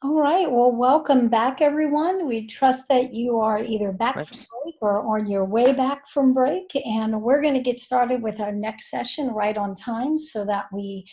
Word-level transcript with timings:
All 0.00 0.14
right. 0.14 0.48
Well, 0.48 0.70
welcome 0.70 1.28
back, 1.28 1.60
everyone. 1.60 2.28
We 2.28 2.46
trust 2.46 2.86
that 2.88 3.12
you 3.12 3.40
are 3.40 3.58
either 3.58 3.90
back 3.90 4.16
Oops. 4.16 4.28
from 4.28 4.62
break 4.62 4.76
or 4.80 5.18
on 5.18 5.26
your 5.26 5.44
way 5.44 5.72
back 5.72 6.06
from 6.06 6.32
break. 6.32 6.70
And 6.86 7.20
we're 7.20 7.42
going 7.42 7.54
to 7.54 7.60
get 7.60 7.80
started 7.80 8.22
with 8.22 8.38
our 8.38 8.52
next 8.52 8.90
session 8.90 9.26
right 9.30 9.58
on 9.58 9.74
time 9.74 10.16
so 10.16 10.44
that 10.44 10.66
we 10.72 11.04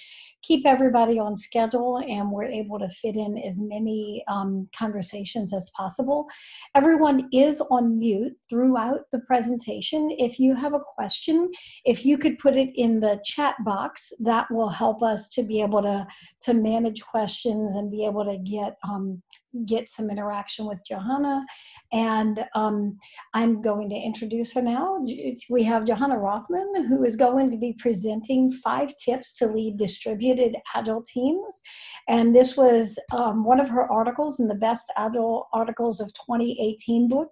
keep 0.45 0.65
everybody 0.65 1.17
on 1.19 1.35
schedule 1.35 2.03
and 2.07 2.31
we're 2.31 2.43
able 2.43 2.79
to 2.79 2.89
fit 2.89 3.15
in 3.15 3.37
as 3.37 3.59
many 3.61 4.23
um, 4.27 4.67
conversations 4.77 5.53
as 5.53 5.71
possible. 5.75 6.27
Everyone 6.75 7.27
is 7.31 7.61
on 7.71 7.97
mute 7.97 8.33
throughout 8.49 9.01
the 9.11 9.19
presentation. 9.19 10.09
If 10.17 10.39
you 10.39 10.55
have 10.55 10.73
a 10.73 10.79
question, 10.79 11.51
if 11.85 12.05
you 12.05 12.17
could 12.17 12.37
put 12.39 12.55
it 12.55 12.69
in 12.75 12.99
the 12.99 13.21
chat 13.23 13.55
box, 13.63 14.11
that 14.19 14.47
will 14.51 14.69
help 14.69 15.01
us 15.01 15.29
to 15.29 15.43
be 15.43 15.61
able 15.61 15.81
to, 15.81 16.07
to 16.43 16.53
manage 16.53 17.01
questions 17.01 17.75
and 17.75 17.91
be 17.91 18.05
able 18.05 18.25
to 18.25 18.37
get 18.37 18.75
um, 18.87 19.21
get 19.65 19.89
some 19.89 20.09
interaction 20.09 20.65
with 20.65 20.81
Johanna. 20.87 21.45
And 21.93 22.45
um, 22.55 22.97
I'm 23.33 23.61
going 23.61 23.89
to 23.89 23.95
introduce 23.95 24.53
her 24.53 24.61
now. 24.61 25.05
We 25.49 25.63
have 25.63 25.85
Johanna 25.85 26.17
Rothman, 26.17 26.85
who 26.87 27.03
is 27.03 27.15
going 27.15 27.51
to 27.51 27.57
be 27.57 27.73
presenting 27.77 28.51
five 28.51 28.93
tips 29.03 29.31
to 29.33 29.47
lead 29.47 29.77
distributed 29.77 30.57
agile 30.73 31.03
teams. 31.03 31.61
And 32.07 32.35
this 32.35 32.57
was 32.57 32.99
um, 33.11 33.45
one 33.45 33.59
of 33.59 33.69
her 33.69 33.91
articles 33.91 34.39
in 34.39 34.47
the 34.47 34.55
Best 34.55 34.91
Agile 34.97 35.47
Articles 35.53 35.99
of 35.99 36.13
2018 36.13 37.07
book 37.07 37.29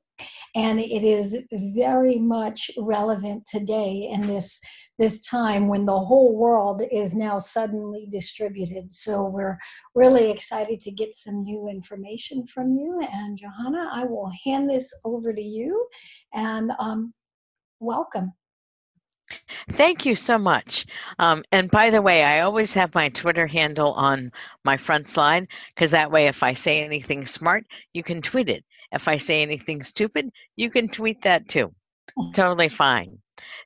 and 0.55 0.79
it 0.79 1.03
is 1.03 1.37
very 1.51 2.19
much 2.19 2.69
relevant 2.77 3.45
today 3.47 4.09
in 4.11 4.27
this 4.27 4.59
this 4.99 5.19
time 5.21 5.67
when 5.67 5.85
the 5.85 5.99
whole 5.99 6.35
world 6.35 6.83
is 6.91 7.13
now 7.13 7.39
suddenly 7.39 8.07
distributed 8.11 8.91
so 8.91 9.23
we're 9.23 9.57
really 9.95 10.29
excited 10.29 10.79
to 10.79 10.91
get 10.91 11.15
some 11.15 11.43
new 11.43 11.67
information 11.67 12.45
from 12.45 12.75
you 12.77 13.01
and 13.11 13.37
johanna 13.37 13.89
i 13.93 14.03
will 14.03 14.31
hand 14.45 14.69
this 14.69 14.93
over 15.03 15.33
to 15.33 15.41
you 15.41 15.87
and 16.33 16.71
um, 16.79 17.13
welcome 17.79 18.31
Thank 19.71 20.05
you 20.05 20.15
so 20.15 20.37
much. 20.37 20.85
Um, 21.17 21.43
and 21.51 21.71
by 21.71 21.89
the 21.89 22.01
way, 22.01 22.23
I 22.23 22.41
always 22.41 22.73
have 22.73 22.93
my 22.93 23.09
Twitter 23.09 23.47
handle 23.47 23.93
on 23.93 24.31
my 24.63 24.77
front 24.77 25.07
slide 25.07 25.47
because 25.73 25.91
that 25.91 26.11
way, 26.11 26.27
if 26.27 26.43
I 26.43 26.53
say 26.53 26.83
anything 26.83 27.25
smart, 27.25 27.65
you 27.93 28.03
can 28.03 28.21
tweet 28.21 28.49
it. 28.49 28.63
If 28.93 29.07
I 29.07 29.17
say 29.17 29.41
anything 29.41 29.83
stupid, 29.83 30.29
you 30.55 30.69
can 30.69 30.87
tweet 30.87 31.21
that 31.23 31.47
too. 31.47 31.73
Totally 32.33 32.69
fine. 32.69 33.17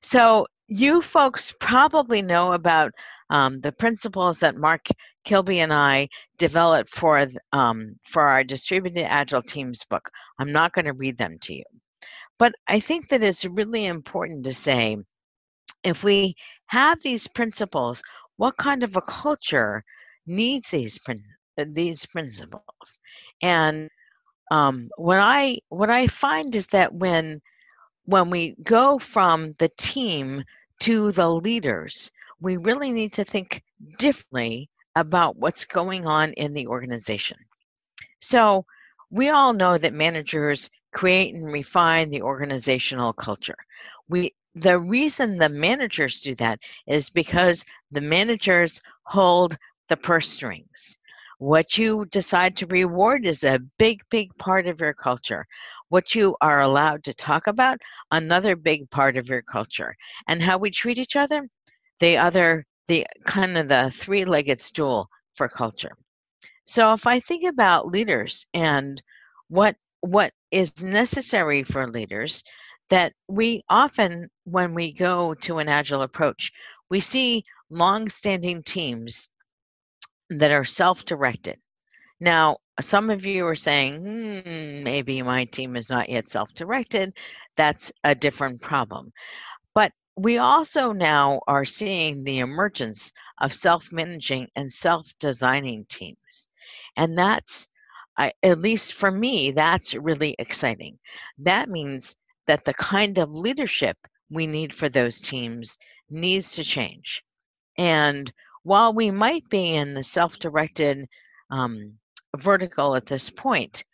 So, 0.02 0.48
you 0.68 1.02
folks 1.02 1.54
probably 1.60 2.22
know 2.22 2.54
about 2.54 2.92
um, 3.30 3.60
the 3.62 3.72
principles 3.72 4.40
that 4.40 4.58
Mark 4.58 4.88
Kilby 5.26 5.60
and 5.60 5.74
I 5.74 6.08
developed 6.38 6.90
for 6.90 7.26
um, 7.52 7.96
for 8.04 8.24
our 8.24 8.44
distributed 8.44 9.06
agile 9.06 9.42
teams 9.42 9.84
book. 9.84 10.10
I'm 10.40 10.52
not 10.52 10.74
going 10.74 10.86
to 10.86 10.94
read 10.94 11.18
them 11.18 11.38
to 11.42 11.54
you, 11.54 11.64
but 12.40 12.54
I 12.68 12.80
think 12.80 13.10
that 13.10 13.24
it's 13.24 13.46
really 13.46 13.86
important 13.86 14.44
to 14.46 14.54
say 14.54 14.98
if 15.84 16.04
we 16.04 16.36
have 16.68 17.02
these 17.02 17.28
principles, 17.28 18.02
what 18.38 18.58
kind 18.58 18.84
of 18.84 18.96
a 18.96 19.02
culture 19.02 19.84
needs 20.26 20.70
these 20.70 21.00
these 21.58 22.06
principles? 22.06 23.00
And 23.42 23.90
um, 24.52 24.90
what 24.98 25.20
I 25.20 25.60
what 25.70 25.90
I 25.90 26.08
find 26.08 26.56
is 26.56 26.68
that 26.68 26.94
when 26.94 27.42
when 28.06 28.30
we 28.30 28.56
go 28.64 28.98
from 28.98 29.54
the 29.60 29.70
team 29.78 30.44
to 30.80 31.12
the 31.12 31.30
leaders, 31.30 32.12
we 32.40 32.58
really 32.58 32.92
need 32.92 33.14
to 33.14 33.26
think 33.26 33.64
differently 33.98 34.70
about 34.96 35.36
what's 35.36 35.66
going 35.66 36.08
on 36.08 36.34
in 36.34 36.54
the 36.54 36.68
organization. 36.68 37.38
So 38.20 38.66
we 39.12 39.30
all 39.30 39.54
know 39.54 39.78
that 39.78 39.94
managers 39.94 40.70
create 40.94 41.36
and 41.36 41.52
refine 41.52 42.10
the 42.10 42.22
organizational 42.22 43.14
culture. 43.14 43.58
We 44.10 44.34
the 44.56 44.80
reason 44.80 45.38
the 45.38 45.50
managers 45.50 46.22
do 46.22 46.34
that 46.36 46.60
is 46.88 47.10
because 47.10 47.64
the 47.92 48.02
managers 48.02 48.82
hold 49.04 49.58
the 49.88 49.98
purse 49.98 50.30
strings. 50.30 50.98
What 51.40 51.78
you 51.78 52.06
decide 52.06 52.58
to 52.58 52.68
reward 52.68 53.26
is 53.26 53.44
a 53.44 53.60
big, 53.78 54.02
big 54.10 54.36
part 54.38 54.68
of 54.68 54.82
your 54.82 54.94
culture. 54.94 55.46
What 55.90 56.16
you 56.16 56.36
are 56.42 56.62
allowed 56.62 57.04
to 57.04 57.14
talk 57.14 57.48
about, 57.48 57.80
another 58.12 58.56
big 58.56 58.90
part 58.90 59.18
of 59.18 59.30
your 59.30 59.44
culture. 59.44 59.96
And 60.28 60.42
how 60.42 60.58
we 60.58 60.72
treat 60.72 60.98
each 60.98 61.16
other, 61.16 61.48
the 62.00 62.18
other, 62.18 62.66
the 62.88 63.06
kind 63.26 63.58
of 63.58 63.68
the 63.68 63.92
three 63.94 64.26
legged 64.26 64.60
stool 64.60 65.08
for 65.36 65.48
culture. 65.48 65.96
So 66.66 66.92
if 66.94 67.06
I 67.06 67.20
think 67.20 67.44
about 67.44 67.88
leaders 67.88 68.46
and 68.54 69.02
what 69.48 69.76
what 70.02 70.34
is 70.52 70.84
necessary 70.84 71.64
for 71.64 71.90
leaders, 71.90 72.44
that 72.90 73.14
we 73.28 73.64
often, 73.70 74.30
when 74.46 74.74
we 74.74 74.92
go 74.92 75.34
to 75.36 75.58
an 75.60 75.70
agile 75.70 76.02
approach, 76.02 76.52
we 76.90 77.00
see 77.00 77.44
long 77.70 78.10
standing 78.10 78.64
teams 78.64 79.30
that 80.30 80.52
are 80.52 80.66
self 80.66 81.06
directed. 81.06 81.58
Now, 82.20 82.58
some 82.80 83.10
of 83.10 83.26
you 83.26 83.46
are 83.46 83.56
saying, 83.56 84.02
hmm, 84.02 84.84
maybe 84.84 85.22
my 85.22 85.46
team 85.46 85.76
is 85.76 85.90
not 85.90 86.10
yet 86.10 86.28
self 86.28 86.54
directed. 86.54 87.14
That's 87.56 87.92
a 88.04 88.16
different 88.16 88.62
problem. 88.62 89.12
But 89.74 89.92
we 90.16 90.38
also 90.38 90.92
now 90.92 91.42
are 91.48 91.66
seeing 91.66 92.24
the 92.24 92.40
emergence 92.40 93.12
of 93.40 93.54
self 93.54 93.92
managing 93.92 94.48
and 94.56 94.72
self 94.72 95.12
designing 95.20 95.86
teams. 95.90 96.50
And 96.96 97.18
that's, 97.18 97.68
I, 98.18 98.34
at 98.44 98.60
least 98.60 98.94
for 98.94 99.12
me, 99.12 99.52
that's 99.52 99.94
really 99.94 100.36
exciting. 100.40 100.98
That 101.38 101.70
means 101.70 102.16
that 102.48 102.66
the 102.66 102.74
kind 102.74 103.18
of 103.20 103.32
leadership 103.32 103.98
we 104.30 104.48
need 104.48 104.74
for 104.74 104.90
those 104.90 105.22
teams 105.22 105.78
needs 106.10 106.54
to 106.54 106.64
change. 106.64 107.24
And 107.78 108.32
while 108.68 108.92
we 108.92 109.10
might 109.10 109.48
be 109.48 109.76
in 109.76 109.94
the 109.94 110.04
self 110.04 110.38
directed 110.40 111.08
um, 111.50 111.94
vertical 112.36 112.98
at 112.98 113.06
this 113.06 113.30
point, 113.30 113.86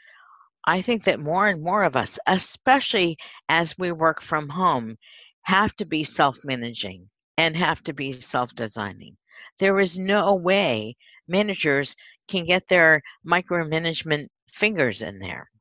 I 0.65 0.81
think 0.81 1.03
that 1.03 1.19
more 1.19 1.47
and 1.47 1.61
more 1.61 1.83
of 1.83 1.95
us, 1.95 2.17
especially 2.25 3.17
as 3.49 3.77
we 3.77 3.91
work 3.91 4.19
from 4.19 4.49
home, 4.49 4.97
have 5.43 5.75
to 5.75 5.85
be 5.85 6.03
self 6.03 6.37
managing 6.43 7.07
and 7.37 7.55
have 7.55 7.83
to 7.83 7.93
be 7.93 8.19
self 8.19 8.55
designing. 8.55 9.15
There 9.59 9.79
is 9.79 9.99
no 9.99 10.33
way 10.33 10.95
managers 11.27 11.95
can 12.27 12.43
get 12.45 12.67
their 12.67 13.03
micromanagement 13.23 14.25
fingers 14.51 15.03
in 15.03 15.19
there. 15.19 15.51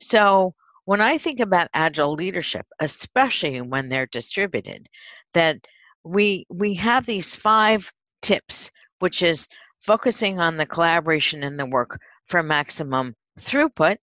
So, 0.00 0.54
when 0.84 1.00
I 1.00 1.18
think 1.18 1.40
about 1.40 1.68
agile 1.74 2.12
leadership, 2.12 2.66
especially 2.78 3.60
when 3.60 3.88
they're 3.88 4.06
distributed, 4.06 4.88
that 5.34 5.56
we 6.04 6.46
we 6.48 6.74
have 6.74 7.06
these 7.06 7.34
five 7.34 7.90
tips, 8.22 8.70
which 8.98 9.22
is 9.22 9.46
focusing 9.80 10.38
on 10.38 10.56
the 10.56 10.66
collaboration 10.66 11.42
in 11.42 11.56
the 11.56 11.66
work 11.66 11.98
for 12.26 12.42
maximum 12.42 13.14
throughput. 13.38 13.96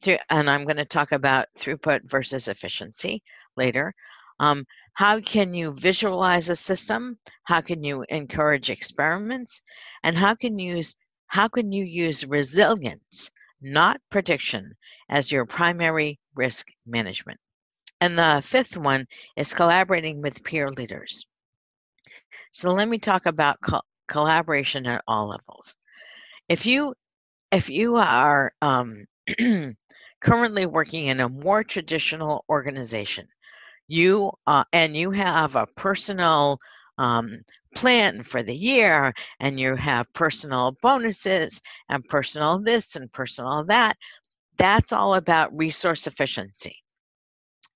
Through, 0.00 0.18
and 0.30 0.50
I'm 0.50 0.64
going 0.64 0.76
to 0.76 0.84
talk 0.84 1.12
about 1.12 1.48
throughput 1.56 2.02
versus 2.04 2.48
efficiency 2.48 3.22
later. 3.56 3.94
Um, 4.40 4.66
how 4.92 5.20
can 5.20 5.54
you 5.54 5.72
visualize 5.72 6.48
a 6.48 6.56
system? 6.56 7.18
How 7.44 7.60
can 7.60 7.82
you 7.82 8.04
encourage 8.10 8.70
experiments? 8.70 9.62
And 10.02 10.16
how 10.16 10.34
can 10.34 10.58
you 10.58 10.76
use 10.76 10.94
how 11.28 11.48
can 11.48 11.72
you 11.72 11.84
use 11.84 12.24
resilience, 12.24 13.30
not 13.60 14.00
prediction, 14.10 14.74
as 15.08 15.32
your 15.32 15.44
primary 15.44 16.20
risk 16.34 16.68
management? 16.86 17.40
And 18.00 18.18
the 18.18 18.40
fifth 18.44 18.76
one 18.76 19.06
is 19.36 19.52
collaborating 19.52 20.22
with 20.22 20.44
peer 20.44 20.70
leaders. 20.70 21.26
So 22.56 22.72
let 22.72 22.88
me 22.88 22.98
talk 22.98 23.26
about 23.26 23.60
co- 23.60 23.82
collaboration 24.08 24.86
at 24.86 25.04
all 25.06 25.28
levels. 25.28 25.76
If 26.48 26.66
you 26.66 26.94
if 27.52 27.68
you 27.68 27.96
are 27.96 28.52
um, 28.62 29.06
currently 30.20 30.66
working 30.66 31.06
in 31.06 31.20
a 31.20 31.28
more 31.28 31.62
traditional 31.62 32.44
organization, 32.48 33.28
you 33.88 34.32
uh, 34.46 34.64
and 34.72 34.96
you 34.96 35.10
have 35.10 35.56
a 35.56 35.66
personal 35.66 36.58
um, 36.98 37.42
plan 37.74 38.22
for 38.22 38.42
the 38.42 38.56
year, 38.56 39.12
and 39.40 39.60
you 39.60 39.76
have 39.76 40.12
personal 40.14 40.76
bonuses 40.82 41.60
and 41.90 42.04
personal 42.08 42.58
this 42.58 42.96
and 42.96 43.12
personal 43.12 43.64
that. 43.66 43.96
That's 44.58 44.92
all 44.92 45.14
about 45.14 45.56
resource 45.56 46.06
efficiency. 46.06 46.82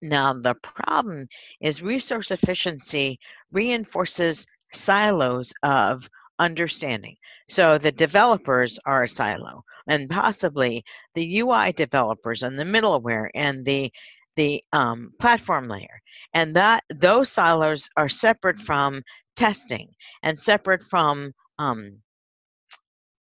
Now, 0.03 0.33
the 0.33 0.55
problem 0.55 1.29
is 1.61 1.83
resource 1.83 2.31
efficiency 2.31 3.19
reinforces 3.53 4.47
silos 4.73 5.53
of 5.63 6.09
understanding. 6.39 7.17
So 7.49 7.79
the 7.79 7.93
developers 7.93 8.79
are 8.87 9.05
a 9.05 9.09
silo, 9.09 9.65
and 9.87 10.09
possibly 10.09 10.85
the 11.15 11.41
UI 11.41 11.73
developers 11.73 12.43
and 12.43 12.59
the 12.59 12.65
middleware 12.65 13.29
and 13.35 13.65
the 13.65 13.93
the 14.37 14.63
um, 14.73 15.13
platform 15.21 15.69
layer, 15.69 16.01
and 16.35 16.55
that 16.57 16.85
those 16.95 17.31
silos 17.31 17.89
are 17.97 18.09
separate 18.09 18.59
from 18.59 19.03
testing 19.37 19.89
and 20.23 20.39
separate 20.39 20.83
from 20.85 21.33
um, 21.59 21.99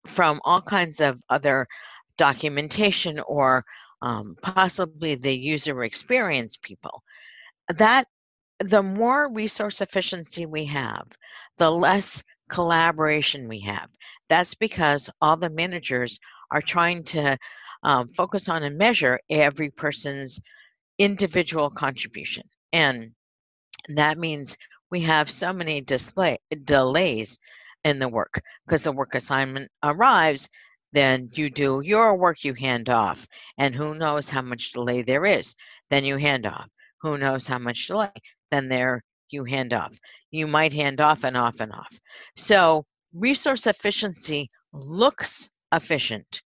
from 0.06 0.40
all 0.44 0.62
kinds 0.62 1.00
of 1.00 1.20
other 1.30 1.68
documentation 2.18 3.20
or 3.28 3.64
um, 4.02 4.36
possibly 4.42 5.16
the 5.16 5.36
user 5.36 5.84
experience 5.84 6.58
people. 6.58 7.02
That 7.70 8.08
the 8.60 8.82
more 8.82 9.30
resource 9.32 9.82
efficiency 9.82 10.46
we 10.46 10.66
have, 10.66 11.08
the 11.58 11.70
less 11.70 12.24
collaboration 12.50 13.48
we 13.48 13.60
have. 13.62 13.90
That's 14.30 14.56
because 14.56 15.10
all 15.22 15.38
the 15.38 15.50
managers 15.50 16.20
are 16.52 16.62
trying 16.62 17.04
to 17.06 17.38
um, 17.84 18.10
focus 18.10 18.50
on 18.50 18.64
and 18.64 18.78
measure 18.78 19.20
every 19.30 19.70
person's 19.70 20.40
individual 20.98 21.70
contribution. 21.70 22.44
And 22.74 23.12
that 23.90 24.18
means 24.18 24.58
we 24.90 25.02
have 25.02 25.30
so 25.30 25.54
many 25.54 25.82
display, 25.82 26.38
delays 26.64 27.40
in 27.84 28.00
the 28.00 28.10
work 28.10 28.42
because 28.66 28.84
the 28.84 28.92
work 28.92 29.16
assignment 29.16 29.72
arrives 29.84 30.50
then 30.94 31.30
you 31.34 31.50
do 31.50 31.82
your 31.82 32.16
work 32.16 32.44
you 32.44 32.54
hand 32.54 32.90
off 32.90 33.28
and 33.58 33.76
who 33.76 33.94
knows 33.96 34.30
how 34.30 34.42
much 34.42 34.72
delay 34.72 35.02
there 35.02 35.26
is 35.26 35.56
then 35.90 36.04
you 36.04 36.18
hand 36.18 36.46
off 36.46 36.68
who 37.02 37.18
knows 37.18 37.48
how 37.48 37.60
much 37.60 37.88
delay 37.88 38.10
then 38.52 38.70
there 38.70 39.04
you 39.30 39.44
hand 39.44 39.74
off. 39.74 39.98
You 40.32 40.48
might 40.48 40.74
hand 40.74 41.02
off 41.02 41.24
and 41.24 41.36
off 41.36 41.60
and 41.60 41.72
off. 41.72 42.00
So 42.36 42.86
resource 43.14 43.68
efficiency 43.68 44.50
looks 44.74 45.50
efficient 45.72 46.42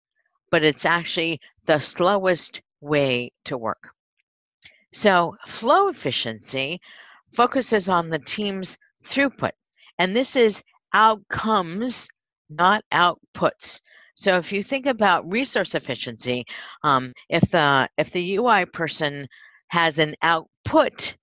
but 0.51 0.63
it's 0.63 0.85
actually 0.85 1.39
the 1.65 1.79
slowest 1.79 2.61
way 2.81 3.31
to 3.45 3.57
work. 3.57 3.91
So 4.93 5.35
flow 5.47 5.89
efficiency 5.89 6.79
focuses 7.33 7.89
on 7.89 8.09
the 8.09 8.19
team's 8.19 8.77
throughput 9.03 9.51
and 9.99 10.15
this 10.15 10.35
is 10.35 10.63
outcomes 10.93 12.07
not 12.49 12.83
outputs. 12.91 13.79
So 14.15 14.37
if 14.37 14.51
you 14.51 14.63
think 14.63 14.87
about 14.87 15.29
resource 15.29 15.75
efficiency, 15.75 16.45
um, 16.83 17.13
if 17.29 17.49
the 17.51 17.87
if 17.97 18.11
the 18.11 18.37
UI 18.37 18.65
person 18.65 19.27
has 19.67 19.99
an 19.99 20.15
output, 20.23 21.15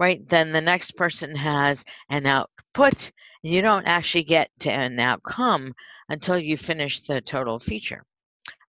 right, 0.00 0.26
then 0.30 0.50
the 0.50 0.60
next 0.60 0.92
person 0.92 1.36
has 1.36 1.84
an 2.08 2.26
output. 2.26 3.12
You 3.42 3.60
don't 3.60 3.86
actually 3.86 4.24
get 4.24 4.50
to 4.60 4.70
an 4.70 4.98
outcome 4.98 5.74
until 6.08 6.38
you 6.38 6.56
finish 6.56 7.00
the 7.00 7.20
total 7.20 7.58
feature. 7.60 8.02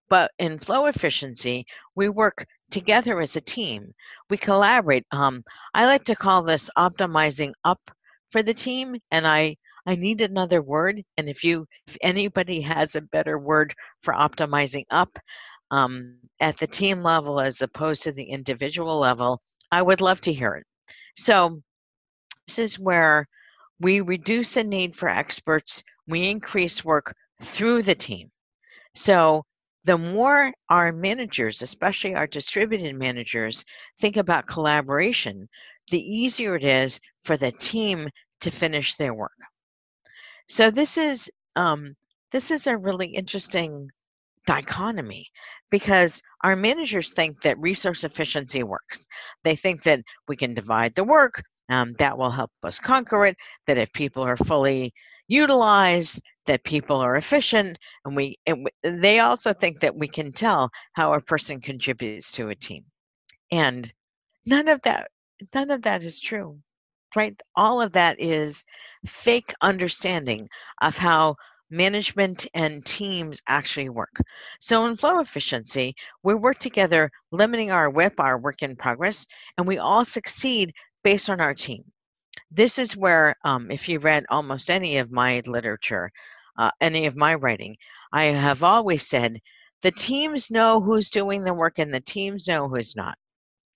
But 0.09 0.31
in 0.39 0.59
flow 0.59 0.87
efficiency, 0.87 1.65
we 1.95 2.09
work 2.09 2.45
together 2.69 3.21
as 3.21 3.37
a 3.37 3.41
team. 3.41 3.93
We 4.29 4.37
collaborate. 4.37 5.05
Um, 5.11 5.43
I 5.73 5.85
like 5.85 6.03
to 6.05 6.15
call 6.15 6.43
this 6.43 6.69
optimizing 6.77 7.53
up 7.63 7.79
for 8.31 8.43
the 8.43 8.53
team, 8.53 8.97
and 9.11 9.25
I 9.25 9.55
I 9.85 9.95
need 9.95 10.19
another 10.21 10.61
word. 10.61 11.01
And 11.17 11.29
if 11.29 11.43
you, 11.43 11.65
if 11.87 11.97
anybody 12.01 12.61
has 12.61 12.95
a 12.95 13.01
better 13.01 13.39
word 13.39 13.73
for 14.03 14.13
optimizing 14.13 14.83
up 14.91 15.17
um, 15.71 16.17
at 16.41 16.57
the 16.57 16.67
team 16.67 17.01
level 17.01 17.39
as 17.39 17.61
opposed 17.61 18.03
to 18.03 18.11
the 18.11 18.23
individual 18.23 18.99
level, 18.99 19.41
I 19.71 19.81
would 19.81 20.01
love 20.01 20.21
to 20.21 20.33
hear 20.33 20.55
it. 20.55 20.65
So 21.15 21.61
this 22.47 22.59
is 22.59 22.79
where 22.79 23.27
we 23.79 24.01
reduce 24.01 24.53
the 24.53 24.63
need 24.63 24.95
for 24.95 25.09
experts. 25.09 25.83
We 26.07 26.29
increase 26.29 26.85
work 26.85 27.15
through 27.41 27.83
the 27.83 27.95
team. 27.95 28.31
So 28.93 29.45
the 29.83 29.97
more 29.97 30.53
our 30.69 30.91
managers, 30.91 31.61
especially 31.61 32.13
our 32.13 32.27
distributed 32.27 32.95
managers, 32.95 33.65
think 33.99 34.17
about 34.17 34.47
collaboration, 34.47 35.49
the 35.89 35.99
easier 35.99 36.55
it 36.55 36.63
is 36.63 36.99
for 37.23 37.37
the 37.37 37.51
team 37.51 38.09
to 38.41 38.51
finish 38.51 38.95
their 38.95 39.13
work. 39.13 39.37
So 40.47 40.69
this 40.69 40.97
is 40.97 41.31
um, 41.55 41.95
this 42.31 42.51
is 42.51 42.67
a 42.67 42.77
really 42.77 43.07
interesting 43.07 43.89
dichotomy 44.51 45.25
because 45.69 46.21
our 46.43 46.57
managers 46.57 47.13
think 47.13 47.41
that 47.41 47.57
resource 47.57 48.03
efficiency 48.03 48.63
works. 48.63 49.07
They 49.45 49.55
think 49.55 49.83
that 49.83 50.01
we 50.27 50.35
can 50.35 50.53
divide 50.53 50.93
the 50.93 51.05
work, 51.05 51.41
um, 51.69 51.93
that 51.99 52.17
will 52.17 52.31
help 52.31 52.51
us 52.63 52.77
conquer 52.77 53.27
it, 53.27 53.37
that 53.67 53.77
if 53.77 53.93
people 53.93 54.23
are 54.23 54.35
fully 54.35 54.93
utilized, 55.29 56.21
that 56.47 56.65
people 56.65 56.97
are 56.97 57.15
efficient, 57.15 57.77
and 58.03 58.13
we 58.13 58.35
and 58.45 58.67
they 58.83 59.19
also 59.19 59.53
think 59.53 59.79
that 59.79 59.95
we 59.95 60.09
can 60.09 60.33
tell 60.33 60.69
how 60.93 61.13
a 61.13 61.21
person 61.21 61.61
contributes 61.61 62.33
to 62.33 62.49
a 62.49 62.55
team. 62.55 62.83
And 63.51 63.93
none 64.45 64.67
of 64.67 64.81
that 64.81 65.11
none 65.53 65.71
of 65.71 65.81
that 65.83 66.03
is 66.03 66.19
true 66.19 66.59
right? 67.15 67.39
All 67.55 67.81
of 67.81 67.91
that 67.93 68.19
is 68.19 68.63
fake 69.05 69.53
understanding 69.61 70.47
of 70.81 70.97
how 70.97 71.35
management 71.71 72.45
and 72.53 72.85
teams 72.85 73.41
actually 73.47 73.89
work. 73.89 74.15
So 74.59 74.85
in 74.85 74.97
flow 74.97 75.19
efficiency, 75.19 75.95
we 76.23 76.35
work 76.35 76.59
together, 76.59 77.09
limiting 77.31 77.71
our 77.71 77.89
WIP, 77.89 78.19
our 78.19 78.37
work 78.37 78.61
in 78.61 78.75
progress, 78.75 79.25
and 79.57 79.65
we 79.65 79.77
all 79.77 80.05
succeed 80.05 80.73
based 81.03 81.29
on 81.29 81.39
our 81.39 81.53
team. 81.53 81.83
This 82.51 82.77
is 82.77 82.97
where, 82.97 83.35
um, 83.45 83.71
if 83.71 83.87
you 83.87 83.99
read 83.99 84.25
almost 84.29 84.69
any 84.69 84.97
of 84.97 85.11
my 85.11 85.41
literature, 85.45 86.11
uh, 86.57 86.71
any 86.81 87.05
of 87.05 87.15
my 87.15 87.33
writing, 87.33 87.77
I 88.11 88.25
have 88.25 88.63
always 88.63 89.07
said 89.07 89.39
the 89.81 89.91
teams 89.91 90.51
know 90.51 90.81
who's 90.81 91.09
doing 91.09 91.43
the 91.43 91.53
work 91.53 91.79
and 91.79 91.93
the 91.93 92.01
teams 92.01 92.47
know 92.47 92.67
who's 92.67 92.95
not. 92.95 93.17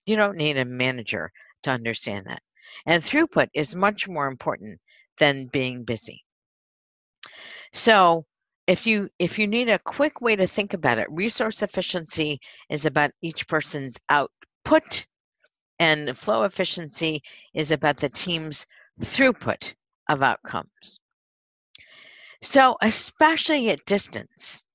You 0.04 0.16
don't 0.16 0.36
need 0.36 0.58
a 0.58 0.64
manager 0.64 1.32
to 1.62 1.70
understand 1.70 2.24
that. 2.26 2.42
And 2.84 3.02
throughput 3.02 3.48
is 3.54 3.74
much 3.74 4.06
more 4.06 4.26
important 4.28 4.80
than 5.18 5.46
being 5.46 5.84
busy. 5.84 6.25
So 7.72 8.26
if 8.66 8.86
you 8.86 9.08
if 9.18 9.38
you 9.38 9.46
need 9.46 9.68
a 9.68 9.78
quick 9.78 10.20
way 10.20 10.36
to 10.36 10.46
think 10.46 10.74
about 10.74 10.98
it, 10.98 11.10
resource 11.10 11.62
efficiency 11.62 12.40
is 12.68 12.84
about 12.86 13.12
each 13.22 13.46
person's 13.48 13.98
output 14.08 15.06
and 15.78 16.16
flow 16.16 16.44
efficiency 16.44 17.22
is 17.54 17.70
about 17.70 17.98
the 17.98 18.08
team's 18.08 18.66
throughput 19.00 19.74
of 20.08 20.22
outcomes. 20.22 21.00
So 22.42 22.76
especially 22.80 23.70
at 23.70 23.84
distance, 23.86 24.66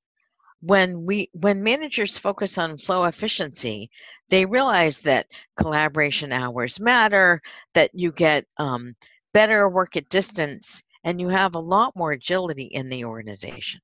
when 0.61 1.05
we 1.05 1.29
when 1.33 1.63
managers 1.63 2.17
focus 2.17 2.57
on 2.57 2.77
flow 2.77 3.05
efficiency 3.05 3.89
they 4.29 4.45
realize 4.45 4.99
that 4.99 5.27
collaboration 5.57 6.31
hours 6.31 6.79
matter 6.79 7.41
that 7.73 7.89
you 7.93 8.11
get 8.11 8.45
um, 8.57 8.95
better 9.33 9.67
work 9.67 9.97
at 9.97 10.07
distance 10.09 10.83
and 11.03 11.19
you 11.19 11.29
have 11.29 11.55
a 11.55 11.59
lot 11.59 11.95
more 11.95 12.11
agility 12.11 12.65
in 12.65 12.89
the 12.89 13.05
organization. 13.05 13.81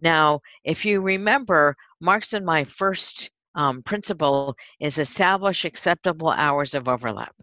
Now 0.00 0.40
if 0.64 0.84
you 0.84 1.00
remember 1.00 1.76
mark's 2.00 2.32
and 2.32 2.44
my 2.44 2.64
first 2.64 3.30
um, 3.54 3.82
principle 3.82 4.56
is 4.80 4.98
establish 4.98 5.64
acceptable 5.64 6.30
hours 6.30 6.74
of 6.74 6.88
overlap. 6.88 7.34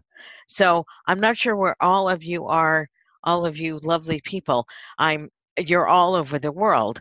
So 0.46 0.84
i'm 1.06 1.20
not 1.20 1.36
sure 1.38 1.56
where 1.56 1.76
all 1.82 2.08
of 2.08 2.22
you 2.22 2.46
are 2.46 2.88
all 3.24 3.46
of 3.46 3.58
you 3.58 3.78
lovely 3.78 4.20
people. 4.20 4.66
I'm 4.98 5.30
you're 5.58 5.88
all 5.88 6.14
over 6.14 6.38
the 6.38 6.52
world. 6.52 7.00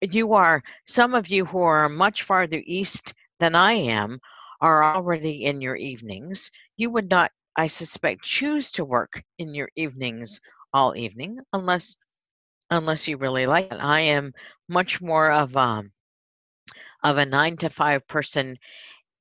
You 0.00 0.32
are, 0.34 0.62
some 0.86 1.14
of 1.14 1.28
you 1.28 1.44
who 1.44 1.60
are 1.60 1.88
much 1.88 2.22
farther 2.24 2.62
east 2.64 3.14
than 3.38 3.54
I 3.54 3.72
am, 3.74 4.18
are 4.60 4.94
already 4.94 5.44
in 5.44 5.60
your 5.60 5.76
evenings. 5.76 6.50
You 6.76 6.90
would 6.90 7.10
not, 7.10 7.30
I 7.56 7.66
suspect, 7.66 8.22
choose 8.22 8.72
to 8.72 8.84
work 8.84 9.22
in 9.38 9.54
your 9.54 9.68
evenings 9.76 10.40
all 10.72 10.96
evening 10.96 11.38
unless 11.52 11.96
unless 12.70 13.06
you 13.06 13.16
really 13.16 13.46
like 13.46 13.72
it. 13.72 13.78
I 13.80 14.00
am 14.00 14.32
much 14.68 15.00
more 15.00 15.30
of 15.30 15.56
um 15.56 15.92
of 17.04 17.18
a 17.18 17.26
nine 17.26 17.56
to 17.56 17.68
five 17.68 18.06
person 18.06 18.56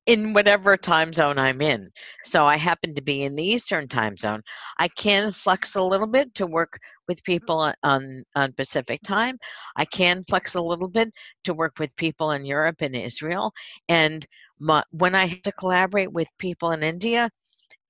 in 0.08 0.34
whatever 0.34 0.76
time 0.76 1.14
zone 1.14 1.38
I'm 1.38 1.62
in. 1.62 1.90
So 2.24 2.46
I 2.46 2.58
happen 2.58 2.96
to 2.96 3.02
be 3.02 3.24
in 3.24 3.36
the 3.36 3.44
Eastern 3.44 3.88
time 3.88 4.18
zone. 4.18 4.42
I 4.80 4.88
can 4.88 5.32
flex 5.32 5.76
a 5.76 5.82
little 5.82 6.08
bit 6.08 6.34
to 6.36 6.48
work 6.48 6.80
with 7.08 7.24
people 7.24 7.72
on, 7.84 8.24
on 8.36 8.54
Pacific 8.54 9.02
time. 9.04 9.38
I 9.76 9.86
can 9.86 10.24
flex 10.28 10.56
a 10.56 10.62
little 10.62 10.88
bit 10.88 11.14
to 11.44 11.54
work 11.54 11.74
with 11.80 11.96
people 11.98 12.32
in 12.32 12.46
Europe 12.46 12.78
and 12.80 12.96
Israel. 12.96 13.54
And 13.90 14.26
my, 14.60 14.84
when 14.92 15.14
I 15.14 15.26
have 15.26 15.42
to 15.44 15.52
collaborate 15.52 16.12
with 16.12 16.28
people 16.40 16.72
in 16.72 16.82
India, 16.84 17.30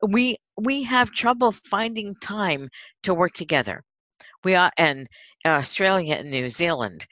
we 0.10 0.38
we 0.64 0.84
have 0.84 1.12
trouble 1.12 1.52
finding 1.52 2.16
time 2.22 2.70
to 3.04 3.14
work 3.14 3.34
together. 3.34 3.84
We 4.44 4.56
are 4.56 4.72
in 4.78 5.08
Australia 5.46 6.16
and 6.16 6.30
New 6.30 6.50
Zealand. 6.50 7.06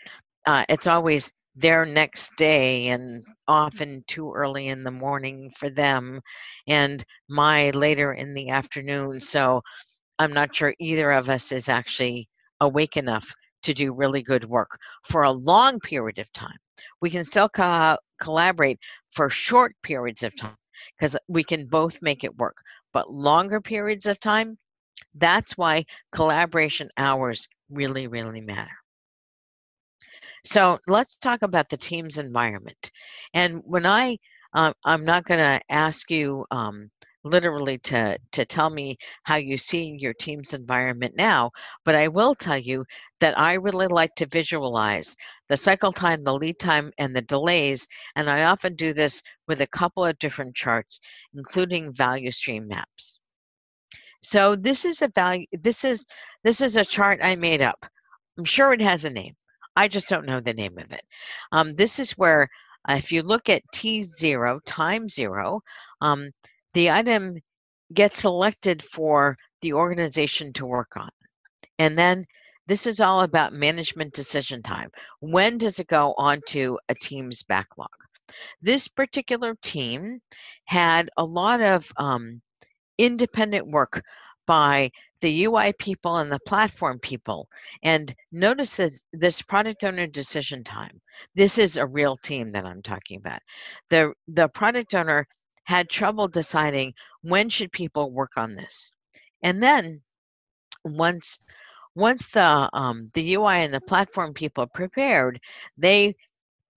Uh, 0.46 0.65
it's 0.70 0.88
always 0.88 1.32
their 1.56 1.86
next 1.86 2.36
day 2.38 2.88
and 2.88 3.24
often 3.48 4.03
too 4.08 4.32
early 4.34 4.68
in 4.68 4.84
the 4.84 4.91
morning 4.91 5.51
for 5.58 5.70
them 5.70 6.22
and 6.68 7.03
my 7.27 7.72
later 7.72 8.13
in 8.13 8.34
the 8.34 8.50
afternoon 8.50 9.20
so 9.20 9.62
i'm 10.20 10.32
not 10.32 10.56
sure 10.56 10.74
either 10.79 11.12
of 11.12 11.29
us 11.29 11.51
is 11.51 11.68
actually 11.68 12.29
awake 12.62 12.96
enough 12.98 13.34
to 13.63 13.74
do 13.74 13.94
really 13.94 14.22
good 14.22 14.46
work 14.46 14.77
for 15.03 15.24
a 15.24 15.32
long 15.32 15.79
period 15.79 16.20
of 16.20 16.32
time 16.34 16.58
we 17.01 17.10
can 17.10 17.24
still 17.24 17.50
co- 17.50 17.98
collaborate 18.22 18.79
for 19.12 19.29
short 19.29 19.75
periods 19.84 20.24
of 20.24 20.36
time 20.38 20.56
because 20.98 21.18
we 21.27 21.44
can 21.44 21.65
both 21.68 22.01
make 22.01 22.24
it 22.24 22.38
work 22.38 22.58
but 22.93 23.12
longer 23.12 23.60
periods 23.62 24.05
of 24.05 24.19
time 24.19 24.58
that's 25.15 25.58
why 25.58 25.84
collaboration 26.12 26.89
hours 26.98 27.48
really 27.69 28.08
really 28.08 28.41
matter 28.41 28.72
So 30.46 30.79
let's 30.88 31.17
talk 31.17 31.41
about 31.41 31.69
the 31.69 31.77
team's 31.77 32.17
environment. 32.17 32.91
And 33.34 33.62
when 33.65 33.86
I, 33.86 34.17
uh, 34.53 34.74
I'm 34.84 35.05
not 35.05 35.25
going 35.25 35.39
to 35.39 35.62
ask 35.69 36.10
you 36.12 36.46
um, 36.51 36.89
literally 37.24 37.78
to 37.78 38.18
to 38.32 38.46
tell 38.46 38.70
me 38.70 38.98
how 39.24 39.36
you 39.36 39.58
see 39.58 39.98
your 40.00 40.14
team's 40.14 40.54
environment 40.54 41.14
now 41.18 41.52
but 41.84 41.94
i 41.94 42.08
will 42.08 42.34
tell 42.34 42.58
you 42.58 42.86
that 43.20 43.38
i 43.38 43.54
really 43.54 43.88
like 43.88 44.16
to 44.16 44.26
visualize 44.28 45.16
the 45.50 45.58
cycle 45.58 45.92
time 45.92 46.24
the 46.24 46.34
lead 46.34 46.58
time 46.60 46.92
and 46.98 47.14
the 47.14 47.22
delays 47.24 47.86
and 48.16 48.30
i 48.30 48.44
often 48.44 48.74
do 48.76 48.94
this 48.94 49.22
with 49.48 49.60
a 49.62 49.68
couple 49.68 50.06
of 50.06 50.18
different 50.20 50.56
charts 50.56 51.00
including 51.34 51.94
value 51.94 52.32
stream 52.32 52.68
maps. 52.68 53.20
So 54.22 54.56
this 54.56 54.86
is 54.86 55.02
a 55.02 55.08
value 55.10 55.46
this 55.52 55.84
is 55.84 56.06
this 56.44 56.62
is 56.62 56.76
a 56.76 56.86
chart 56.86 57.20
i 57.24 57.36
made 57.36 57.62
up. 57.62 57.86
I'm 58.38 58.46
sure 58.46 58.74
it 58.74 58.82
has 58.82 59.06
a 59.06 59.10
name. 59.10 59.36
I 59.76 59.88
just 59.88 60.10
don't 60.10 60.26
know 60.26 60.42
the 60.42 60.54
name 60.54 60.78
of 60.78 60.92
it. 60.92 61.02
Um, 61.52 61.76
this 61.76 62.00
is 62.00 62.12
where 62.12 62.48
uh, 62.90 62.96
if 62.96 63.12
you 63.12 63.22
look 63.24 63.50
at 63.50 63.64
t0 63.74 64.60
time 64.66 65.08
zero 65.08 65.62
um, 66.02 66.30
the 66.74 66.92
item 66.92 67.40
gets 67.94 68.20
selected 68.22 68.84
for 68.84 69.38
the 69.62 69.74
organization 69.74 70.54
to 70.54 70.66
work 70.66 70.96
on. 70.96 71.10
And 71.80 71.98
then 71.98 72.26
this 72.68 72.86
is 72.86 73.00
all 73.00 73.22
about 73.22 73.54
management 73.54 74.14
decision 74.14 74.62
time. 74.62 74.92
When 75.22 75.58
does 75.58 75.80
it 75.80 75.88
go 75.88 76.14
onto 76.18 76.78
a 76.88 76.96
team's 76.96 77.42
backlog? 77.44 77.90
This 78.62 78.88
particular 78.88 79.56
team 79.64 80.22
had 80.66 81.10
a 81.18 81.24
lot 81.24 81.62
of 81.62 81.92
um, 81.98 82.42
independent 83.00 83.68
work 83.68 84.04
by 84.46 84.92
the 85.22 85.46
UI 85.46 85.74
people 85.80 86.18
and 86.18 86.32
the 86.32 86.40
platform 86.46 87.00
people. 87.00 87.48
And 87.84 88.14
notice 88.32 88.78
this, 88.78 89.04
this 89.14 89.42
product 89.42 89.84
owner 89.84 90.08
decision 90.08 90.64
time. 90.64 91.02
This 91.36 91.58
is 91.58 91.78
a 91.78 91.86
real 91.86 92.18
team 92.18 92.52
that 92.52 92.66
I'm 92.66 92.82
talking 92.82 93.18
about. 93.18 93.42
The, 93.90 94.14
the 94.28 94.48
product 94.50 94.94
owner 94.94 95.28
had 95.70 95.88
trouble 95.88 96.28
deciding 96.28 96.92
when 97.22 97.48
should 97.48 97.72
people 97.72 98.10
work 98.10 98.32
on 98.38 98.56
this. 98.56 98.92
And 99.44 99.62
then 99.62 100.02
once 100.84 101.38
once 101.94 102.28
the 102.30 102.68
um, 102.74 103.12
the 103.14 103.36
UI 103.36 103.58
and 103.58 103.74
the 103.74 103.82
platform 103.82 104.34
people 104.34 104.66
prepared, 104.66 105.40
they 105.78 106.16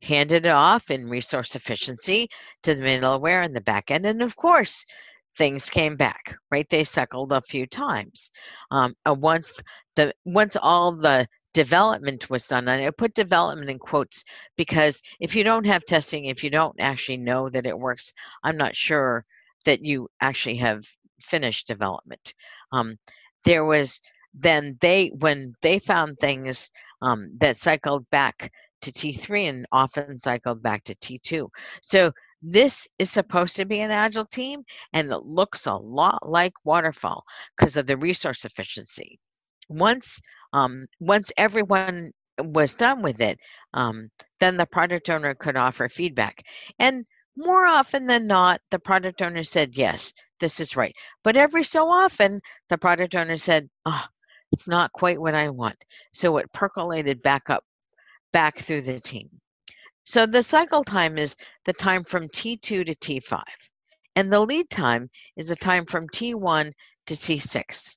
handed 0.03 0.45
it 0.45 0.51
off 0.51 0.91
in 0.91 1.09
resource 1.09 1.57
efficiency 1.57 2.29
to 2.65 2.75
the 2.75 2.83
middleware 2.83 3.43
and 3.43 3.57
the 3.57 3.63
backend. 3.63 4.07
And 4.07 4.21
of 4.21 4.37
course, 4.37 4.85
things 5.37 5.71
came 5.71 5.97
back, 5.97 6.37
right? 6.51 6.69
They 6.69 6.85
cycled 6.85 7.33
a 7.33 7.41
few 7.41 7.67
times. 7.67 8.31
Um, 8.71 8.95
once 9.07 9.59
the 9.97 10.13
once 10.27 10.55
all 10.61 10.93
the 10.93 11.27
development 11.55 12.31
was 12.31 12.49
done. 12.49 12.69
And 12.69 12.83
I 12.83 12.91
put 12.91 13.15
development 13.15 13.71
in 13.71 13.79
quotes 13.79 14.25
because 14.57 15.03
if 15.21 15.35
you 15.35 15.45
don't 15.45 15.67
have 15.67 15.85
testing, 15.85 16.27
if 16.27 16.43
you 16.43 16.51
don't 16.51 16.77
actually 16.81 17.19
know 17.19 17.49
that 17.51 17.67
it 17.67 17.79
works, 17.79 18.13
I'm 18.43 18.57
not 18.57 18.77
sure 18.77 19.25
that 19.65 19.83
you 19.83 20.09
actually 20.21 20.57
have 20.57 20.85
finished 21.21 21.67
development. 21.67 22.35
Um, 22.73 22.99
there 23.45 23.65
was 23.65 24.01
then 24.35 24.79
they 24.81 25.13
when 25.19 25.55
they 25.63 25.79
found 25.79 26.19
things 26.19 26.71
um, 27.03 27.31
that 27.39 27.57
cycled 27.57 28.09
back 28.11 28.51
to 28.81 28.91
T3 28.91 29.49
and 29.49 29.67
often 29.73 30.19
cycled 30.19 30.63
back 30.63 30.85
to 30.85 30.95
T2. 30.97 31.49
So 31.83 32.13
this 32.41 32.89
is 32.99 33.11
supposed 33.11 33.57
to 33.57 33.65
be 33.65 33.81
an 33.81 33.91
agile 33.91 34.27
team 34.27 34.65
and 34.93 35.13
it 35.13 35.25
looks 35.25 35.67
a 35.67 35.75
lot 35.75 36.29
like 36.29 36.55
waterfall 36.65 37.23
because 37.57 37.77
of 37.77 37.87
the 37.87 37.97
resource 37.97 38.45
efficiency. 38.45 39.19
Once 39.69 40.21
um, 40.53 40.87
once 41.01 41.33
everyone 41.37 42.13
was 42.39 42.75
done 42.75 43.03
with 43.03 43.21
it, 43.21 43.39
um, 43.75 44.11
then 44.41 44.57
the 44.57 44.67
product 44.67 45.11
owner 45.11 45.35
could 45.35 45.57
offer 45.57 45.89
feedback. 45.89 46.43
And 46.79 47.05
more 47.37 47.67
often 47.67 48.07
than 48.07 48.27
not, 48.27 48.61
the 48.71 48.79
product 48.79 49.23
owner 49.23 49.45
said, 49.45 49.77
yes, 49.77 50.13
this 50.41 50.61
is 50.61 50.77
right. 50.77 50.95
But 51.25 51.37
every 51.37 51.65
so 51.65 51.89
often, 51.89 52.41
the 52.69 52.79
product 52.79 53.15
owner 53.15 53.37
said, 53.37 53.69
oh, 53.87 54.05
it's 54.53 54.69
not 54.69 54.93
quite 54.93 55.21
what 55.21 55.35
I 55.35 55.49
want. 55.49 55.77
So 56.13 56.37
it 56.37 56.53
percolated 56.53 57.23
back 57.23 57.49
up, 57.49 57.65
back 58.33 58.59
through 58.59 58.83
the 58.83 59.01
team. 59.01 59.31
So 60.05 60.27
the 60.27 60.43
cycle 60.43 60.85
time 60.85 61.17
is 61.17 61.37
the 61.65 61.73
time 61.73 62.05
from 62.05 62.29
T2 62.29 62.61
to 62.61 62.85
T5. 62.85 63.43
And 64.17 64.31
the 64.31 64.41
lead 64.41 64.69
time 64.69 65.09
is 65.37 65.49
the 65.49 65.57
time 65.57 65.87
from 65.87 66.09
T1 66.09 66.73
to 67.07 67.15
T6. 67.15 67.97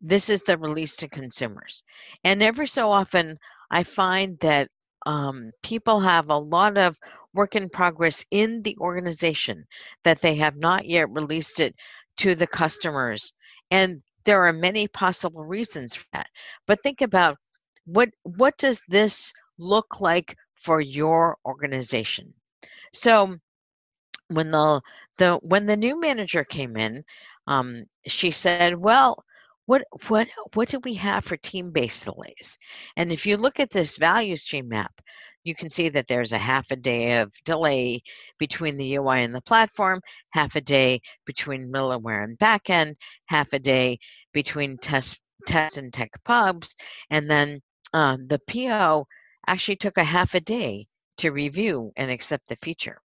This 0.00 0.28
is 0.28 0.42
the 0.42 0.58
release 0.58 0.96
to 0.96 1.08
consumers. 1.08 1.84
And 2.24 2.42
every 2.42 2.66
so 2.66 2.90
often, 2.90 3.38
I 3.70 3.82
find 3.82 4.38
that 4.40 4.68
um, 5.06 5.50
people 5.62 6.00
have 6.00 6.30
a 6.30 6.38
lot 6.38 6.76
of 6.78 6.98
work 7.34 7.56
in 7.56 7.68
progress 7.68 8.24
in 8.30 8.62
the 8.62 8.76
organization 8.80 9.66
that 10.04 10.20
they 10.20 10.34
have 10.36 10.56
not 10.56 10.86
yet 10.86 11.10
released 11.10 11.60
it 11.60 11.74
to 12.18 12.34
the 12.34 12.46
customers. 12.46 13.32
And 13.70 14.02
there 14.24 14.46
are 14.46 14.52
many 14.52 14.88
possible 14.88 15.44
reasons 15.44 15.94
for 15.94 16.04
that. 16.12 16.28
But 16.66 16.82
think 16.82 17.00
about 17.02 17.36
what 17.86 18.08
what 18.22 18.56
does 18.58 18.80
this 18.88 19.32
look 19.58 20.00
like 20.00 20.36
for 20.54 20.80
your 20.80 21.36
organization? 21.44 22.32
So 22.94 23.36
when 24.28 24.50
the 24.50 24.80
the 25.18 25.34
when 25.42 25.66
the 25.66 25.76
new 25.76 26.00
manager 26.00 26.44
came 26.44 26.76
in, 26.76 27.04
um, 27.46 27.84
she 28.06 28.30
said, 28.30 28.76
"Well, 28.76 29.22
what 29.66 29.82
what 30.08 30.28
what 30.54 30.68
do 30.68 30.78
we 30.80 30.94
have 30.94 31.24
for 31.24 31.36
team-based 31.36 32.04
delays? 32.04 32.58
And 32.96 33.12
if 33.12 33.26
you 33.26 33.36
look 33.36 33.60
at 33.60 33.70
this 33.70 33.96
value 33.96 34.36
stream 34.36 34.68
map, 34.68 34.92
you 35.44 35.54
can 35.54 35.70
see 35.70 35.88
that 35.90 36.08
there's 36.08 36.32
a 36.32 36.38
half 36.38 36.70
a 36.70 36.76
day 36.76 37.20
of 37.20 37.32
delay 37.44 38.02
between 38.38 38.76
the 38.76 38.96
UI 38.96 39.22
and 39.22 39.34
the 39.34 39.40
platform, 39.42 40.00
half 40.30 40.56
a 40.56 40.60
day 40.60 41.00
between 41.26 41.70
middleware 41.70 42.24
and 42.24 42.38
backend, 42.38 42.96
half 43.26 43.52
a 43.52 43.58
day 43.58 43.98
between 44.32 44.78
test 44.78 45.18
test 45.46 45.76
and 45.76 45.92
tech 45.92 46.10
pubs, 46.24 46.74
and 47.10 47.30
then 47.30 47.60
uh, 47.92 48.16
the 48.28 48.40
PO 48.48 49.06
actually 49.46 49.76
took 49.76 49.98
a 49.98 50.04
half 50.04 50.34
a 50.34 50.40
day 50.40 50.86
to 51.18 51.30
review 51.30 51.92
and 51.96 52.10
accept 52.10 52.48
the 52.48 52.56
feature. 52.56 52.98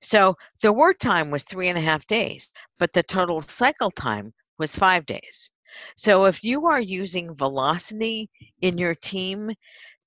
So 0.00 0.36
the 0.62 0.72
work 0.72 0.98
time 0.98 1.30
was 1.30 1.44
three 1.44 1.68
and 1.68 1.78
a 1.78 1.80
half 1.80 2.06
days, 2.06 2.52
but 2.78 2.92
the 2.92 3.02
total 3.02 3.40
cycle 3.40 3.90
time 3.90 4.32
was 4.58 4.76
five 4.76 5.04
days. 5.06 5.50
So 5.96 6.24
if 6.24 6.42
you 6.44 6.66
are 6.66 6.80
using 6.80 7.36
velocity 7.36 8.28
in 8.60 8.78
your 8.78 8.94
team 8.94 9.50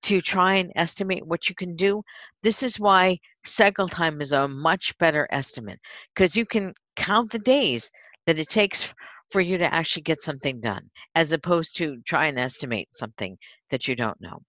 to 0.03 0.21
try 0.21 0.55
and 0.55 0.71
estimate 0.75 1.25
what 1.25 1.49
you 1.49 1.55
can 1.55 1.75
do, 1.75 2.03
this 2.43 2.63
is 2.63 2.79
why 2.79 3.19
cycle 3.45 3.87
time 3.87 4.21
is 4.21 4.31
a 4.31 4.47
much 4.47 4.97
better 4.97 5.27
estimate 5.31 5.79
because 6.13 6.35
you 6.35 6.45
can 6.45 6.73
count 6.95 7.31
the 7.31 7.39
days 7.39 7.91
that 8.25 8.39
it 8.39 8.49
takes 8.49 8.93
for 9.31 9.41
you 9.41 9.57
to 9.57 9.73
actually 9.73 10.03
get 10.03 10.21
something 10.21 10.59
done 10.61 10.89
as 11.15 11.31
opposed 11.31 11.75
to 11.77 11.97
try 12.05 12.27
and 12.27 12.39
estimate 12.39 12.87
something 12.93 13.37
that 13.69 13.87
you 13.87 13.95
don't 13.95 14.19
know. 14.21 14.39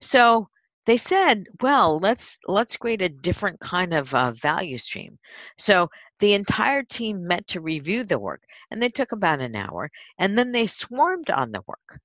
So 0.00 0.48
they 0.86 0.96
said, 0.96 1.46
well, 1.60 1.98
let's 1.98 2.38
let's 2.46 2.76
create 2.76 3.02
a 3.02 3.08
different 3.08 3.60
kind 3.60 3.92
of 3.92 4.14
uh, 4.14 4.32
value 4.32 4.78
stream. 4.78 5.18
So 5.58 5.90
the 6.18 6.34
entire 6.34 6.82
team 6.82 7.26
met 7.26 7.46
to 7.48 7.60
review 7.60 8.04
the 8.04 8.18
work, 8.18 8.42
and 8.70 8.82
they 8.82 8.88
took 8.88 9.12
about 9.12 9.40
an 9.40 9.56
hour, 9.56 9.90
and 10.18 10.38
then 10.38 10.52
they 10.52 10.66
swarmed 10.66 11.30
on 11.30 11.52
the 11.52 11.62
work. 11.66 12.00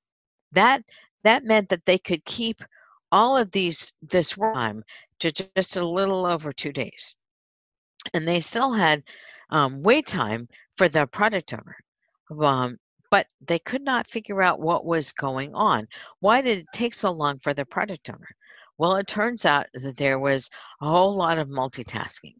That 0.51 0.83
that 1.23 1.45
meant 1.45 1.69
that 1.69 1.85
they 1.85 1.97
could 1.97 2.23
keep 2.25 2.61
all 3.11 3.37
of 3.37 3.51
these 3.51 3.91
this 4.01 4.31
time 4.31 4.83
to 5.19 5.31
just 5.31 5.77
a 5.77 5.87
little 5.87 6.25
over 6.25 6.51
two 6.51 6.73
days, 6.73 7.15
and 8.13 8.27
they 8.27 8.41
still 8.41 8.73
had 8.73 9.03
um, 9.49 9.81
wait 9.81 10.05
time 10.07 10.47
for 10.77 10.89
the 10.89 11.07
product 11.07 11.53
owner. 11.53 11.77
Um, 12.43 12.77
but 13.11 13.27
they 13.39 13.59
could 13.59 13.83
not 13.83 14.09
figure 14.09 14.41
out 14.41 14.59
what 14.59 14.85
was 14.85 15.11
going 15.13 15.53
on. 15.55 15.87
Why 16.19 16.41
did 16.41 16.59
it 16.59 16.65
take 16.73 16.93
so 16.93 17.11
long 17.11 17.39
for 17.39 17.53
the 17.53 17.65
product 17.65 18.09
owner? 18.09 18.27
Well, 18.77 18.95
it 18.97 19.07
turns 19.07 19.45
out 19.45 19.67
that 19.73 19.97
there 19.97 20.19
was 20.19 20.49
a 20.81 20.87
whole 20.87 21.15
lot 21.15 21.37
of 21.37 21.47
multitasking. 21.47 22.35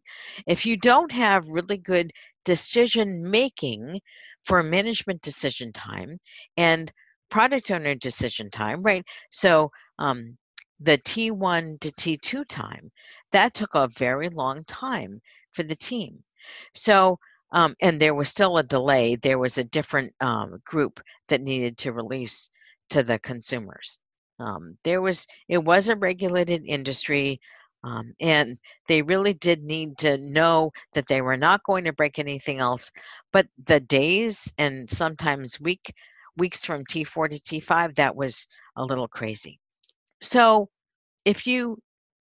If 0.46 0.66
you 0.66 0.76
don't 0.76 1.10
have 1.12 1.48
really 1.48 1.78
good 1.78 2.12
decision 2.44 3.30
making 3.30 4.00
for 4.44 4.62
management 4.62 5.22
decision 5.22 5.72
time 5.72 6.18
and 6.56 6.92
product 7.30 7.70
owner 7.70 7.94
decision 7.94 8.50
time, 8.50 8.82
right? 8.82 9.04
So 9.30 9.70
um, 9.98 10.36
the 10.80 10.98
T1 10.98 11.80
to 11.80 11.90
T2 11.92 12.46
time, 12.48 12.90
that 13.32 13.54
took 13.54 13.74
a 13.74 13.88
very 13.88 14.28
long 14.28 14.64
time 14.64 15.20
for 15.52 15.62
the 15.62 15.76
team. 15.76 16.22
So, 16.74 17.18
um, 17.52 17.74
and 17.80 18.00
there 18.00 18.14
was 18.14 18.28
still 18.28 18.58
a 18.58 18.62
delay. 18.62 19.16
There 19.16 19.38
was 19.38 19.58
a 19.58 19.64
different 19.64 20.14
um, 20.20 20.60
group 20.64 21.00
that 21.28 21.40
needed 21.40 21.78
to 21.78 21.92
release 21.92 22.50
to 22.90 23.02
the 23.02 23.18
consumers. 23.18 23.98
Um, 24.38 24.76
there 24.84 25.00
was 25.00 25.26
it 25.48 25.58
was 25.58 25.88
a 25.88 25.96
regulated 25.96 26.62
industry, 26.66 27.40
um, 27.84 28.14
and 28.20 28.58
they 28.88 29.02
really 29.02 29.34
did 29.34 29.62
need 29.62 29.98
to 29.98 30.18
know 30.18 30.72
that 30.92 31.06
they 31.08 31.22
were 31.22 31.36
not 31.36 31.62
going 31.64 31.84
to 31.84 31.92
break 31.92 32.18
anything 32.18 32.58
else. 32.58 32.90
But 33.32 33.46
the 33.66 33.80
days 33.80 34.52
and 34.58 34.90
sometimes 34.90 35.60
week 35.60 35.92
weeks 36.36 36.64
from 36.64 36.84
T4 36.84 37.30
to 37.30 37.60
T5 37.60 37.94
that 37.96 38.14
was 38.14 38.46
a 38.76 38.84
little 38.84 39.08
crazy. 39.08 39.58
So 40.22 40.68
if 41.24 41.46
you 41.46 41.78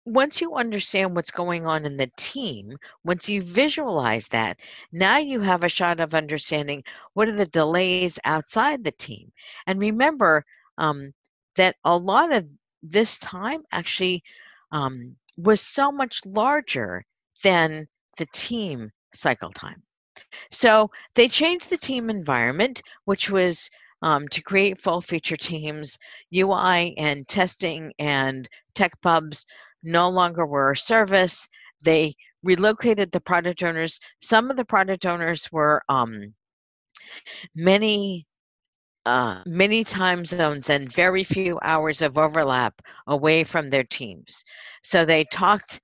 once 0.06 0.40
you 0.40 0.54
understand 0.54 1.14
what's 1.14 1.30
going 1.30 1.66
on 1.66 1.84
in 1.84 1.96
the 1.96 2.10
team, 2.16 2.76
once 3.04 3.28
you 3.28 3.42
visualize 3.42 4.26
that, 4.28 4.56
now 4.92 5.18
you 5.18 5.40
have 5.40 5.62
a 5.62 5.68
shot 5.68 6.00
of 6.00 6.14
understanding 6.14 6.82
what 7.14 7.28
are 7.28 7.36
the 7.36 7.46
delays 7.46 8.18
outside 8.24 8.82
the 8.82 8.92
team. 8.92 9.30
And 9.66 9.78
remember 9.78 10.44
um, 10.78 11.12
that 11.60 11.76
a 11.84 11.94
lot 11.94 12.32
of 12.32 12.46
this 12.82 13.18
time 13.18 13.62
actually 13.70 14.22
um, 14.72 15.14
was 15.36 15.60
so 15.60 15.92
much 15.92 16.22
larger 16.24 17.04
than 17.44 17.86
the 18.16 18.24
team 18.32 18.90
cycle 19.12 19.50
time. 19.50 19.82
So 20.52 20.90
they 21.14 21.28
changed 21.28 21.68
the 21.68 21.76
team 21.76 22.08
environment, 22.08 22.80
which 23.04 23.28
was 23.28 23.68
um, 24.00 24.26
to 24.28 24.40
create 24.40 24.80
full 24.80 25.02
feature 25.02 25.36
teams, 25.36 25.98
UI 26.34 26.96
and 26.96 27.28
testing 27.28 27.92
and 27.98 28.48
tech 28.74 28.98
pubs 29.02 29.44
no 29.82 30.08
longer 30.08 30.46
were 30.46 30.70
a 30.70 30.76
service. 30.78 31.46
They 31.84 32.14
relocated 32.42 33.12
the 33.12 33.20
product 33.20 33.62
owners. 33.62 34.00
Some 34.22 34.50
of 34.50 34.56
the 34.56 34.64
product 34.64 35.04
owners 35.04 35.46
were 35.52 35.82
um, 35.90 36.32
many 37.54 38.26
uh, 39.06 39.42
many 39.46 39.82
time 39.84 40.24
zones 40.24 40.70
and 40.70 40.92
very 40.92 41.24
few 41.24 41.58
hours 41.62 42.02
of 42.02 42.18
overlap 42.18 42.80
away 43.06 43.44
from 43.44 43.70
their 43.70 43.84
teams. 43.84 44.44
So 44.82 45.04
they 45.04 45.24
talked 45.24 45.80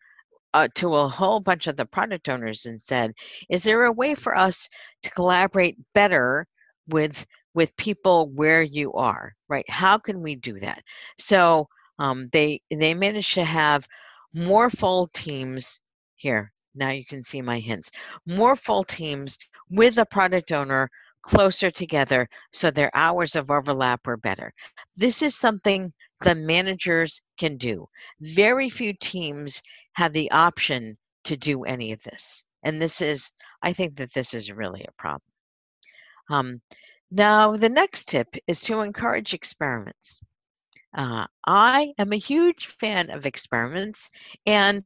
uh, 0.54 0.68
to 0.75 0.96
a 0.96 1.08
whole 1.08 1.40
bunch 1.40 1.66
of 1.66 1.76
the 1.76 1.87
product 1.87 2.28
owners 2.28 2.66
and 2.66 2.80
said, 2.80 3.12
"Is 3.50 3.62
there 3.62 3.85
a 3.85 3.92
way 3.92 4.14
for 4.14 4.37
us 4.37 4.68
to 5.02 5.11
collaborate 5.11 5.76
better 5.94 6.46
with 6.88 7.26
with 7.54 7.76
people 7.76 8.28
where 8.30 8.62
you 8.62 8.92
are? 8.94 9.35
Right? 9.49 9.68
How 9.68 9.99
can 9.99 10.23
we 10.23 10.37
do 10.37 10.58
that?" 10.61 10.82
So 11.18 11.68
um, 11.99 12.28
they 12.32 12.61
they 12.70 12.94
managed 12.94 13.35
to 13.35 13.44
have 13.44 13.87
more 14.35 14.70
full 14.70 15.08
teams 15.08 15.80
here. 16.16 16.52
Now 16.75 16.90
you 16.90 17.04
can 17.06 17.23
see 17.23 17.40
my 17.42 17.58
hints. 17.58 17.90
More 18.26 18.56
full 18.56 18.85
teams 18.85 19.38
with 19.70 19.99
a 19.99 20.06
product 20.06 20.52
owner 20.52 20.90
closer 21.26 21.71
together 21.71 22.28
so 22.52 22.71
their 22.71 22.90
hours 22.95 23.35
of 23.35 23.50
overlap 23.50 24.06
were 24.06 24.16
better. 24.16 24.52
This 24.97 25.23
is 25.23 25.37
something 25.37 25.92
the 26.23 26.35
managers 26.35 27.21
can 27.37 27.56
do. 27.56 27.87
Very 28.21 28.71
few 28.71 28.95
teams 28.95 29.62
have 29.95 30.12
the 30.12 30.30
option 30.30 30.97
to 31.25 31.37
do 31.37 31.64
any 31.64 31.92
of 31.92 32.02
this. 32.04 32.47
And 32.62 32.80
this 32.80 33.02
is, 33.02 33.33
I 33.62 33.73
think 33.73 33.97
that 33.97 34.12
this 34.14 34.35
is 34.35 34.52
really 34.52 34.85
a 34.88 35.02
problem. 35.02 35.23
Um, 36.30 36.61
now, 37.11 37.56
the 37.56 37.68
next 37.68 38.09
tip 38.09 38.28
is 38.47 38.61
to 38.62 38.80
encourage 38.80 39.35
experiments. 39.35 40.21
Uh, 40.97 41.26
I 41.47 41.92
am 41.99 42.12
a 42.12 42.18
huge 42.18 42.66
fan 42.66 43.11
of 43.11 43.26
experiments, 43.26 44.11
and 44.47 44.85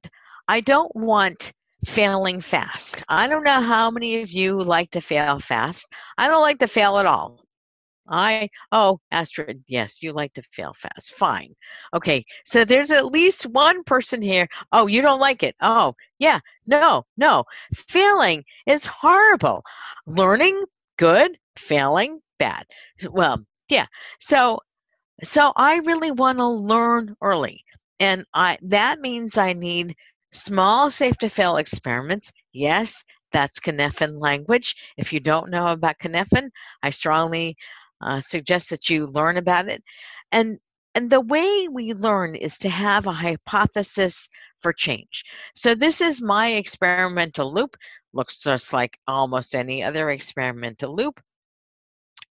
I 0.49 0.61
don't 0.61 0.95
want 0.97 1.53
failing 1.87 2.41
fast. 2.41 3.05
I 3.09 3.27
don't 3.27 3.45
know 3.45 3.61
how 3.61 3.91
many 3.91 4.23
of 4.23 4.31
you 4.31 4.63
like 4.63 4.91
to 4.93 5.01
fail 5.01 5.41
fast. 5.41 5.87
I 6.19 6.29
don't 6.29 6.43
like 6.43 6.59
to 6.61 6.69
fail 6.69 6.99
at 6.99 7.07
all. 7.07 7.45
I, 8.09 8.49
oh, 8.73 8.99
Astrid, 9.13 9.63
yes, 9.69 10.03
you 10.03 10.13
like 10.13 10.33
to 10.33 10.43
fail 10.53 10.75
fast. 10.77 11.15
Fine. 11.15 11.55
Okay, 11.95 12.25
so 12.45 12.65
there's 12.65 12.91
at 12.91 13.07
least 13.07 13.47
one 13.47 13.85
person 13.85 14.21
here. 14.21 14.49
Oh, 14.73 14.89
you 14.89 15.01
don't 15.01 15.21
like 15.21 15.45
it. 15.45 15.55
Oh, 15.61 15.95
yeah, 16.19 16.41
no, 16.67 17.05
no. 17.17 17.45
Failing 17.75 18.45
is 18.67 18.85
horrible. 18.85 19.63
Learning, 20.07 20.65
good. 20.99 21.39
Failing, 21.57 22.21
bad. 22.39 22.65
Well, 23.11 23.45
yeah. 23.69 23.87
So 24.19 24.59
so 25.23 25.53
I 25.57 25.77
really 25.79 26.11
want 26.11 26.39
to 26.39 26.47
learn 26.47 27.15
early. 27.23 27.65
And 28.01 28.25
I 28.35 28.59
that 28.63 29.01
means 29.01 29.37
I 29.37 29.53
need 29.53 29.95
small 30.33 30.91
safe 30.91 31.17
to 31.19 31.29
fail 31.29 31.57
experiments. 31.57 32.33
Yes, 32.53 33.05
that's 33.33 33.61
Cynefin 33.61 34.21
language. 34.21 34.75
If 34.97 35.13
you 35.13 35.21
don't 35.21 35.51
know 35.51 35.69
about 35.69 35.99
Cynefin, 35.99 36.51
I 36.83 36.91
strongly 36.91 37.57
uh, 38.01 38.21
suggest 38.21 38.71
that 38.71 38.89
you 38.89 39.07
learn 39.07 39.37
about 39.37 39.69
it. 39.69 39.83
And 40.33 40.59
and 40.95 41.09
the 41.11 41.21
way 41.21 41.69
we 41.69 41.95
learn 41.95 42.35
is 42.35 42.59
to 42.59 42.69
have 42.69 43.07
a 43.07 43.13
hypothesis 43.13 44.29
for 44.61 44.73
change. 44.73 45.25
So 45.55 45.75
this 45.75 46.01
is 46.01 46.21
my 46.21 46.51
experimental 46.51 47.53
loop. 47.53 47.77
Looks 48.13 48.41
just 48.41 48.73
like 48.73 48.99
almost 49.07 49.55
any 49.55 49.85
other 49.85 50.11
experimental 50.11 50.95
loop 50.97 51.21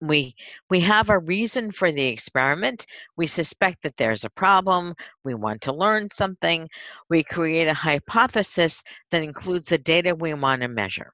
we 0.01 0.33
we 0.69 0.79
have 0.81 1.09
a 1.09 1.19
reason 1.19 1.71
for 1.71 1.91
the 1.91 2.05
experiment. 2.05 2.85
We 3.17 3.27
suspect 3.27 3.83
that 3.83 3.97
there's 3.97 4.23
a 4.23 4.29
problem. 4.29 4.93
We 5.23 5.33
want 5.35 5.62
to 5.62 5.73
learn 5.73 6.09
something. 6.12 6.69
We 7.09 7.23
create 7.23 7.67
a 7.67 7.73
hypothesis 7.73 8.83
that 9.12 9.23
includes 9.23 9.65
the 9.67 9.77
data 9.77 10.15
we 10.15 10.33
want 10.33 10.62
to 10.62 10.67
measure. 10.67 11.12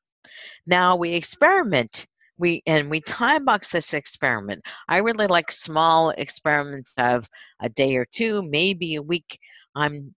Now 0.67 0.95
we 0.95 1.13
experiment. 1.13 2.05
We 2.37 2.61
and 2.67 2.89
we 2.89 3.01
time 3.01 3.45
box 3.45 3.71
this 3.71 3.93
experiment. 3.93 4.63
I 4.89 4.97
really 4.97 5.27
like 5.27 5.51
small 5.51 6.11
experiments 6.11 6.93
of 6.97 7.27
a 7.61 7.69
day 7.69 7.95
or 7.95 8.05
two 8.05 8.43
maybe 8.43 8.95
a 8.95 9.01
week. 9.01 9.39
I'm 9.75 10.13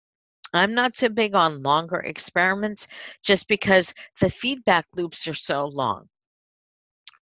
I'm 0.54 0.74
not 0.74 0.96
so 0.96 1.09
big 1.09 1.35
on 1.35 1.62
longer 1.62 2.00
experiments 2.00 2.88
just 3.22 3.48
because 3.48 3.94
the 4.20 4.31
feedback 4.31 4.87
loops 4.96 5.28
are 5.28 5.35
so 5.35 5.66
long. 5.66 6.09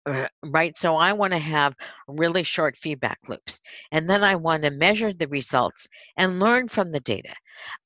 Uh, 0.06 0.28
right? 0.44 0.76
So 0.76 0.96
I 0.96 1.14
want 1.14 1.32
to 1.32 1.38
have 1.38 1.74
really 2.08 2.42
short 2.42 2.76
feedback 2.76 3.18
loops. 3.26 3.62
And 3.90 4.08
then 4.08 4.22
I 4.22 4.34
want 4.34 4.62
to 4.62 4.70
measure 4.70 5.12
the 5.14 5.28
results 5.28 5.86
and 6.18 6.40
learn 6.40 6.68
from 6.68 6.92
the 6.92 7.00
data. 7.00 7.34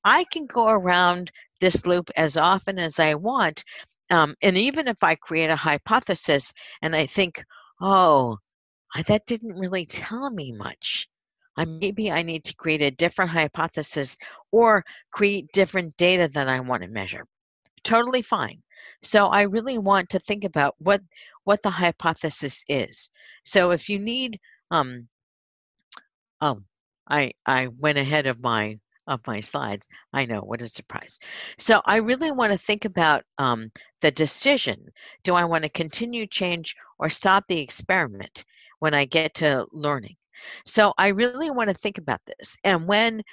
I 0.03 0.25
can 0.25 0.45
go 0.45 0.67
around 0.67 1.31
this 1.61 1.85
loop 1.85 2.09
as 2.17 2.35
often 2.35 2.77
as 2.77 2.99
I 2.99 3.13
want. 3.13 3.63
Um, 4.09 4.35
and 4.41 4.57
even 4.57 4.87
if 4.87 5.01
I 5.01 5.15
create 5.15 5.49
a 5.49 5.55
hypothesis 5.55 6.51
and 6.81 6.95
I 6.95 7.05
think, 7.05 7.41
oh, 7.79 8.37
that 9.07 9.25
didn't 9.25 9.57
really 9.57 9.85
tell 9.85 10.29
me 10.29 10.51
much. 10.51 11.07
I, 11.57 11.65
maybe 11.65 12.11
I 12.11 12.21
need 12.21 12.43
to 12.45 12.55
create 12.55 12.81
a 12.81 12.91
different 12.91 13.31
hypothesis 13.31 14.17
or 14.51 14.83
create 15.11 15.45
different 15.53 15.95
data 15.97 16.29
that 16.33 16.49
I 16.49 16.59
want 16.59 16.83
to 16.83 16.89
measure. 16.89 17.25
Totally 17.83 18.21
fine. 18.21 18.61
So 19.01 19.27
I 19.27 19.41
really 19.43 19.77
want 19.77 20.09
to 20.09 20.19
think 20.19 20.43
about 20.43 20.75
what 20.79 21.01
what 21.45 21.61
the 21.63 21.69
hypothesis 21.69 22.63
is. 22.67 23.09
So 23.43 23.71
if 23.71 23.89
you 23.89 23.97
need, 23.99 24.39
um, 24.71 25.07
oh, 26.41 26.61
I 27.09 27.31
I 27.45 27.67
went 27.67 27.97
ahead 27.97 28.27
of 28.27 28.41
my 28.41 28.77
of 29.07 29.21
my 29.25 29.39
slides. 29.39 29.87
I 30.13 30.25
know 30.25 30.41
what 30.41 30.61
a 30.61 30.67
surprise. 30.67 31.19
So 31.57 31.81
I 31.85 31.97
really 31.97 32.31
want 32.31 32.51
to 32.53 32.59
think 32.59 32.85
about 32.85 33.23
um, 33.39 33.71
the 34.01 34.11
decision. 34.11 34.85
Do 35.23 35.33
I 35.35 35.45
want 35.45 35.63
to 35.63 35.69
continue 35.69 36.27
change 36.27 36.75
or 36.99 37.09
stop 37.09 37.45
the 37.47 37.59
experiment 37.59 38.45
when 38.79 38.93
I 38.93 39.05
get 39.05 39.33
to 39.35 39.65
learning? 39.71 40.15
So 40.65 40.93
I 40.97 41.07
really 41.07 41.49
want 41.51 41.69
to 41.69 41.73
think 41.75 41.97
about 41.97 42.21
this. 42.25 42.55
And 42.63 42.87
when 42.87 43.23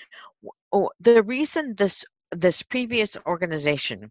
oh, 0.73 0.91
the 1.01 1.23
reason 1.23 1.75
this 1.77 2.05
this 2.33 2.63
previous 2.63 3.17
organization 3.27 4.11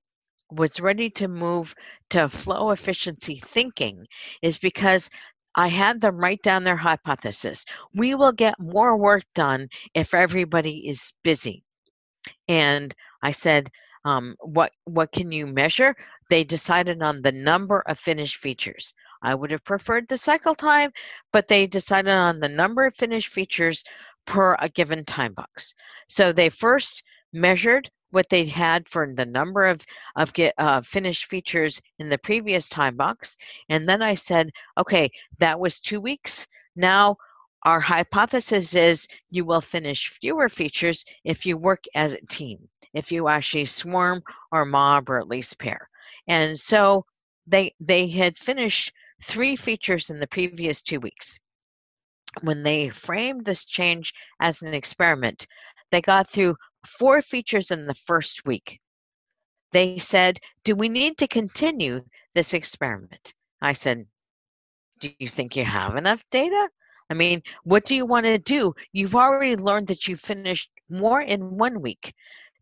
was 0.52 0.80
ready 0.80 1.10
to 1.12 1.28
move 1.28 1.74
to 2.10 2.30
flow 2.30 2.72
efficiency 2.72 3.38
thinking 3.38 4.06
is 4.42 4.58
because 4.58 5.10
I 5.56 5.68
had 5.68 6.02
them 6.02 6.18
write 6.18 6.42
down 6.42 6.64
their 6.64 6.76
hypothesis. 6.78 7.66
We 7.94 8.14
will 8.16 8.34
get 8.34 8.60
more 8.60 8.98
work 8.98 9.24
done 9.34 9.70
if 9.94 10.14
everybody 10.14 10.88
is 10.88 11.14
busy. 11.24 11.64
And 12.48 12.94
I 13.22 13.32
said, 13.32 13.70
um, 14.04 14.36
what 14.40 14.72
what 14.84 15.12
can 15.12 15.32
you 15.32 15.48
measure? 15.48 15.96
They 16.30 16.44
decided 16.44 17.02
on 17.02 17.22
the 17.22 17.32
number 17.32 17.82
of 17.88 18.00
finished 18.00 18.38
features. 18.38 18.94
I 19.24 19.34
would 19.34 19.50
have 19.52 19.64
preferred 19.64 20.08
the 20.08 20.18
cycle 20.18 20.54
time, 20.56 20.92
but 21.32 21.48
they 21.48 21.66
decided 21.66 22.12
on 22.12 22.40
the 22.40 22.50
number 22.50 22.86
of 22.86 22.96
finished 22.96 23.30
features 23.30 23.84
per 24.26 24.56
a 24.60 24.70
given 24.70 25.06
time 25.06 25.34
box. 25.34 25.74
So 26.08 26.32
they 26.32 26.50
first 26.50 27.04
measured 27.34 27.90
what 28.16 28.30
they 28.30 28.46
had 28.46 28.88
for 28.88 29.14
the 29.14 29.26
number 29.26 29.66
of 29.66 29.86
of 30.16 30.34
get 30.34 30.54
uh, 30.58 30.82
finished 30.82 31.26
features 31.26 31.82
in 32.00 32.08
the 32.08 32.18
previous 32.18 32.70
time 32.70 32.96
box, 32.96 33.36
and 33.68 33.88
then 33.88 34.02
I 34.02 34.16
said, 34.16 34.50
okay, 34.78 35.12
that 35.40 35.60
was 35.60 35.82
two 35.82 36.00
weeks. 36.00 36.48
Now 36.78 37.18
our 37.64 37.82
hypothesis 37.82 38.74
is 38.74 39.08
you 39.32 39.44
will 39.44 39.60
finish 39.60 40.18
fewer 40.22 40.48
features 40.48 41.04
if 41.26 41.46
you 41.46 41.58
work 41.58 41.84
as 41.96 42.14
a 42.14 42.26
team, 42.28 42.58
if 42.94 43.12
you 43.12 43.28
actually 43.28 43.66
swarm 43.66 44.24
or 44.52 44.66
mob 44.66 45.10
or 45.10 45.20
at 45.20 45.28
least 45.28 45.60
pair. 45.60 45.90
And 46.28 46.58
so 46.58 47.06
they 47.46 47.74
they 47.82 48.08
had 48.08 48.38
finished 48.38 48.94
three 49.24 49.58
features 49.58 50.10
in 50.10 50.20
the 50.20 50.28
previous 50.28 50.82
two 50.82 51.02
weeks. 51.02 51.40
When 52.42 52.64
they 52.64 52.90
framed 52.90 53.44
this 53.44 53.66
change 53.66 54.14
as 54.40 54.62
an 54.62 54.74
experiment, 54.74 55.48
they 55.92 56.02
got 56.02 56.30
through 56.30 56.56
four 56.88 57.22
features 57.22 57.72
in 57.72 57.86
the 57.86 57.94
first 57.94 58.46
week. 58.46 58.80
They 59.72 59.98
said, 59.98 60.40
Do 60.64 60.76
we 60.76 60.90
need 60.90 61.18
to 61.18 61.28
continue 61.28 62.06
this 62.34 62.54
experiment? 62.54 63.34
I 63.62 63.74
said, 63.74 64.06
Do 65.00 65.10
you 65.20 65.28
think 65.28 65.56
you 65.56 65.66
have 65.66 65.96
enough 65.96 66.24
data? 66.30 66.70
I 67.10 67.14
mean, 67.14 67.42
what 67.64 67.86
do 67.86 67.96
you 67.96 68.06
want 68.06 68.26
to 68.26 68.38
do? 68.38 68.74
You've 68.94 69.16
already 69.16 69.56
learned 69.56 69.88
that 69.88 70.08
you 70.08 70.18
finished 70.18 70.72
more 70.90 71.22
in 71.22 71.58
one 71.58 71.82
week. 71.82 72.14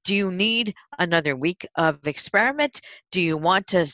Do 0.04 0.16
you 0.16 0.32
need 0.32 0.76
another 1.00 1.36
week 1.36 1.66
of 1.76 2.06
experiment? 2.08 2.82
Do 3.12 3.22
you 3.22 3.38
want 3.38 3.68
to 3.68 3.88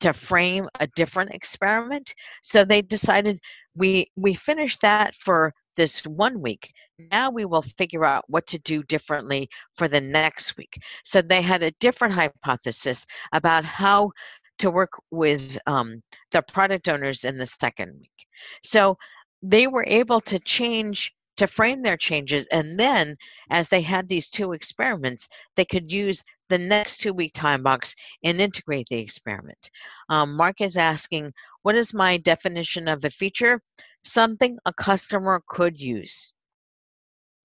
to 0.00 0.12
frame 0.12 0.68
a 0.78 0.86
different 0.88 1.32
experiment? 1.34 2.14
So 2.42 2.64
they 2.64 2.82
decided 2.82 3.40
we 3.74 4.06
we 4.16 4.34
finished 4.34 4.80
that 4.82 5.14
for 5.14 5.52
this 5.76 6.06
one 6.06 6.40
week. 6.40 6.72
Now 6.98 7.30
we 7.30 7.44
will 7.44 7.62
figure 7.62 8.04
out 8.04 8.24
what 8.28 8.46
to 8.48 8.58
do 8.58 8.82
differently 8.84 9.48
for 9.76 9.86
the 9.86 10.00
next 10.00 10.56
week. 10.56 10.78
So 11.04 11.20
they 11.20 11.42
had 11.42 11.62
a 11.62 11.72
different 11.72 12.14
hypothesis 12.14 13.06
about 13.32 13.64
how 13.64 14.12
to 14.58 14.70
work 14.70 14.92
with 15.10 15.58
um, 15.66 16.02
the 16.30 16.42
product 16.42 16.88
owners 16.88 17.24
in 17.24 17.36
the 17.36 17.46
second 17.46 17.98
week. 17.98 18.26
So 18.62 18.96
they 19.42 19.66
were 19.66 19.84
able 19.86 20.20
to 20.22 20.38
change 20.40 21.12
to 21.36 21.46
frame 21.46 21.82
their 21.82 21.98
changes 21.98 22.46
and 22.46 22.80
then 22.80 23.14
as 23.50 23.68
they 23.68 23.82
had 23.82 24.08
these 24.08 24.30
two 24.30 24.52
experiments 24.52 25.28
they 25.54 25.66
could 25.66 25.92
use 25.92 26.22
the 26.48 26.56
next 26.56 26.98
two 26.98 27.12
week 27.12 27.32
time 27.34 27.62
box 27.62 27.94
and 28.24 28.40
integrate 28.40 28.86
the 28.88 28.96
experiment 28.96 29.70
um, 30.08 30.34
mark 30.34 30.62
is 30.62 30.78
asking 30.78 31.30
what 31.62 31.74
is 31.74 31.92
my 31.92 32.16
definition 32.16 32.88
of 32.88 33.04
a 33.04 33.10
feature 33.10 33.60
something 34.02 34.56
a 34.64 34.72
customer 34.72 35.42
could 35.46 35.78
use 35.78 36.32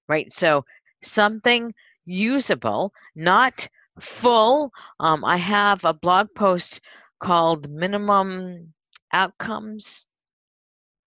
right? 0.08 0.32
So 0.32 0.66
something 1.04 1.74
usable 2.06 2.94
not 3.16 3.68
full. 4.00 4.72
Um, 5.00 5.24
i 5.26 5.38
have 5.38 5.84
a 5.86 5.94
blog 5.94 6.28
post 6.36 6.82
called 7.20 7.70
minimum 7.70 8.74
outcomes. 9.14 10.08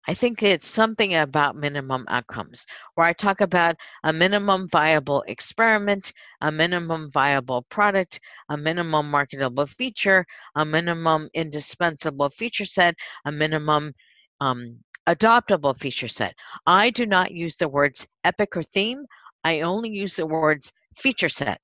I 0.08 0.14
think 0.14 0.44
it's 0.44 0.68
something 0.68 1.16
about 1.16 1.56
minimum 1.56 2.06
outcomes, 2.10 2.66
where 2.96 3.08
I 3.08 3.14
talk 3.14 3.40
about 3.40 3.78
a 4.04 4.12
minimum 4.12 4.68
viable 4.70 5.24
experiment, 5.28 6.12
a 6.42 6.52
minimum 6.52 7.10
viable 7.12 7.62
product, 7.70 8.20
a 8.50 8.58
minimum 8.58 9.10
marketable 9.10 9.66
feature, 9.66 10.26
a 10.56 10.66
minimum 10.66 11.30
indispensable 11.34 12.30
feature 12.32 12.66
set, 12.66 12.96
a 13.26 13.32
minimum 13.32 13.94
um, 14.42 14.80
adoptable 15.08 15.78
feature 15.78 16.08
set. 16.08 16.36
I 16.66 16.90
do 16.90 17.06
not 17.06 17.32
use 17.32 17.58
the 17.58 17.68
words 17.68 18.08
epic 18.24 18.56
or 18.56 18.64
theme, 18.64 19.06
I 19.44 19.62
only 19.62 19.90
use 19.90 20.16
the 20.16 20.26
words 20.26 20.72
feature 20.96 21.30
set. 21.30 21.60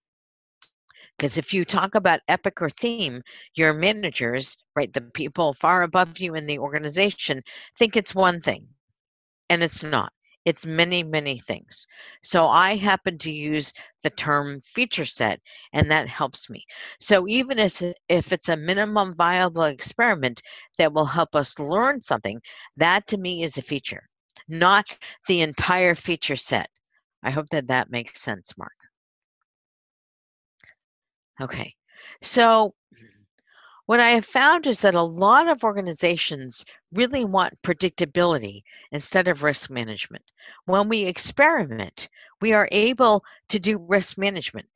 Because 1.17 1.37
if 1.37 1.53
you 1.53 1.65
talk 1.65 1.95
about 1.95 2.21
epic 2.27 2.61
or 2.61 2.69
theme, 2.69 3.21
your 3.53 3.73
managers, 3.73 4.57
right, 4.75 4.91
the 4.91 5.01
people 5.01 5.53
far 5.53 5.83
above 5.83 6.19
you 6.19 6.35
in 6.35 6.45
the 6.45 6.59
organization, 6.59 7.41
think 7.77 7.97
it's 7.97 8.15
one 8.15 8.39
thing, 8.39 8.67
and 9.49 9.61
it's 9.61 9.83
not. 9.83 10.13
It's 10.49 10.65
many, 10.65 11.03
many 11.03 11.39
things. 11.39 11.87
So 12.23 12.47
I 12.47 12.75
happen 12.75 13.17
to 13.19 13.31
use 13.31 13.71
the 14.03 14.09
term 14.09 14.61
feature 14.61 15.05
set, 15.05 15.39
and 15.73 15.91
that 15.91 16.07
helps 16.07 16.49
me. 16.49 16.65
So 16.99 17.27
even 17.27 17.59
if, 17.59 17.83
if 18.07 18.33
it's 18.33 18.49
a 18.49 18.57
minimum 18.57 19.15
viable 19.15 19.63
experiment 19.63 20.41
that 20.77 20.91
will 20.91 21.05
help 21.05 21.35
us 21.35 21.59
learn 21.59 22.01
something, 22.01 22.41
that 22.77 23.05
to 23.07 23.17
me 23.17 23.43
is 23.43 23.57
a 23.57 23.61
feature, 23.61 24.03
not 24.47 24.97
the 25.27 25.41
entire 25.41 25.95
feature 25.95 26.35
set. 26.35 26.69
I 27.23 27.31
hope 27.31 27.49
that 27.51 27.67
that 27.67 27.91
makes 27.91 28.21
sense, 28.21 28.57
Mark. 28.57 28.71
Okay, 31.41 31.73
so 32.21 32.73
what 33.89 33.99
I 33.99 34.09
have 34.09 34.25
found 34.25 34.67
is 34.67 34.81
that 34.81 34.93
a 34.93 35.01
lot 35.01 35.47
of 35.47 35.63
organizations 35.63 36.63
really 36.93 37.25
want 37.25 37.59
predictability 37.63 38.61
instead 38.91 39.27
of 39.27 39.41
risk 39.41 39.71
management. 39.71 40.23
When 40.65 40.89
we 40.89 41.05
experiment, 41.05 42.07
we 42.39 42.53
are 42.53 42.69
able 42.71 43.23
to 43.47 43.59
do 43.59 43.79
risk 43.79 44.15
management. 44.15 44.67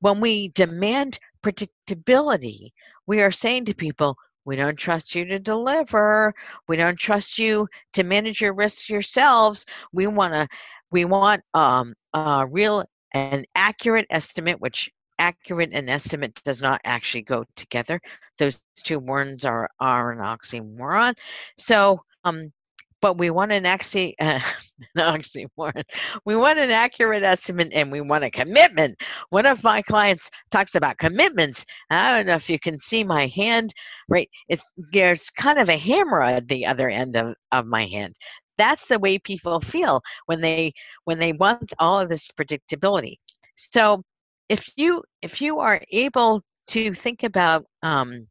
When 0.00 0.18
we 0.18 0.48
demand 0.48 1.18
predictability, 1.42 2.70
we 3.06 3.20
are 3.20 3.30
saying 3.30 3.66
to 3.66 3.74
people, 3.74 4.16
we 4.46 4.56
don't 4.56 4.78
trust 4.78 5.14
you 5.14 5.26
to 5.26 5.38
deliver. 5.38 6.32
We 6.66 6.78
don't 6.78 6.98
trust 6.98 7.38
you 7.38 7.68
to 7.92 8.02
manage 8.02 8.40
your 8.40 8.54
risks 8.54 8.88
yourselves. 8.88 9.66
We 9.92 10.06
want 10.06 10.32
to, 10.32 10.48
we 10.90 11.04
want 11.04 11.42
um, 11.52 11.92
a 12.14 12.46
real 12.50 12.86
and 13.12 13.46
accurate 13.56 14.06
estimate, 14.08 14.58
which 14.58 14.90
accurate 15.18 15.70
and 15.72 15.88
estimate 15.88 16.40
does 16.44 16.62
not 16.62 16.80
actually 16.84 17.22
go 17.22 17.44
together. 17.56 18.00
Those 18.38 18.60
two 18.76 18.98
words 18.98 19.44
are, 19.44 19.68
are 19.80 20.12
an 20.12 20.18
oxymoron. 20.18 21.14
So, 21.58 22.02
um, 22.24 22.52
but 23.00 23.18
we 23.18 23.28
want 23.28 23.52
an, 23.52 23.64
axi- 23.64 24.14
uh, 24.20 24.40
an 24.96 25.20
oxymoron. 25.20 25.82
We 26.24 26.36
want 26.36 26.58
an 26.58 26.70
accurate 26.70 27.22
estimate 27.22 27.72
and 27.72 27.92
we 27.92 28.00
want 28.00 28.24
a 28.24 28.30
commitment. 28.30 28.96
One 29.30 29.46
of 29.46 29.62
my 29.62 29.82
clients 29.82 30.30
talks 30.50 30.74
about 30.74 30.98
commitments. 30.98 31.64
I 31.90 32.16
don't 32.16 32.26
know 32.26 32.34
if 32.34 32.48
you 32.48 32.58
can 32.58 32.78
see 32.78 33.04
my 33.04 33.26
hand, 33.26 33.74
right? 34.08 34.28
It's, 34.48 34.64
there's 34.92 35.30
kind 35.30 35.58
of 35.58 35.68
a 35.68 35.76
hammer 35.76 36.22
at 36.22 36.48
the 36.48 36.64
other 36.64 36.88
end 36.88 37.16
of, 37.16 37.34
of 37.52 37.66
my 37.66 37.86
hand 37.86 38.14
that's 38.56 38.86
the 38.86 38.98
way 38.98 39.18
people 39.18 39.60
feel 39.60 40.00
when 40.26 40.40
they 40.40 40.72
when 41.04 41.18
they 41.18 41.32
want 41.32 41.72
all 41.78 42.00
of 42.00 42.08
this 42.08 42.30
predictability 42.30 43.16
so 43.56 44.02
if 44.48 44.68
you 44.76 45.02
if 45.22 45.40
you 45.40 45.58
are 45.58 45.80
able 45.90 46.42
to 46.68 46.94
think 46.94 47.22
about 47.22 47.66
um, 47.82 48.26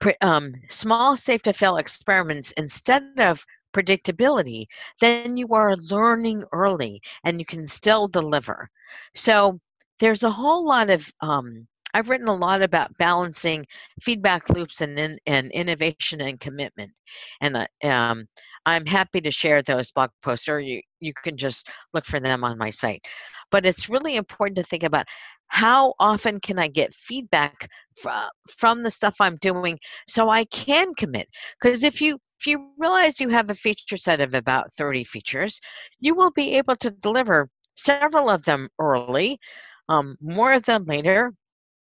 pre, 0.00 0.14
um, 0.20 0.54
small 0.68 1.16
safe 1.16 1.42
to 1.42 1.52
fail 1.52 1.76
experiments 1.76 2.52
instead 2.52 3.04
of 3.18 3.44
predictability, 3.72 4.66
then 5.00 5.36
you 5.36 5.48
are 5.48 5.76
learning 5.76 6.44
early 6.52 7.00
and 7.24 7.38
you 7.38 7.44
can 7.44 7.66
still 7.66 8.08
deliver. 8.08 8.68
So 9.14 9.60
there's 10.00 10.24
a 10.24 10.30
whole 10.30 10.66
lot 10.66 10.90
of 10.90 11.08
um, 11.20 11.66
I've 11.94 12.08
written 12.08 12.28
a 12.28 12.34
lot 12.34 12.62
about 12.62 12.96
balancing 12.98 13.66
feedback 14.00 14.48
loops 14.48 14.80
and, 14.80 15.18
and 15.26 15.50
innovation 15.52 16.20
and 16.20 16.38
commitment, 16.38 16.92
and 17.40 17.56
uh, 17.56 17.66
um, 17.84 18.28
I'm 18.66 18.86
happy 18.86 19.20
to 19.22 19.30
share 19.30 19.62
those 19.62 19.90
blog 19.90 20.10
posts, 20.22 20.48
or 20.48 20.60
you 20.60 20.80
you 21.00 21.12
can 21.24 21.36
just 21.36 21.68
look 21.94 22.04
for 22.06 22.20
them 22.20 22.44
on 22.44 22.58
my 22.58 22.70
site. 22.70 23.04
But 23.50 23.66
it's 23.66 23.88
really 23.88 24.16
important 24.16 24.56
to 24.56 24.62
think 24.62 24.82
about 24.82 25.06
how 25.48 25.94
often 25.98 26.38
can 26.40 26.58
I 26.58 26.68
get 26.68 26.94
feedback 26.94 27.68
from 27.96 28.28
from 28.56 28.82
the 28.82 28.90
stuff 28.90 29.16
I'm 29.20 29.36
doing 29.36 29.78
so 30.08 30.28
I 30.28 30.44
can 30.46 30.94
commit? 30.94 31.28
Because 31.60 31.84
if 31.84 32.00
you 32.00 32.18
if 32.38 32.46
you 32.46 32.70
realize 32.78 33.20
you 33.20 33.28
have 33.30 33.50
a 33.50 33.54
feature 33.54 33.96
set 33.96 34.20
of 34.20 34.34
about 34.34 34.72
30 34.74 35.04
features, 35.04 35.60
you 35.98 36.14
will 36.14 36.30
be 36.30 36.54
able 36.56 36.76
to 36.76 36.90
deliver 36.90 37.50
several 37.76 38.30
of 38.30 38.44
them 38.44 38.68
early, 38.78 39.38
um, 39.88 40.16
more 40.20 40.52
of 40.52 40.64
them 40.64 40.84
later, 40.86 41.32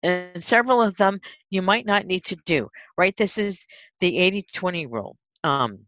and 0.03 0.43
several 0.43 0.83
of 0.83 0.97
them 0.97 1.19
you 1.51 1.63
might 1.63 1.87
not 1.87 2.07
need 2.07 2.25
to 2.27 2.37
do, 2.45 2.69
right? 2.99 3.17
This 3.17 3.39
is 3.39 3.67
the 4.01 4.19
80 4.19 4.47
20 4.53 4.87
rule. 4.87 5.17
Um, 5.43 5.79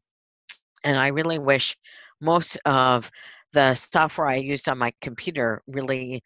and 0.87 0.97
I 0.97 1.09
really 1.09 1.41
wish 1.41 1.77
most 2.21 2.59
of 2.65 3.11
the 3.53 3.75
software 3.75 4.29
I 4.29 4.37
used 4.37 4.69
on 4.69 4.79
my 4.79 4.93
computer 5.03 5.61
really 5.67 6.23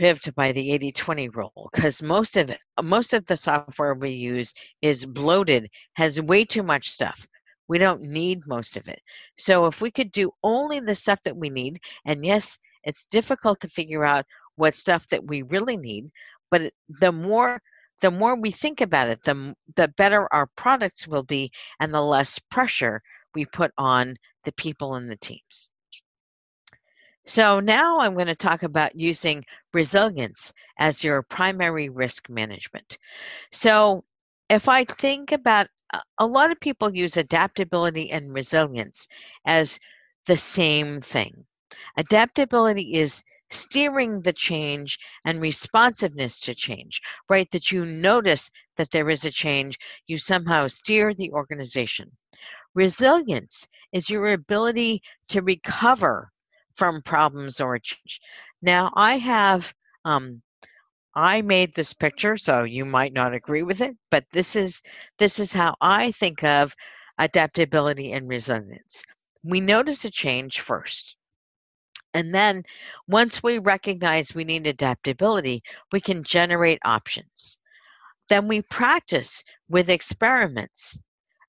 lived 0.00 0.32
by 0.36 0.52
the 0.52 0.92
80-20 0.94 1.34
rule 1.34 1.70
because 1.72 2.02
most 2.02 2.36
of 2.36 2.50
it, 2.50 2.58
most 2.82 3.12
of 3.12 3.26
the 3.26 3.36
software 3.36 3.94
we 3.94 4.10
use 4.10 4.54
is 4.80 5.04
bloated, 5.04 5.68
has 5.94 6.20
way 6.20 6.44
too 6.44 6.62
much 6.62 6.90
stuff. 6.90 7.26
We 7.68 7.78
don't 7.78 8.02
need 8.02 8.46
most 8.46 8.76
of 8.76 8.86
it. 8.86 9.00
So 9.36 9.66
if 9.66 9.80
we 9.80 9.90
could 9.90 10.12
do 10.12 10.30
only 10.44 10.78
the 10.78 10.94
stuff 10.94 11.18
that 11.24 11.36
we 11.36 11.50
need, 11.50 11.80
and 12.04 12.24
yes, 12.24 12.58
it's 12.84 13.06
difficult 13.06 13.58
to 13.60 13.68
figure 13.68 14.04
out 14.04 14.24
what 14.54 14.76
stuff 14.76 15.04
that 15.08 15.24
we 15.24 15.42
really 15.42 15.76
need, 15.76 16.10
but 16.50 16.72
the 17.00 17.10
more 17.10 17.60
the 18.02 18.10
more 18.10 18.36
we 18.36 18.50
think 18.50 18.82
about 18.82 19.08
it, 19.08 19.22
the 19.24 19.54
the 19.74 19.88
better 19.96 20.32
our 20.32 20.46
products 20.56 21.08
will 21.08 21.22
be, 21.22 21.50
and 21.80 21.92
the 21.92 22.00
less 22.00 22.38
pressure 22.38 23.02
we 23.36 23.44
put 23.44 23.70
on 23.76 24.16
the 24.44 24.52
people 24.52 24.94
and 24.94 25.10
the 25.10 25.16
teams. 25.16 25.70
So 27.26 27.60
now 27.60 28.00
I'm 28.00 28.14
going 28.14 28.28
to 28.28 28.34
talk 28.34 28.62
about 28.62 28.98
using 28.98 29.44
resilience 29.74 30.54
as 30.78 31.04
your 31.04 31.22
primary 31.22 31.90
risk 31.90 32.30
management. 32.30 32.98
So 33.52 34.04
if 34.48 34.68
I 34.68 34.84
think 34.84 35.32
about 35.32 35.68
uh, 35.92 36.00
a 36.18 36.26
lot 36.26 36.50
of 36.50 36.60
people 36.60 36.94
use 36.94 37.18
adaptability 37.18 38.10
and 38.10 38.32
resilience 38.32 39.06
as 39.44 39.78
the 40.26 40.36
same 40.36 41.00
thing. 41.02 41.44
Adaptability 41.98 42.94
is 42.94 43.22
steering 43.50 44.22
the 44.22 44.32
change 44.32 44.98
and 45.24 45.42
responsiveness 45.42 46.40
to 46.40 46.54
change, 46.54 47.02
right? 47.28 47.50
That 47.50 47.70
you 47.70 47.84
notice 47.84 48.50
that 48.76 48.90
there 48.90 49.10
is 49.10 49.24
a 49.24 49.30
change, 49.30 49.78
you 50.06 50.18
somehow 50.18 50.68
steer 50.68 51.14
the 51.14 51.30
organization. 51.32 52.10
Resilience 52.76 53.66
is 53.92 54.10
your 54.10 54.34
ability 54.34 55.02
to 55.30 55.42
recover 55.42 56.30
from 56.76 57.02
problems 57.02 57.60
or 57.60 57.78
change. 57.80 58.20
Now, 58.62 58.92
I 58.96 59.18
have, 59.18 59.74
um, 60.04 60.42
I 61.14 61.42
made 61.42 61.74
this 61.74 61.94
picture, 61.94 62.36
so 62.36 62.64
you 62.64 62.84
might 62.84 63.14
not 63.14 63.34
agree 63.34 63.64
with 63.64 63.80
it, 63.82 63.96
but 64.10 64.24
this 64.32 64.56
is 64.56 64.82
this 65.18 65.40
is 65.40 65.52
how 65.52 65.74
I 65.80 66.12
think 66.12 66.44
of 66.44 66.74
adaptability 67.18 68.12
and 68.12 68.28
resilience. 68.28 69.02
we 69.44 69.60
notice 69.60 70.04
a 70.04 70.10
change 70.10 70.60
first. 70.60 71.16
And 72.14 72.34
then 72.34 72.64
once 73.08 73.42
we 73.42 73.58
recognize 73.58 74.34
we 74.34 74.44
need 74.44 74.66
adaptability, 74.66 75.62
we 75.92 76.00
can 76.00 76.24
generate 76.24 76.80
options. 76.84 77.58
Then 78.28 78.48
we 78.48 78.62
practice 78.62 79.44
with 79.68 79.90
experiments. 79.90 81.00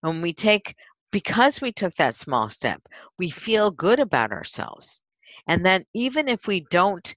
And 0.03 0.21
we 0.21 0.33
take, 0.33 0.75
because 1.17 1.61
we 1.61 1.71
took 1.71 1.95
that 1.95 2.15
small 2.15 2.47
step, 2.47 2.79
we 3.17 3.31
feel 3.31 3.71
good 3.71 3.99
about 3.99 4.31
ourselves. 4.31 5.01
And 5.47 5.65
then 5.65 5.83
even 5.95 6.27
if 6.27 6.45
we 6.45 6.59
don't 6.69 7.15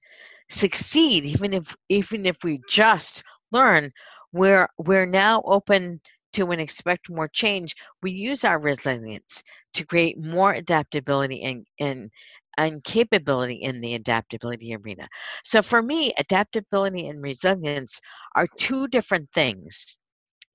succeed, 0.49 1.23
even 1.23 1.53
if 1.53 1.75
even 1.87 2.25
if 2.25 2.43
we 2.43 2.61
just 2.67 3.23
learn, 3.51 3.91
we're 4.33 4.67
we're 4.79 5.05
now 5.05 5.43
open 5.45 6.01
to 6.33 6.49
and 6.49 6.59
expect 6.59 7.11
more 7.11 7.27
change. 7.27 7.75
We 8.01 8.11
use 8.11 8.43
our 8.43 8.57
resilience 8.59 9.43
to 9.75 9.85
create 9.85 10.17
more 10.17 10.51
adaptability 10.53 11.43
and, 11.43 11.67
and 11.79 12.09
and 12.57 12.83
capability 12.83 13.57
in 13.61 13.81
the 13.81 13.93
adaptability 13.93 14.73
arena. 14.75 15.07
So 15.43 15.61
for 15.61 15.83
me, 15.83 16.11
adaptability 16.17 17.07
and 17.07 17.21
resilience 17.21 18.01
are 18.35 18.47
two 18.57 18.87
different 18.87 19.29
things 19.31 19.99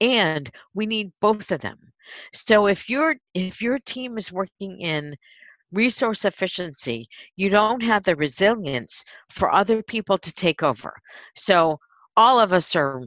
and 0.01 0.51
we 0.75 0.87
need 0.87 1.13
both 1.21 1.51
of 1.53 1.61
them. 1.61 1.79
So 2.33 2.67
if 2.67 2.89
your 2.89 3.17
if 3.35 3.61
your 3.61 3.79
team 3.81 4.17
is 4.17 4.33
working 4.33 4.81
in 4.81 5.17
resource 5.73 6.25
efficiency, 6.25 7.09
you 7.37 7.51
don't 7.51 7.83
have 7.83 8.05
the 8.05 8.17
resilience 8.17 9.05
for 9.31 9.53
other 9.53 9.83
people 9.83 10.19
to 10.19 10.33
take 10.33 10.63
over. 10.63 10.95
So 11.37 11.79
all 12.17 12.39
of 12.39 12.53
us 12.53 12.77
are 12.77 13.03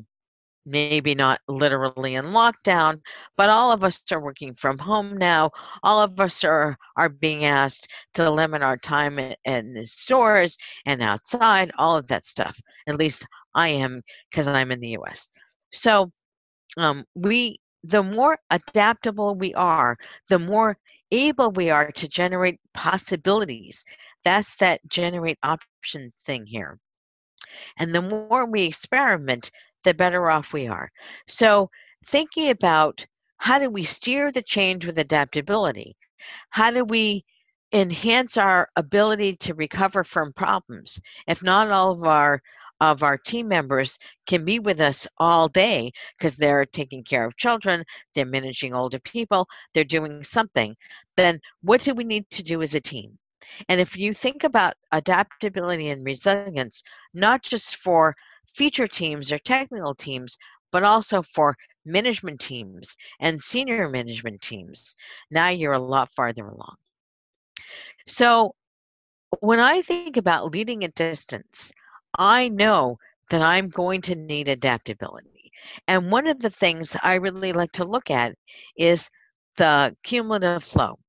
maybe 0.65 1.15
not 1.15 1.39
literally 1.47 2.15
in 2.15 2.25
lockdown, 2.25 3.02
but 3.38 3.49
all 3.49 3.71
of 3.71 3.84
us 3.84 4.04
are 4.12 4.19
working 4.19 4.54
from 4.56 4.78
home 4.78 5.17
now. 5.17 5.49
All 5.84 6.02
of 6.02 6.19
us 6.19 6.43
are, 6.43 6.78
are 6.95 7.10
being 7.10 7.45
asked 7.45 7.88
to 8.15 8.30
limit 8.30 8.62
our 8.62 8.78
time 8.78 9.17
in, 9.19 9.36
in 9.45 9.73
the 9.73 9.86
stores 9.86 10.58
and 10.86 11.02
outside, 11.02 11.71
all 11.78 11.97
of 11.97 12.08
that 12.08 12.25
stuff. 12.25 12.60
At 12.88 12.97
least 12.97 13.25
I 13.56 13.69
am 13.69 14.02
because 14.30 14.47
I'm 14.47 14.71
in 14.71 14.80
the 14.80 14.97
US. 14.99 15.30
So 15.73 16.12
um, 16.77 17.05
we 17.15 17.60
the 17.84 18.03
more 18.03 18.38
adaptable 18.49 19.36
we 19.36 19.53
are, 19.53 19.97
the 20.27 20.39
more 20.39 20.77
able 21.12 21.51
we 21.51 21.69
are 21.69 21.91
to 21.93 22.08
generate 22.08 22.60
possibilities. 22.73 23.86
That's 24.25 24.55
that 24.58 24.82
generate 24.89 25.39
options 25.43 26.15
thing 26.25 26.45
here. 26.45 26.77
And 27.77 27.95
the 27.95 28.01
more 28.01 28.45
we 28.45 28.65
experiment, 28.65 29.49
the 29.84 29.93
better 29.93 30.29
off 30.29 30.53
we 30.53 30.67
are. 30.67 30.91
So, 31.27 31.69
thinking 32.05 32.49
about 32.49 33.05
how 33.38 33.60
do 33.60 33.69
we 33.69 33.86
steer 33.86 34.32
the 34.32 34.41
change 34.41 34.86
with 34.86 34.97
adaptability? 34.97 35.95
How 36.49 36.71
do 36.71 36.84
we 36.84 37.23
enhance 37.71 38.36
our 38.36 38.69
ability 38.75 39.38
to 39.38 39.53
recover 39.53 40.03
from 40.03 40.34
problems? 40.34 40.99
If 41.27 41.41
not 41.41 41.71
all 41.71 41.91
of 41.91 42.03
our 42.03 42.41
of 42.82 43.04
our 43.04 43.18
team 43.18 43.48
members 43.48 43.98
can 44.26 44.46
be 44.46 44.60
with 44.60 44.80
us 44.80 45.08
all 45.18 45.48
day 45.48 45.92
because 46.18 46.36
they're 46.36 46.65
taking 46.65 47.04
care 47.04 47.26
of 47.26 47.38
children, 47.38 47.84
they're 48.13 48.26
managing 48.26 48.74
older 48.74 49.00
people, 49.00 49.48
they're 49.74 49.84
doing 49.84 50.24
something, 50.24 50.76
then 51.18 51.39
what 51.62 51.82
do 51.82 51.94
we 51.94 52.04
need 52.04 52.30
to 52.32 52.44
do 52.44 52.62
as 52.62 52.76
a 52.76 52.80
team? 52.80 53.18
And 53.68 53.82
if 53.82 53.98
you 53.98 54.13
think 54.13 54.44
about 54.44 54.76
adaptability 54.92 55.89
and 55.89 56.06
resilience, 56.06 56.84
not 57.13 57.42
just 57.42 57.78
for 57.78 58.15
feature 58.54 58.88
teams 58.88 59.32
or 59.32 59.39
technical 59.39 59.96
teams, 59.96 60.38
but 60.72 60.84
also 60.84 61.22
for 61.22 61.58
management 61.86 62.39
teams 62.39 62.96
and 63.20 63.42
senior 63.42 63.89
management 63.89 64.42
teams, 64.42 64.96
now 65.32 65.50
you're 65.50 65.74
a 65.74 65.80
lot 65.80 66.12
farther 66.12 66.46
along. 66.46 66.76
So 68.08 68.54
when 69.39 69.60
I 69.60 69.82
think 69.82 70.18
about 70.18 70.52
leading 70.52 70.84
at 70.84 70.96
distance, 70.96 71.72
I 72.19 72.49
know 72.49 72.99
that 73.29 73.41
I'm 73.41 73.69
going 73.69 74.01
to 74.01 74.15
need 74.15 74.49
adaptability. 74.49 75.51
And 75.88 76.12
one 76.12 76.27
of 76.27 76.39
the 76.39 76.49
things 76.49 76.95
I 77.01 77.15
really 77.15 77.53
like 77.53 77.71
to 77.73 77.86
look 77.86 78.12
at 78.12 78.36
is 78.77 79.10
the 79.58 79.95
cumulative 80.03 80.63
flow. 80.63 80.99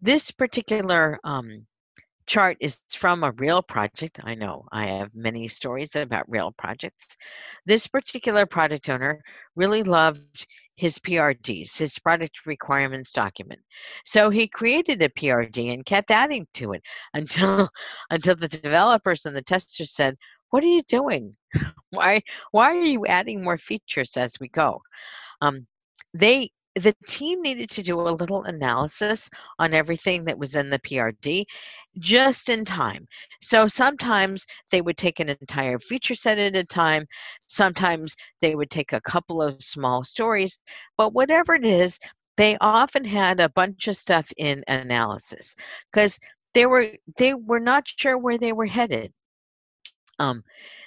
This 0.00 0.30
particular 0.30 1.18
um, 1.22 1.66
chart 2.32 2.56
is 2.60 2.80
from 2.94 3.24
a 3.24 3.32
real 3.32 3.60
project. 3.60 4.18
I 4.24 4.34
know 4.34 4.64
I 4.72 4.86
have 4.86 5.14
many 5.14 5.48
stories 5.48 5.94
about 5.96 6.30
real 6.30 6.50
projects. 6.56 7.14
This 7.66 7.86
particular 7.86 8.46
product 8.46 8.88
owner 8.88 9.22
really 9.54 9.82
loved 9.82 10.46
his 10.76 10.98
PRDs, 10.98 11.76
his 11.76 11.98
product 11.98 12.46
requirements 12.46 13.12
document. 13.12 13.60
So 14.06 14.30
he 14.30 14.48
created 14.48 15.02
a 15.02 15.10
PRD 15.10 15.74
and 15.74 15.84
kept 15.84 16.10
adding 16.10 16.46
to 16.54 16.72
it 16.72 16.82
until 17.12 17.68
until 18.08 18.34
the 18.36 18.48
developers 18.48 19.26
and 19.26 19.36
the 19.36 19.42
testers 19.42 19.90
said, 19.90 20.16
"What 20.48 20.64
are 20.64 20.74
you 20.78 20.82
doing? 20.84 21.36
Why 21.90 22.22
why 22.52 22.74
are 22.74 22.88
you 22.96 23.04
adding 23.04 23.44
more 23.44 23.58
features 23.58 24.16
as 24.16 24.40
we 24.40 24.48
go?" 24.48 24.80
Um, 25.42 25.66
they 26.14 26.50
the 26.74 26.94
team 27.06 27.42
needed 27.42 27.70
to 27.70 27.82
do 27.82 28.00
a 28.00 28.10
little 28.10 28.44
analysis 28.44 29.28
on 29.58 29.74
everything 29.74 30.24
that 30.24 30.38
was 30.38 30.56
in 30.56 30.70
the 30.70 30.78
PRD 30.78 31.44
just 31.98 32.48
in 32.48 32.64
time. 32.64 33.06
So 33.42 33.68
sometimes 33.68 34.46
they 34.70 34.80
would 34.80 34.96
take 34.96 35.20
an 35.20 35.28
entire 35.28 35.78
feature 35.78 36.14
set 36.14 36.38
at 36.38 36.56
a 36.56 36.64
time. 36.64 37.06
Sometimes 37.48 38.16
they 38.40 38.54
would 38.54 38.70
take 38.70 38.92
a 38.92 39.00
couple 39.02 39.42
of 39.42 39.62
small 39.62 40.02
stories. 40.04 40.58
But 40.96 41.12
whatever 41.12 41.54
it 41.54 41.66
is, 41.66 41.98
they 42.38 42.56
often 42.60 43.04
had 43.04 43.40
a 43.40 43.50
bunch 43.50 43.88
of 43.88 43.96
stuff 43.96 44.32
in 44.38 44.64
analysis 44.68 45.54
because 45.92 46.18
they 46.54 46.64
were 46.66 46.92
they 47.18 47.34
were 47.34 47.60
not 47.60 47.84
sure 47.86 48.16
where 48.16 48.38
they 48.38 48.52
were 48.52 48.66
headed. 48.66 49.12
Um, 50.18 50.42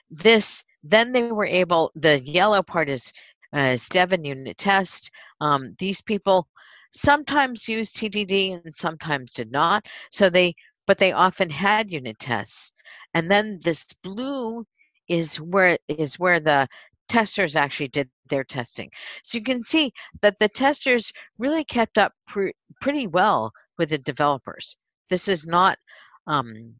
this 0.09 0.63
then 0.83 1.11
they 1.11 1.31
were 1.31 1.45
able. 1.45 1.91
The 1.95 2.23
yellow 2.23 2.61
part 2.61 2.89
is 2.89 3.11
uh, 3.55 3.77
Devon 3.89 4.23
unit 4.23 4.57
test. 4.57 5.09
Um, 5.41 5.75
these 5.79 6.01
people 6.01 6.47
sometimes 6.91 7.67
used 7.67 7.95
TDD 7.95 8.61
and 8.63 8.73
sometimes 8.73 9.31
did 9.31 9.51
not. 9.51 9.85
So 10.11 10.29
they 10.29 10.53
but 10.87 10.97
they 10.97 11.11
often 11.11 11.49
had 11.49 11.91
unit 11.91 12.19
tests. 12.19 12.71
And 13.13 13.29
then 13.29 13.59
this 13.63 13.91
blue 14.03 14.65
is 15.07 15.37
where 15.37 15.77
is 15.87 16.19
where 16.19 16.39
the 16.39 16.67
testers 17.07 17.55
actually 17.55 17.87
did 17.89 18.09
their 18.29 18.43
testing. 18.43 18.89
So 19.23 19.37
you 19.37 19.43
can 19.43 19.63
see 19.63 19.91
that 20.21 20.37
the 20.39 20.49
testers 20.49 21.11
really 21.37 21.63
kept 21.63 21.97
up 21.97 22.13
pre- 22.27 22.55
pretty 22.81 23.07
well 23.07 23.51
with 23.77 23.89
the 23.89 23.99
developers. 23.99 24.75
This 25.09 25.27
is 25.27 25.45
not, 25.45 25.77
um, 26.25 26.73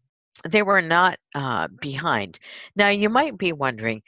they 0.50 0.64
were 0.64 0.82
not 0.82 1.20
uh, 1.36 1.68
behind. 1.80 2.40
Now 2.76 2.90
you 2.90 3.10
might 3.10 3.38
be 3.38 3.54
wondering, 3.54 4.02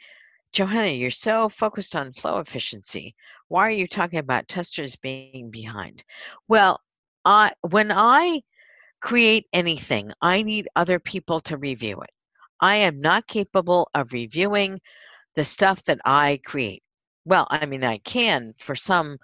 Johanna, 0.52 0.90
you're 0.90 1.10
so 1.10 1.48
focused 1.48 1.94
on 1.94 2.12
flow 2.12 2.38
efficiency. 2.38 3.14
Why 3.48 3.66
are 3.66 3.70
you 3.70 3.86
talking 3.86 4.18
about 4.18 4.48
testers 4.48 4.96
being 4.96 5.50
behind? 5.50 6.04
Well, 6.48 6.80
I 7.24 7.52
when 7.62 7.92
I 7.92 8.42
create 9.00 9.46
anything, 9.52 10.12
I 10.22 10.42
need 10.42 10.68
other 10.74 10.98
people 10.98 11.40
to 11.40 11.56
review 11.56 12.00
it. 12.00 12.10
I 12.60 12.76
am 12.76 13.00
not 13.00 13.26
capable 13.26 13.88
of 13.94 14.12
reviewing 14.12 14.80
the 15.34 15.44
stuff 15.44 15.82
that 15.84 16.00
I 16.04 16.40
create. 16.44 16.82
Well, 17.24 17.46
I 17.50 17.66
mean, 17.66 17.84
I 17.84 17.98
can 17.98 18.54
for 18.58 18.74
some 18.74 19.18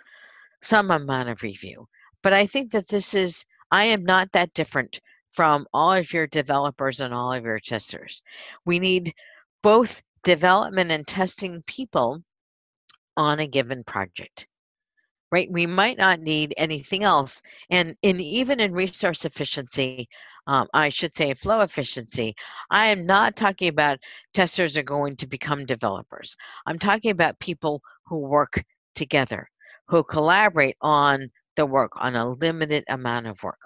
some 0.62 0.90
amount 0.90 1.28
of 1.30 1.42
review, 1.42 1.88
but 2.22 2.32
I 2.32 2.46
think 2.46 2.70
that 2.72 2.88
this 2.88 3.14
is 3.14 3.44
I 3.70 3.84
am 3.84 4.04
not 4.04 4.30
that 4.32 4.54
different 4.54 5.00
from 5.32 5.66
all 5.72 5.92
of 5.92 6.12
your 6.12 6.26
developers 6.28 7.00
and 7.00 7.12
all 7.12 7.32
of 7.32 7.44
your 7.44 7.58
testers. 7.58 8.22
We 8.64 8.78
need 8.78 9.12
both 9.62 10.02
development 10.24 10.90
and 10.90 11.06
testing 11.06 11.62
people 11.66 12.22
on 13.16 13.40
a 13.40 13.46
given 13.46 13.84
project 13.84 14.46
right? 15.34 15.50
We 15.50 15.66
might 15.66 15.98
not 15.98 16.20
need 16.20 16.54
anything 16.56 17.02
else. 17.02 17.42
And 17.68 17.96
in 18.02 18.20
even 18.20 18.60
in 18.60 18.72
resource 18.72 19.24
efficiency, 19.24 20.08
um, 20.46 20.68
I 20.72 20.90
should 20.90 21.12
say 21.12 21.34
flow 21.34 21.62
efficiency, 21.62 22.36
I 22.70 22.86
am 22.86 23.04
not 23.04 23.34
talking 23.34 23.66
about 23.66 23.98
testers 24.32 24.76
are 24.76 24.84
going 24.84 25.16
to 25.16 25.26
become 25.26 25.66
developers. 25.66 26.36
I'm 26.66 26.78
talking 26.78 27.10
about 27.10 27.36
people 27.40 27.82
who 28.06 28.18
work 28.18 28.62
together, 28.94 29.50
who 29.88 30.04
collaborate 30.04 30.76
on 30.82 31.28
the 31.56 31.66
work, 31.66 31.90
on 31.96 32.14
a 32.14 32.30
limited 32.30 32.84
amount 32.88 33.26
of 33.26 33.42
work. 33.42 33.58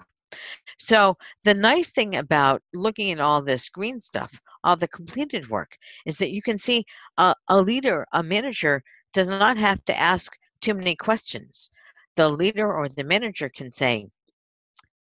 So 0.77 1.17
the 1.43 1.53
nice 1.53 1.91
thing 1.91 2.15
about 2.15 2.63
looking 2.73 3.11
at 3.11 3.19
all 3.19 3.41
this 3.41 3.69
green 3.69 4.01
stuff, 4.01 4.39
all 4.63 4.77
the 4.77 4.87
completed 4.87 5.49
work, 5.49 5.77
is 6.05 6.17
that 6.17 6.31
you 6.31 6.41
can 6.41 6.57
see 6.57 6.85
a, 7.17 7.35
a 7.47 7.61
leader, 7.61 8.07
a 8.13 8.23
manager 8.23 8.83
does 9.13 9.27
not 9.27 9.57
have 9.57 9.83
to 9.85 9.97
ask 9.97 10.37
too 10.61 10.73
many 10.73 10.95
questions. 10.95 11.69
The 12.15 12.29
leader 12.29 12.73
or 12.73 12.87
the 12.89 13.03
manager 13.03 13.49
can 13.49 13.71
say, 13.71 14.07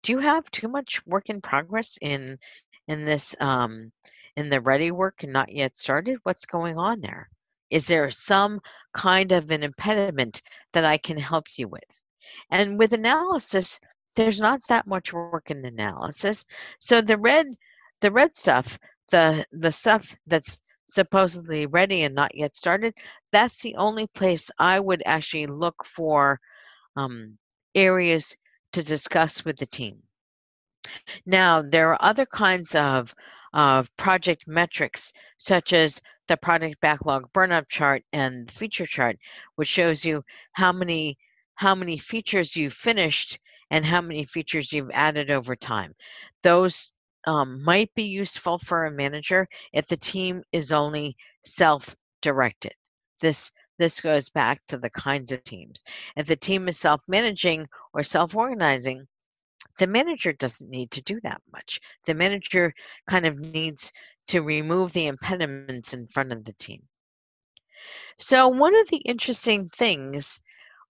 "Do 0.02 0.12
you 0.12 0.20
have 0.20 0.50
too 0.52 0.68
much 0.68 1.06
work 1.06 1.30
in 1.30 1.42
progress 1.42 1.98
in 2.02 2.38
in 2.88 3.06
this 3.06 3.36
um, 3.40 3.92
in 4.36 4.50
the 4.50 4.62
ready 4.62 4.92
work 4.92 5.24
and 5.24 5.34
not 5.34 5.52
yet 5.52 5.78
started? 5.78 6.20
What's 6.24 6.46
going 6.46 6.78
on 6.78 7.02
there? 7.02 7.30
Is 7.70 7.88
there 7.88 8.12
some 8.12 8.62
kind 8.94 9.32
of 9.32 9.52
an 9.52 9.64
impediment 9.64 10.42
that 10.74 10.86
I 10.86 10.98
can 10.98 11.18
help 11.18 11.46
you 11.56 11.68
with?" 11.68 12.04
And 12.52 12.80
with 12.80 12.94
analysis, 12.94 13.80
there's 14.16 14.40
not 14.40 14.62
that 14.70 14.88
much 14.88 15.14
work 15.14 15.52
in 15.52 15.66
analysis. 15.66 16.46
So 16.80 17.02
the 17.02 17.18
red, 17.18 17.48
the 18.02 18.12
red 18.12 18.36
stuff, 18.38 18.78
the 19.12 19.46
the 19.52 19.72
stuff 19.72 20.16
that's 20.28 20.60
supposedly 20.88 21.66
ready 21.66 22.04
and 22.04 22.14
not 22.16 22.36
yet 22.36 22.56
started, 22.56 22.94
that's 23.32 23.62
the 23.62 23.76
only 23.76 24.08
place 24.08 24.52
I 24.60 24.80
would 24.80 25.02
actually 25.06 25.48
look 25.48 25.84
for 25.86 26.40
um, 26.96 27.38
areas 27.76 28.36
to 28.74 28.84
discuss 28.84 29.46
with 29.46 29.58
the 29.58 29.66
team. 29.66 29.98
Now, 31.26 31.62
there 31.62 31.90
are 31.92 31.98
other 32.02 32.26
kinds 32.26 32.76
of, 32.76 33.14
of 33.54 33.96
project 33.98 34.44
metrics, 34.48 35.14
such 35.38 35.74
as 35.74 36.02
the 36.28 36.38
product 36.38 36.80
backlog 36.82 37.32
burnup 37.34 37.70
chart 37.70 38.04
and 38.14 38.52
feature 38.52 38.86
chart, 38.86 39.18
which 39.56 39.70
shows 39.70 40.04
you 40.06 40.24
how 40.54 40.72
many 40.72 41.18
how 41.56 41.76
many 41.76 41.98
features 42.00 42.56
you've 42.56 42.74
finished 42.74 43.40
and 43.74 43.84
how 43.84 44.00
many 44.00 44.24
features 44.24 44.72
you've 44.72 44.92
added 44.94 45.32
over 45.32 45.56
time. 45.56 45.96
Those 46.44 46.94
um, 47.26 47.64
might 47.64 47.92
be 47.96 48.04
useful 48.04 48.60
for 48.60 48.86
a 48.86 48.92
manager 48.92 49.48
if 49.74 49.88
the 49.88 49.98
team 49.98 50.44
is 50.52 50.72
only 50.72 51.18
self-directed. 51.44 52.74
This 53.20 53.52
this 53.80 54.00
goes 54.00 54.30
back 54.30 54.62
to 54.68 54.78
the 54.78 54.92
kinds 54.92 55.32
of 55.32 55.44
teams. 55.44 55.84
If 56.16 56.28
the 56.28 56.36
team 56.36 56.68
is 56.68 56.80
self-managing 56.80 57.68
or 57.96 58.04
self-organizing, 58.04 59.08
the 59.80 59.88
manager 59.88 60.34
doesn't 60.34 60.70
need 60.70 60.92
to 60.92 61.02
do 61.02 61.20
that 61.24 61.42
much. 61.52 61.80
The 62.06 62.14
manager 62.14 62.76
kind 63.10 63.26
of 63.26 63.40
needs 63.40 63.92
to 64.28 64.44
remove 64.44 64.94
the 64.94 65.08
impediments 65.08 65.96
in 65.96 66.08
front 66.10 66.32
of 66.32 66.44
the 66.44 66.54
team. 66.54 66.84
So, 68.20 68.48
one 68.48 68.76
of 68.76 68.88
the 68.90 68.98
interesting 68.98 69.68
things 69.70 70.40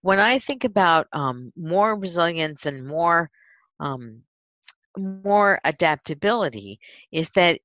when 0.03 0.19
I 0.19 0.37
think 0.37 0.65
about 0.65 1.07
um, 1.13 1.51
more 1.55 1.95
resilience 1.95 2.65
and 2.65 2.85
more 2.85 3.31
um, 3.79 4.21
more 4.97 5.59
adaptability 5.63 6.79
is 7.11 7.29
that 7.31 7.59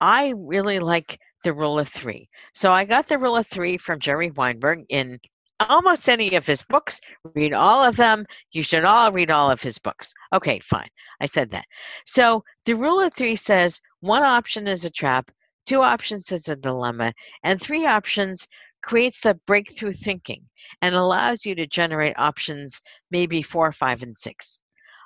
I 0.00 0.34
really 0.36 0.80
like 0.80 1.20
the 1.44 1.52
rule 1.52 1.78
of 1.78 1.88
three. 1.88 2.28
So 2.54 2.72
I 2.72 2.84
got 2.84 3.06
the 3.06 3.18
rule 3.18 3.36
of 3.36 3.46
three 3.46 3.76
from 3.76 4.00
Jerry 4.00 4.30
Weinberg 4.30 4.84
in 4.88 5.20
almost 5.60 6.08
any 6.08 6.34
of 6.34 6.46
his 6.46 6.62
books. 6.62 7.00
Read 7.34 7.52
all 7.52 7.84
of 7.84 7.96
them. 7.96 8.24
You 8.50 8.62
should 8.62 8.84
all 8.84 9.12
read 9.12 9.30
all 9.30 9.50
of 9.50 9.62
his 9.62 9.78
books. 9.78 10.12
Okay, 10.32 10.58
fine. 10.60 10.88
I 11.20 11.26
said 11.26 11.50
that. 11.50 11.66
So 12.06 12.42
the 12.64 12.74
rule 12.74 13.00
of 13.00 13.12
three 13.14 13.36
says 13.36 13.80
one 14.00 14.22
option 14.22 14.66
is 14.66 14.84
a 14.84 14.90
trap, 14.90 15.30
two 15.66 15.82
options 15.82 16.32
is 16.32 16.48
a 16.48 16.56
dilemma, 16.56 17.12
and 17.44 17.60
three 17.60 17.86
options 17.86 18.48
creates 18.82 19.20
the 19.20 19.34
breakthrough 19.46 19.92
thinking 19.92 20.42
and 20.82 20.94
allows 20.94 21.44
you 21.44 21.54
to 21.54 21.66
generate 21.66 22.18
options 22.18 22.80
maybe 23.10 23.42
four, 23.42 23.72
five, 23.72 24.02
and 24.02 24.16
six. 24.16 24.62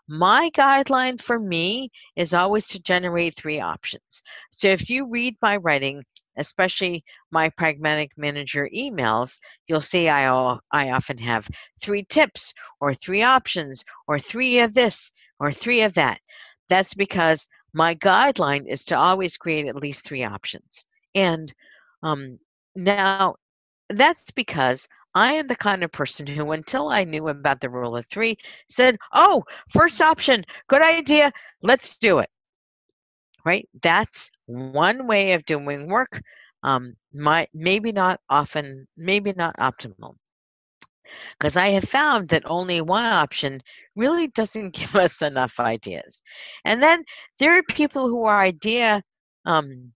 My 0.08 0.50
guideline 0.50 1.20
for 1.20 1.38
me 1.38 1.90
is 2.16 2.34
always 2.34 2.66
to 2.68 2.80
generate 2.80 3.36
three 3.36 3.60
options. 3.60 4.22
So 4.50 4.68
if 4.68 4.90
you 4.90 5.06
read 5.08 5.36
my 5.40 5.56
writing, 5.56 6.04
especially 6.36 7.04
my 7.30 7.48
pragmatic 7.50 8.10
manager 8.16 8.68
emails, 8.74 9.38
you'll 9.68 9.80
see 9.80 10.08
I, 10.08 10.26
I 10.72 10.90
often 10.90 11.18
have 11.18 11.48
three 11.80 12.04
tips 12.04 12.52
or 12.80 12.94
three 12.94 13.22
options 13.22 13.84
or 14.08 14.18
three 14.18 14.58
of 14.58 14.74
this 14.74 15.12
or 15.38 15.52
three 15.52 15.82
of 15.82 15.94
that. 15.94 16.20
That's 16.68 16.94
because 16.94 17.46
my 17.72 17.94
guideline 17.94 18.66
is 18.66 18.84
to 18.86 18.96
always 18.96 19.36
create 19.36 19.66
at 19.66 19.76
least 19.76 20.04
three 20.04 20.24
options. 20.24 20.84
And 21.14 21.52
um, 22.02 22.38
now 22.74 23.36
that's 23.98 24.30
because 24.30 24.88
I 25.14 25.34
am 25.34 25.46
the 25.46 25.56
kind 25.56 25.84
of 25.84 25.92
person 25.92 26.26
who, 26.26 26.52
until 26.52 26.88
I 26.88 27.04
knew 27.04 27.28
about 27.28 27.60
the 27.60 27.68
rule 27.68 27.96
of 27.96 28.06
three, 28.06 28.36
said, 28.68 28.96
Oh, 29.12 29.44
first 29.68 30.00
option, 30.00 30.44
good 30.68 30.82
idea, 30.82 31.32
let's 31.62 31.96
do 31.98 32.18
it. 32.20 32.30
Right? 33.44 33.68
That's 33.82 34.30
one 34.46 35.06
way 35.06 35.32
of 35.32 35.44
doing 35.44 35.88
work. 35.88 36.20
Um, 36.62 36.96
my, 37.12 37.48
maybe 37.52 37.92
not 37.92 38.20
often, 38.30 38.86
maybe 38.96 39.32
not 39.36 39.56
optimal. 39.58 40.16
Because 41.38 41.56
I 41.56 41.68
have 41.70 41.84
found 41.84 42.28
that 42.28 42.44
only 42.46 42.80
one 42.80 43.04
option 43.04 43.60
really 43.96 44.28
doesn't 44.28 44.74
give 44.74 44.96
us 44.96 45.20
enough 45.22 45.58
ideas. 45.60 46.22
And 46.64 46.82
then 46.82 47.04
there 47.38 47.58
are 47.58 47.62
people 47.64 48.08
who 48.08 48.24
are 48.24 48.40
idea 48.40 49.02
um, 49.44 49.92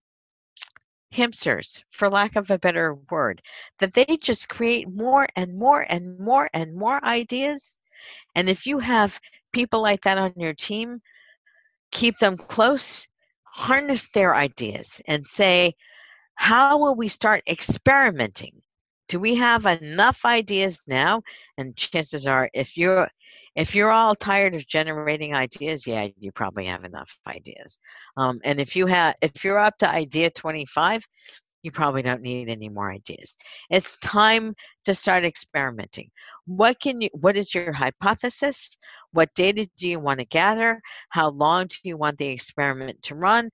hamsters, 1.11 1.83
for 1.91 2.09
lack 2.09 2.35
of 2.35 2.51
a 2.51 2.59
better 2.59 2.95
word, 3.09 3.41
that 3.79 3.93
they 3.93 4.17
just 4.21 4.49
create 4.49 4.87
more 4.89 5.27
and 5.35 5.57
more 5.57 5.85
and 5.89 6.19
more 6.19 6.49
and 6.53 6.75
more 6.75 7.03
ideas. 7.05 7.79
And 8.35 8.49
if 8.49 8.65
you 8.65 8.79
have 8.79 9.19
people 9.53 9.81
like 9.81 10.01
that 10.03 10.17
on 10.17 10.33
your 10.35 10.53
team, 10.53 11.01
keep 11.91 12.17
them 12.19 12.37
close, 12.37 13.07
harness 13.43 14.09
their 14.13 14.35
ideas, 14.35 15.01
and 15.07 15.25
say, 15.25 15.73
how 16.35 16.77
will 16.77 16.95
we 16.95 17.07
start 17.07 17.41
experimenting? 17.47 18.61
Do 19.07 19.19
we 19.19 19.35
have 19.35 19.65
enough 19.65 20.25
ideas 20.25 20.81
now? 20.85 21.23
And 21.57 21.75
chances 21.75 22.27
are, 22.27 22.49
if 22.53 22.77
you're 22.77 23.09
if 23.57 23.73
you're 23.73 23.91
all 23.91 24.13
tired 24.13 24.53
of 24.53 24.67
generating 24.67 25.33
ideas, 25.33 25.87
yeah, 25.87 26.07
you 26.19 26.31
probably 26.31 26.67
have 26.67 26.85
enough 26.85 27.11
ideas. 27.25 27.79
Um, 28.15 28.39
and 28.43 28.59
if 28.59 28.75
you 28.75 28.85
have, 28.85 29.15
if 29.21 29.43
you're 29.43 29.57
up 29.57 29.75
to 29.79 29.89
idea 29.89 30.29
25, 30.29 31.03
you 31.63 31.71
probably 31.71 32.03
don't 32.03 32.21
need 32.21 32.49
any 32.49 32.69
more 32.69 32.91
ideas. 32.91 33.35
It's 33.71 33.97
time 33.97 34.53
to 34.85 34.93
start 34.93 35.25
experimenting. 35.25 36.11
What 36.45 36.79
can 36.79 37.01
you? 37.01 37.09
What 37.13 37.35
is 37.35 37.53
your 37.53 37.73
hypothesis? 37.73 38.77
What 39.11 39.33
data 39.33 39.67
do 39.77 39.89
you 39.89 39.99
want 39.99 40.19
to 40.19 40.25
gather? 40.25 40.79
How 41.09 41.29
long 41.29 41.65
do 41.65 41.77
you 41.83 41.97
want 41.97 42.19
the 42.19 42.27
experiment 42.27 43.01
to 43.03 43.15
run? 43.15 43.49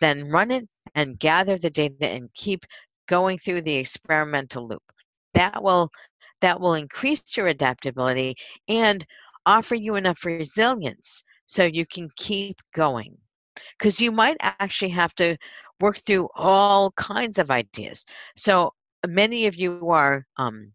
Then 0.00 0.28
run 0.28 0.50
it 0.50 0.68
and 0.96 1.18
gather 1.18 1.56
the 1.56 1.70
data 1.70 2.08
and 2.08 2.28
keep 2.34 2.66
going 3.08 3.38
through 3.38 3.62
the 3.62 3.74
experimental 3.74 4.66
loop. 4.66 4.82
That 5.32 5.62
will 5.62 5.90
that 6.40 6.60
will 6.60 6.74
increase 6.74 7.36
your 7.36 7.46
adaptability 7.46 8.34
and 8.68 9.06
offer 9.46 9.74
you 9.74 9.96
enough 9.96 10.24
resilience 10.24 11.22
so 11.46 11.64
you 11.64 11.86
can 11.86 12.08
keep 12.16 12.60
going. 12.74 13.16
Because 13.78 14.00
you 14.00 14.10
might 14.10 14.36
actually 14.40 14.90
have 14.90 15.14
to 15.16 15.36
work 15.80 15.98
through 15.98 16.28
all 16.34 16.92
kinds 16.92 17.38
of 17.38 17.50
ideas. 17.50 18.04
So 18.36 18.72
many 19.06 19.46
of 19.46 19.56
you 19.56 19.90
are 19.90 20.26
um, 20.36 20.72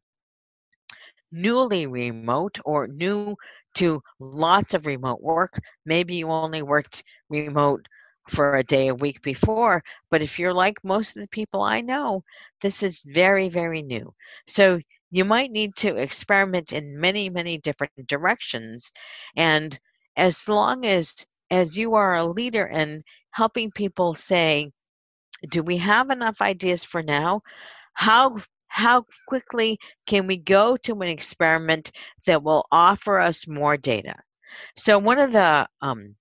newly 1.32 1.88
remote 1.88 2.60
or 2.66 2.88
new 2.88 3.36
to 3.76 4.02
lots 4.20 4.74
of 4.74 4.86
remote 4.86 5.22
work. 5.22 5.58
Maybe 5.86 6.16
you 6.16 6.30
only 6.30 6.62
worked 6.62 7.04
remote 7.30 7.86
for 8.30 8.56
a 8.56 8.64
day 8.64 8.90
a 8.90 8.96
week 8.96 9.22
before, 9.22 9.84
but 10.12 10.22
if 10.22 10.38
you're 10.38 10.54
like 10.54 10.78
most 10.84 11.16
of 11.16 11.22
the 11.22 11.28
people 11.30 11.62
I 11.62 11.82
know, 11.82 12.24
this 12.62 12.84
is 12.84 13.02
very, 13.06 13.50
very 13.50 13.82
new. 13.82 14.14
So 14.48 14.80
you 15.12 15.26
might 15.26 15.52
need 15.52 15.76
to 15.76 15.96
experiment 15.96 16.74
in 16.74 17.00
many 17.00 17.30
many 17.30 17.58
different 17.58 17.94
directions 18.08 18.92
and 19.36 19.80
as 20.18 20.48
long 20.48 20.86
as 20.86 21.26
as 21.52 21.78
you 21.78 21.96
are 21.96 22.16
a 22.16 22.26
leader 22.26 22.66
and 22.66 23.04
helping 23.32 23.72
people 23.72 24.14
say 24.14 24.72
do 25.48 25.64
we 25.64 25.78
have 25.78 26.10
enough 26.10 26.42
ideas 26.42 26.84
for 26.84 27.02
now? 27.02 27.42
How 27.94 28.38
how 28.68 29.06
quickly 29.28 29.80
can 30.06 30.28
we 30.28 30.38
go 30.38 30.78
to 30.78 30.94
an 31.02 31.08
experiment 31.08 31.92
that 32.28 32.44
will 32.44 32.66
offer 32.72 33.20
us 33.20 33.48
more 33.48 33.78
data? 33.78 34.16
So 34.78 35.00
one 35.00 35.20
of 35.20 35.32
the 35.32 35.68
um, 35.82 36.16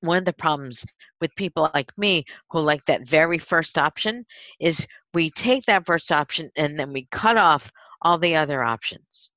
one 0.00 0.18
of 0.18 0.24
the 0.24 0.32
problems 0.32 0.84
with 1.20 1.34
people 1.36 1.70
like 1.74 1.96
me 1.98 2.24
who 2.50 2.60
like 2.60 2.84
that 2.86 3.06
very 3.06 3.38
first 3.38 3.78
option 3.78 4.24
is 4.58 4.86
we 5.14 5.30
take 5.30 5.64
that 5.66 5.86
first 5.86 6.10
option 6.10 6.50
and 6.56 6.78
then 6.78 6.92
we 6.92 7.06
cut 7.10 7.36
off 7.36 7.70
all 8.02 8.18
the 8.18 8.36
other 8.36 8.62
options. 8.62 9.30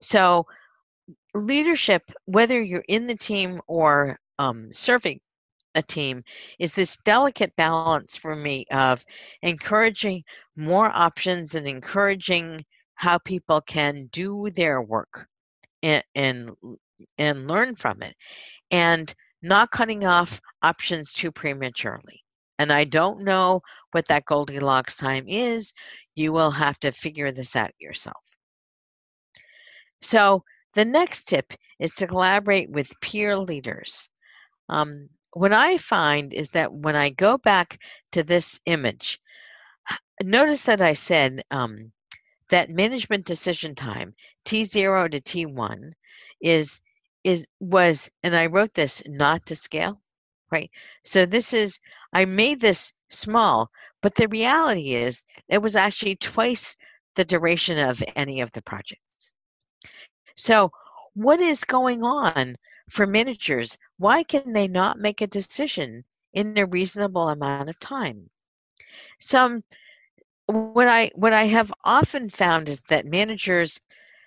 So, 0.00 0.46
leadership, 1.34 2.02
whether 2.24 2.60
you're 2.60 2.84
in 2.88 3.06
the 3.06 3.16
team 3.16 3.60
or 3.66 4.18
um, 4.38 4.72
serving 4.72 5.20
a 5.74 5.82
team, 5.82 6.22
is 6.58 6.74
this 6.74 6.96
delicate 7.04 7.54
balance 7.56 8.16
for 8.16 8.34
me 8.34 8.64
of 8.70 9.04
encouraging 9.42 10.22
more 10.56 10.90
options 10.94 11.54
and 11.54 11.66
encouraging 11.66 12.64
how 12.94 13.18
people 13.18 13.60
can 13.60 14.08
do 14.12 14.50
their 14.54 14.80
work 14.82 15.26
and, 15.82 16.02
and, 16.14 16.50
and 17.18 17.46
learn 17.46 17.76
from 17.76 18.02
it, 18.02 18.16
and 18.70 19.14
not 19.42 19.70
cutting 19.70 20.04
off 20.06 20.40
options 20.62 21.12
too 21.12 21.30
prematurely. 21.30 22.22
And 22.58 22.72
I 22.72 22.84
don't 22.84 23.22
know 23.22 23.62
what 23.92 24.06
that 24.08 24.24
Goldilocks 24.24 24.96
time 24.96 25.26
is 25.28 25.72
you 26.14 26.32
will 26.32 26.50
have 26.50 26.78
to 26.80 26.92
figure 26.92 27.32
this 27.32 27.56
out 27.56 27.72
yourself. 27.78 28.22
So, 30.02 30.44
the 30.74 30.84
next 30.84 31.24
tip 31.24 31.54
is 31.78 31.94
to 31.94 32.06
collaborate 32.06 32.70
with 32.70 33.00
peer 33.00 33.38
leaders. 33.38 34.10
Um, 34.68 35.08
what 35.32 35.52
I 35.52 35.78
find 35.78 36.32
is 36.34 36.50
that 36.50 36.72
when 36.72 36.96
I 36.96 37.10
go 37.10 37.38
back 37.38 37.78
to 38.12 38.22
this 38.22 38.60
image, 38.66 39.18
notice 40.22 40.62
that 40.62 40.80
I 40.80 40.94
said 40.94 41.42
um, 41.50 41.92
that 42.50 42.70
management 42.70 43.24
decision 43.26 43.74
time, 43.74 44.14
T0 44.44 45.10
to 45.10 45.20
T1, 45.20 45.92
is 46.40 46.80
is 47.24 47.46
was 47.58 48.08
and 48.22 48.36
I 48.36 48.46
wrote 48.46 48.74
this 48.74 49.02
not 49.06 49.46
to 49.46 49.56
scale, 49.56 50.00
right? 50.50 50.70
So 51.04 51.26
this 51.26 51.52
is 51.52 51.80
I 52.12 52.24
made 52.24 52.60
this 52.60 52.92
small, 53.08 53.70
but 54.02 54.14
the 54.14 54.28
reality 54.28 54.94
is 54.94 55.24
it 55.48 55.58
was 55.58 55.76
actually 55.76 56.16
twice 56.16 56.76
the 57.14 57.24
duration 57.24 57.78
of 57.78 58.02
any 58.14 58.40
of 58.40 58.52
the 58.52 58.62
projects. 58.62 59.34
So 60.36 60.70
what 61.14 61.40
is 61.40 61.64
going 61.64 62.02
on 62.02 62.56
for 62.90 63.06
managers? 63.06 63.78
Why 63.98 64.22
can 64.22 64.52
they 64.52 64.68
not 64.68 64.98
make 64.98 65.20
a 65.20 65.26
decision 65.26 66.04
in 66.34 66.56
a 66.58 66.66
reasonable 66.66 67.30
amount 67.30 67.70
of 67.70 67.78
time? 67.80 68.28
Some 69.18 69.64
what 70.46 70.86
I 70.86 71.10
what 71.14 71.32
I 71.32 71.44
have 71.44 71.72
often 71.84 72.30
found 72.30 72.68
is 72.68 72.82
that 72.82 73.06
managers 73.06 73.80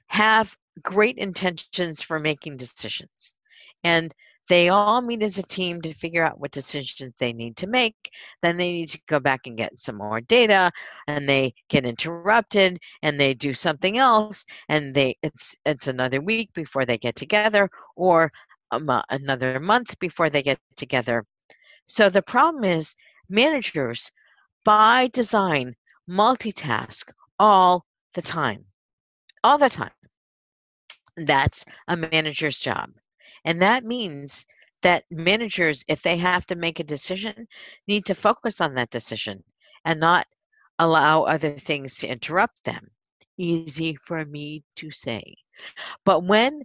have 0.07 0.57
great 0.81 1.17
intentions 1.17 2.01
for 2.01 2.19
making 2.19 2.57
decisions. 2.57 3.35
And 3.83 4.13
they 4.49 4.69
all 4.69 5.01
meet 5.01 5.21
as 5.21 5.37
a 5.37 5.43
team 5.43 5.79
to 5.83 5.93
figure 5.93 6.25
out 6.25 6.39
what 6.39 6.51
decisions 6.51 7.13
they 7.19 7.31
need 7.31 7.55
to 7.57 7.67
make. 7.67 7.95
Then 8.41 8.57
they 8.57 8.71
need 8.71 8.89
to 8.89 8.99
go 9.07 9.19
back 9.19 9.41
and 9.45 9.55
get 9.55 9.79
some 9.79 9.97
more 9.97 10.21
data 10.21 10.71
and 11.07 11.29
they 11.29 11.53
get 11.69 11.85
interrupted 11.85 12.79
and 13.03 13.19
they 13.19 13.35
do 13.35 13.53
something 13.53 13.99
else 13.99 14.45
and 14.67 14.93
they 14.95 15.15
it's 15.21 15.55
it's 15.65 15.87
another 15.87 16.19
week 16.19 16.51
before 16.53 16.85
they 16.85 16.97
get 16.97 17.15
together 17.15 17.69
or 17.95 18.31
um, 18.71 18.89
uh, 18.89 19.03
another 19.11 19.59
month 19.59 19.97
before 19.99 20.29
they 20.31 20.41
get 20.41 20.59
together. 20.75 21.25
So 21.85 22.09
the 22.09 22.23
problem 22.23 22.63
is 22.63 22.95
managers 23.29 24.11
by 24.65 25.09
design 25.13 25.75
multitask 26.09 27.11
all 27.37 27.85
the 28.15 28.21
time. 28.23 28.65
All 29.43 29.59
the 29.59 29.69
time. 29.69 29.91
That's 31.17 31.65
a 31.87 31.95
manager's 31.95 32.59
job. 32.59 32.91
And 33.45 33.61
that 33.61 33.83
means 33.83 34.45
that 34.81 35.05
managers, 35.11 35.83
if 35.87 36.01
they 36.01 36.17
have 36.17 36.45
to 36.47 36.55
make 36.55 36.79
a 36.79 36.83
decision, 36.83 37.47
need 37.87 38.05
to 38.05 38.15
focus 38.15 38.61
on 38.61 38.75
that 38.75 38.89
decision 38.89 39.43
and 39.85 39.99
not 39.99 40.27
allow 40.79 41.23
other 41.23 41.57
things 41.57 41.97
to 41.97 42.07
interrupt 42.07 42.63
them. 42.63 42.89
Easy 43.37 43.95
for 43.95 44.25
me 44.25 44.63
to 44.77 44.91
say. 44.91 45.35
But 46.05 46.23
when 46.23 46.63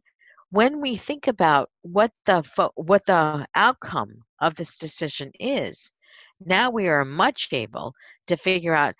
when 0.51 0.81
we 0.81 0.97
think 0.97 1.27
about 1.27 1.71
what 1.83 2.13
the 2.27 2.43
what 2.77 3.05
the 3.07 3.47
outcome 3.55 4.23
of 4.41 4.55
this 4.57 4.77
decision 4.79 5.33
is, 5.41 5.93
now 6.41 6.71
we 6.71 6.87
are 6.89 7.05
much 7.05 7.49
able 7.53 7.95
to 8.29 8.37
figure 8.37 8.75
out 8.75 8.95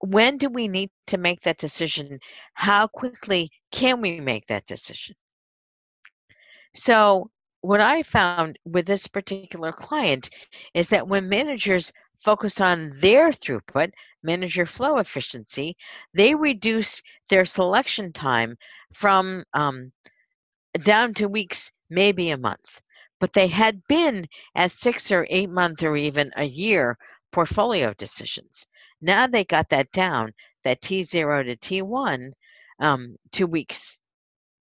when 0.00 0.38
do 0.38 0.48
we 0.48 0.68
need 0.68 0.90
to 1.08 1.18
make 1.18 1.40
that 1.42 1.58
decision? 1.58 2.18
How 2.54 2.86
quickly 2.86 3.50
can 3.72 4.00
we 4.00 4.20
make 4.20 4.46
that 4.46 4.66
decision? 4.66 5.16
So, 6.74 7.30
what 7.60 7.80
I 7.80 8.02
found 8.02 8.58
with 8.64 8.86
this 8.86 9.06
particular 9.06 9.72
client 9.72 10.28
is 10.74 10.88
that 10.90 11.08
when 11.08 11.28
managers 11.28 11.92
focus 12.18 12.60
on 12.60 12.90
their 12.96 13.30
throughput, 13.30 13.92
manager 14.22 14.66
flow 14.66 14.98
efficiency, 14.98 15.76
they 16.12 16.34
reduce 16.34 17.00
their 17.30 17.44
selection 17.44 18.12
time 18.12 18.56
from 18.92 19.44
um, 19.54 19.92
down 20.82 21.14
to 21.14 21.28
weeks, 21.28 21.70
maybe 21.90 22.30
a 22.30 22.36
month. 22.36 22.80
But 23.20 23.32
they 23.32 23.46
had 23.46 23.86
been 23.86 24.26
at 24.54 24.72
six 24.72 25.10
or 25.12 25.26
eight 25.30 25.50
months 25.50 25.82
or 25.82 25.96
even 25.96 26.32
a 26.36 26.44
year 26.44 26.98
portfolio 27.32 27.94
decisions. 27.94 28.66
Now 29.00 29.26
they 29.26 29.44
got 29.44 29.68
that 29.70 29.90
down, 29.92 30.32
that 30.64 30.80
T0 30.80 31.44
to 31.44 31.56
T1, 31.56 32.32
um, 32.80 33.16
two 33.32 33.46
weeks. 33.46 34.00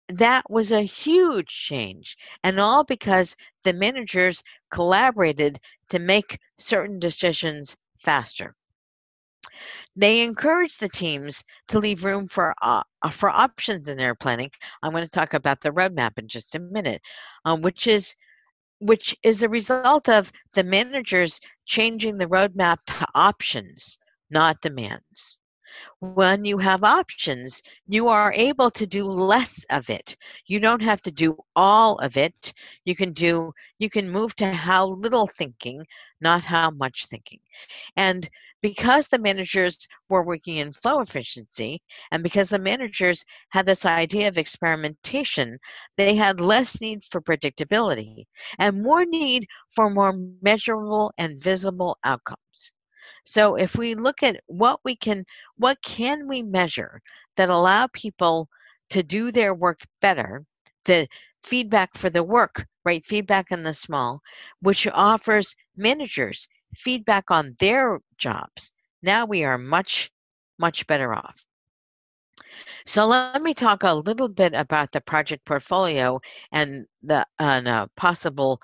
That 0.10 0.50
was 0.50 0.72
a 0.72 0.82
huge 0.82 1.48
change, 1.48 2.18
and 2.44 2.60
all 2.60 2.84
because 2.84 3.36
the 3.64 3.74
managers 3.74 4.44
collaborated 4.72 5.60
to 5.90 6.00
make 6.00 6.40
certain 6.58 7.00
decisions 7.00 7.78
faster. 7.98 8.56
They 9.96 10.22
encourage 10.22 10.78
the 10.78 10.90
teams 10.90 11.44
to 11.68 11.80
leave 11.80 12.06
room 12.06 12.28
for 12.28 12.54
uh, 12.62 12.84
for 13.12 13.30
options 13.30 13.88
in 13.88 13.98
their 13.98 14.16
planning. 14.16 14.52
I'm 14.82 14.92
going 14.92 15.04
to 15.04 15.10
talk 15.10 15.34
about 15.34 15.62
the 15.62 15.72
roadmap 15.72 16.18
in 16.18 16.28
just 16.28 16.56
a 16.56 16.60
minute, 16.60 17.02
um, 17.46 17.62
which 17.62 17.88
is 17.88 18.16
which 18.80 19.16
is 19.24 19.44
a 19.44 19.50
result 19.50 20.08
of 20.08 20.32
the 20.54 20.64
managers 20.64 21.40
changing 21.66 22.18
the 22.18 22.28
roadmap 22.28 22.78
to 22.86 23.08
options 23.16 23.98
not 24.30 24.62
demands. 24.62 25.40
When 26.00 26.46
you 26.46 26.58
have 26.60 26.84
options, 26.84 27.62
you 27.88 28.08
are 28.08 28.32
able 28.34 28.72
to 28.72 28.86
do 28.88 29.06
less 29.06 29.64
of 29.70 29.90
it. 29.90 30.16
You 30.46 30.60
don't 30.60 30.82
have 30.82 31.02
to 31.04 31.12
do 31.12 31.38
all 31.56 31.98
of 32.00 32.18
it. 32.18 32.54
You 32.86 32.96
can 32.96 33.14
do 33.14 33.54
you 33.80 33.90
can 33.90 34.10
move 34.10 34.36
to 34.38 34.52
how 34.52 34.88
little 34.88 35.28
thinking, 35.28 35.86
not 36.22 36.44
how 36.44 36.70
much 36.72 37.06
thinking. 37.08 37.40
And 37.96 38.30
because 38.62 39.08
the 39.08 39.18
managers 39.18 39.88
were 40.10 40.24
working 40.24 40.58
in 40.58 40.74
flow 40.74 41.00
efficiency 41.02 41.82
and 42.12 42.24
because 42.24 42.50
the 42.50 42.60
managers 42.60 43.24
had 43.50 43.66
this 43.66 43.86
idea 43.86 44.28
of 44.28 44.38
experimentation, 44.38 45.58
they 45.98 46.16
had 46.16 46.40
less 46.40 46.80
need 46.82 47.04
for 47.12 47.22
predictability 47.22 48.26
and 48.60 48.84
more 48.84 49.06
need 49.06 49.48
for 49.72 49.90
more 49.90 50.14
measurable 50.42 51.12
and 51.18 51.42
visible 51.42 51.98
outcomes. 52.04 52.72
So 53.28 53.56
if 53.56 53.76
we 53.76 53.94
look 53.94 54.24
at 54.24 54.42
what 54.48 54.80
we 54.86 54.96
can, 54.96 55.26
what 55.58 55.82
can 55.82 56.30
we 56.30 56.42
measure 56.42 57.02
that 57.36 57.50
allow 57.50 57.88
people 57.88 58.48
to 58.90 59.04
do 59.04 59.34
their 59.34 59.54
work 59.54 59.82
better, 60.00 60.46
the 60.86 61.10
feedback 61.44 61.98
for 61.98 62.10
the 62.10 62.24
work, 62.24 62.66
right? 62.86 63.04
Feedback 63.04 63.52
in 63.52 63.64
the 63.64 63.74
small, 63.74 64.22
which 64.62 64.88
offers 64.88 65.58
managers 65.76 66.48
feedback 66.74 67.30
on 67.30 67.54
their 67.60 68.00
jobs. 68.18 68.72
Now 69.04 69.26
we 69.26 69.44
are 69.44 69.58
much, 69.58 70.10
much 70.58 70.88
better 70.88 71.14
off. 71.14 71.44
So 72.86 73.06
let 73.08 73.42
me 73.42 73.54
talk 73.54 73.84
a 73.84 73.94
little 73.94 74.30
bit 74.30 74.54
about 74.54 74.94
the 74.94 75.02
project 75.02 75.44
portfolio 75.44 76.22
and 76.54 76.86
the 77.04 77.26
and 77.40 77.90
possible 77.98 78.62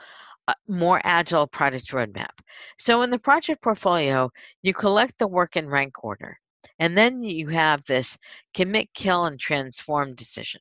Uh, 0.50 0.54
more 0.68 1.00
agile 1.06 1.48
product 1.48 1.92
roadmap. 1.92 2.36
So 2.78 3.02
in 3.04 3.10
the 3.10 3.18
project 3.18 3.62
portfolio, 3.62 4.30
you 4.62 4.74
collect 4.74 5.18
the 5.18 5.28
work 5.28 5.56
in 5.56 5.70
rank 5.70 6.04
order, 6.04 6.38
and 6.80 6.98
then 6.98 7.24
you 7.24 7.48
have 7.48 7.86
this 7.86 8.18
commit, 8.54 8.94
kill, 8.94 9.24
and 9.24 9.40
transform 9.40 10.16
decision. 10.16 10.60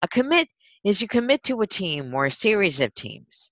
A 0.00 0.08
commit 0.08 0.48
is 0.82 1.02
you 1.02 1.08
commit 1.08 1.42
to 1.42 1.60
a 1.60 1.66
team 1.66 2.14
or 2.14 2.24
a 2.24 2.30
series 2.30 2.80
of 2.80 2.94
teams 2.94 3.50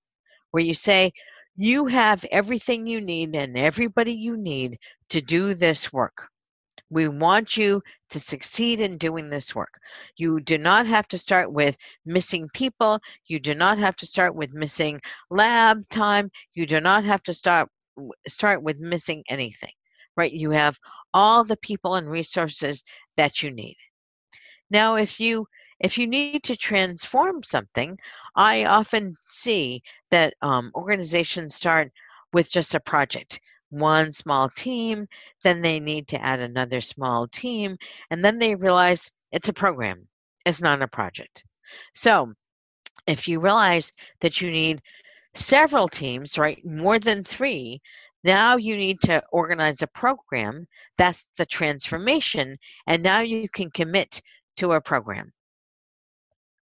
where 0.50 0.62
you 0.62 0.72
say, 0.72 1.12
you 1.56 1.86
have 1.86 2.24
everything 2.30 2.86
you 2.86 3.00
need 3.00 3.34
and 3.34 3.58
everybody 3.58 4.12
you 4.12 4.36
need 4.36 4.78
to 5.10 5.20
do 5.20 5.54
this 5.54 5.92
work. 5.92 6.28
We 6.90 7.08
want 7.08 7.56
you 7.56 7.82
to 8.10 8.20
succeed 8.20 8.80
in 8.80 8.98
doing 8.98 9.28
this 9.28 9.54
work. 9.54 9.80
You 10.16 10.40
do 10.40 10.56
not 10.56 10.86
have 10.86 11.08
to 11.08 11.18
start 11.18 11.52
with 11.52 11.76
missing 12.04 12.48
people. 12.54 13.00
You 13.26 13.40
do 13.40 13.54
not 13.54 13.78
have 13.78 13.96
to 13.96 14.06
start 14.06 14.34
with 14.34 14.52
missing 14.52 15.00
lab 15.30 15.88
time. 15.88 16.30
You 16.54 16.66
do 16.66 16.80
not 16.80 17.04
have 17.04 17.22
to 17.24 17.32
start 17.32 17.68
start 18.28 18.62
with 18.62 18.78
missing 18.78 19.24
anything. 19.28 19.72
Right? 20.16 20.32
You 20.32 20.50
have 20.50 20.78
all 21.12 21.44
the 21.44 21.56
people 21.58 21.96
and 21.96 22.08
resources 22.08 22.84
that 23.16 23.42
you 23.42 23.50
need. 23.50 23.76
Now, 24.70 24.96
if 24.96 25.18
you 25.18 25.46
if 25.80 25.98
you 25.98 26.06
need 26.06 26.42
to 26.44 26.56
transform 26.56 27.42
something, 27.42 27.98
I 28.34 28.64
often 28.64 29.16
see 29.26 29.82
that 30.10 30.34
um, 30.40 30.70
organizations 30.74 31.54
start 31.54 31.92
with 32.32 32.50
just 32.50 32.74
a 32.74 32.80
project 32.80 33.40
one 33.70 34.12
small 34.12 34.48
team, 34.48 35.08
then 35.42 35.60
they 35.60 35.80
need 35.80 36.08
to 36.08 36.22
add 36.22 36.40
another 36.40 36.80
small 36.80 37.26
team, 37.28 37.76
and 38.10 38.24
then 38.24 38.38
they 38.38 38.54
realize 38.54 39.12
it's 39.32 39.48
a 39.48 39.52
program, 39.52 40.06
it's 40.44 40.62
not 40.62 40.82
a 40.82 40.88
project. 40.88 41.44
So 41.94 42.32
if 43.06 43.28
you 43.28 43.40
realize 43.40 43.92
that 44.20 44.40
you 44.40 44.50
need 44.50 44.80
several 45.34 45.88
teams, 45.88 46.38
right, 46.38 46.64
more 46.64 46.98
than 46.98 47.24
three, 47.24 47.80
now 48.24 48.56
you 48.56 48.76
need 48.76 49.00
to 49.02 49.22
organize 49.30 49.82
a 49.82 49.86
program. 49.86 50.66
That's 50.98 51.26
the 51.36 51.46
transformation, 51.46 52.56
and 52.86 53.02
now 53.02 53.20
you 53.20 53.48
can 53.48 53.70
commit 53.70 54.20
to 54.56 54.72
a 54.72 54.80
program. 54.80 55.32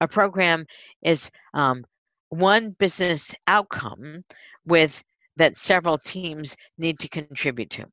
A 0.01 0.09
program 0.09 0.67
is 1.03 1.31
um, 1.55 1.85
one 2.29 2.71
business 2.71 3.35
outcome 3.47 4.25
with 4.67 5.03
that 5.37 5.57
several 5.57 5.99
teams 5.99 6.57
need 6.79 6.99
to 7.01 7.09
contribute 7.09 7.71
to. 7.71 7.87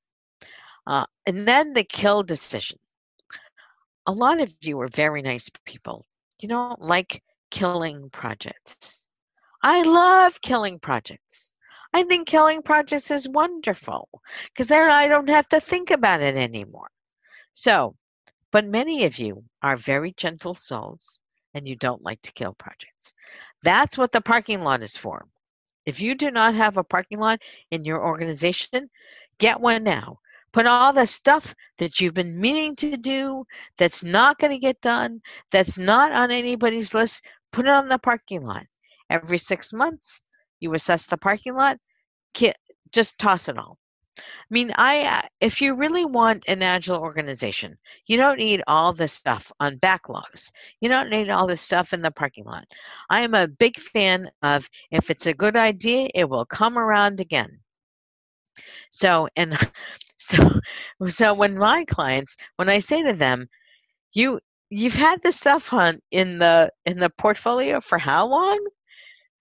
Uh, 0.87 1.05
and 1.25 1.47
then 1.47 1.73
the 1.73 1.83
kill 1.83 2.23
decision. 2.23 2.77
A 4.07 4.11
lot 4.11 4.39
of 4.39 4.53
you 4.61 4.79
are 4.81 4.87
very 4.87 5.21
nice 5.21 5.49
people. 5.65 6.05
You 6.39 6.49
don't 6.49 6.81
like 6.81 7.21
killing 7.51 8.09
projects. 8.09 9.05
I 9.61 9.83
love 9.83 10.41
killing 10.41 10.79
projects. 10.79 11.53
I 11.93 12.03
think 12.03 12.27
killing 12.27 12.61
projects 12.61 13.11
is 13.11 13.27
wonderful 13.27 14.09
because 14.47 14.67
then 14.67 14.89
I 14.89 15.07
don't 15.07 15.29
have 15.29 15.47
to 15.49 15.59
think 15.59 15.91
about 15.91 16.21
it 16.21 16.35
anymore. 16.35 16.89
So, 17.53 17.95
but 18.51 18.65
many 18.65 19.05
of 19.05 19.19
you 19.19 19.43
are 19.61 19.77
very 19.77 20.13
gentle 20.13 20.55
souls, 20.55 21.19
and 21.53 21.67
you 21.67 21.75
don't 21.75 22.03
like 22.03 22.21
to 22.23 22.31
kill 22.33 22.53
projects. 22.53 23.13
That's 23.61 23.97
what 23.97 24.11
the 24.11 24.21
parking 24.21 24.63
lot 24.63 24.81
is 24.81 24.97
for. 24.97 25.25
If 25.85 25.99
you 25.99 26.15
do 26.15 26.31
not 26.31 26.55
have 26.55 26.77
a 26.77 26.83
parking 26.83 27.19
lot 27.19 27.39
in 27.71 27.83
your 27.83 28.05
organization, 28.05 28.89
get 29.39 29.59
one 29.59 29.83
now. 29.83 30.19
Put 30.53 30.67
all 30.67 30.93
the 30.93 31.05
stuff 31.05 31.55
that 31.77 31.99
you've 31.99 32.13
been 32.13 32.39
meaning 32.39 32.75
to 32.77 32.97
do 32.97 33.45
that's 33.77 34.03
not 34.03 34.37
going 34.37 34.51
to 34.51 34.59
get 34.59 34.81
done, 34.81 35.21
that's 35.51 35.77
not 35.77 36.11
on 36.11 36.29
anybody's 36.29 36.93
list, 36.93 37.25
put 37.51 37.65
it 37.65 37.71
on 37.71 37.87
the 37.87 37.97
parking 37.97 38.45
lot. 38.45 38.65
Every 39.09 39.37
six 39.37 39.73
months, 39.73 40.21
you 40.59 40.73
assess 40.73 41.05
the 41.05 41.17
parking 41.17 41.55
lot, 41.55 41.77
just 42.91 43.17
toss 43.17 43.47
it 43.47 43.57
all. 43.57 43.77
I 44.17 44.21
mean, 44.49 44.71
I 44.75 45.03
uh, 45.03 45.27
if 45.39 45.61
you 45.61 45.73
really 45.75 46.05
want 46.05 46.43
an 46.47 46.61
agile 46.61 46.97
organization, 46.97 47.77
you 48.07 48.17
don't 48.17 48.39
need 48.39 48.61
all 48.67 48.93
this 48.93 49.13
stuff 49.13 49.51
on 49.59 49.77
backlogs. 49.79 50.51
You 50.81 50.89
don't 50.89 51.09
need 51.09 51.29
all 51.29 51.47
this 51.47 51.61
stuff 51.61 51.93
in 51.93 52.01
the 52.01 52.11
parking 52.11 52.45
lot. 52.45 52.65
I 53.09 53.21
am 53.21 53.33
a 53.33 53.47
big 53.47 53.79
fan 53.79 54.29
of 54.43 54.69
if 54.91 55.09
it's 55.09 55.27
a 55.27 55.33
good 55.33 55.55
idea, 55.55 56.09
it 56.13 56.29
will 56.29 56.45
come 56.45 56.77
around 56.77 57.19
again. 57.19 57.59
So 58.91 59.27
and 59.35 59.57
so 60.17 60.37
so 61.09 61.33
when 61.33 61.57
my 61.57 61.85
clients, 61.85 62.35
when 62.57 62.69
I 62.69 62.79
say 62.79 63.01
to 63.03 63.13
them, 63.13 63.47
you 64.13 64.39
you've 64.69 64.95
had 64.95 65.21
this 65.23 65.37
stuff 65.37 65.71
on 65.73 66.01
in 66.11 66.39
the 66.39 66.71
in 66.85 66.99
the 66.99 67.09
portfolio 67.11 67.81
for 67.81 67.97
how 67.97 68.27
long? 68.27 68.59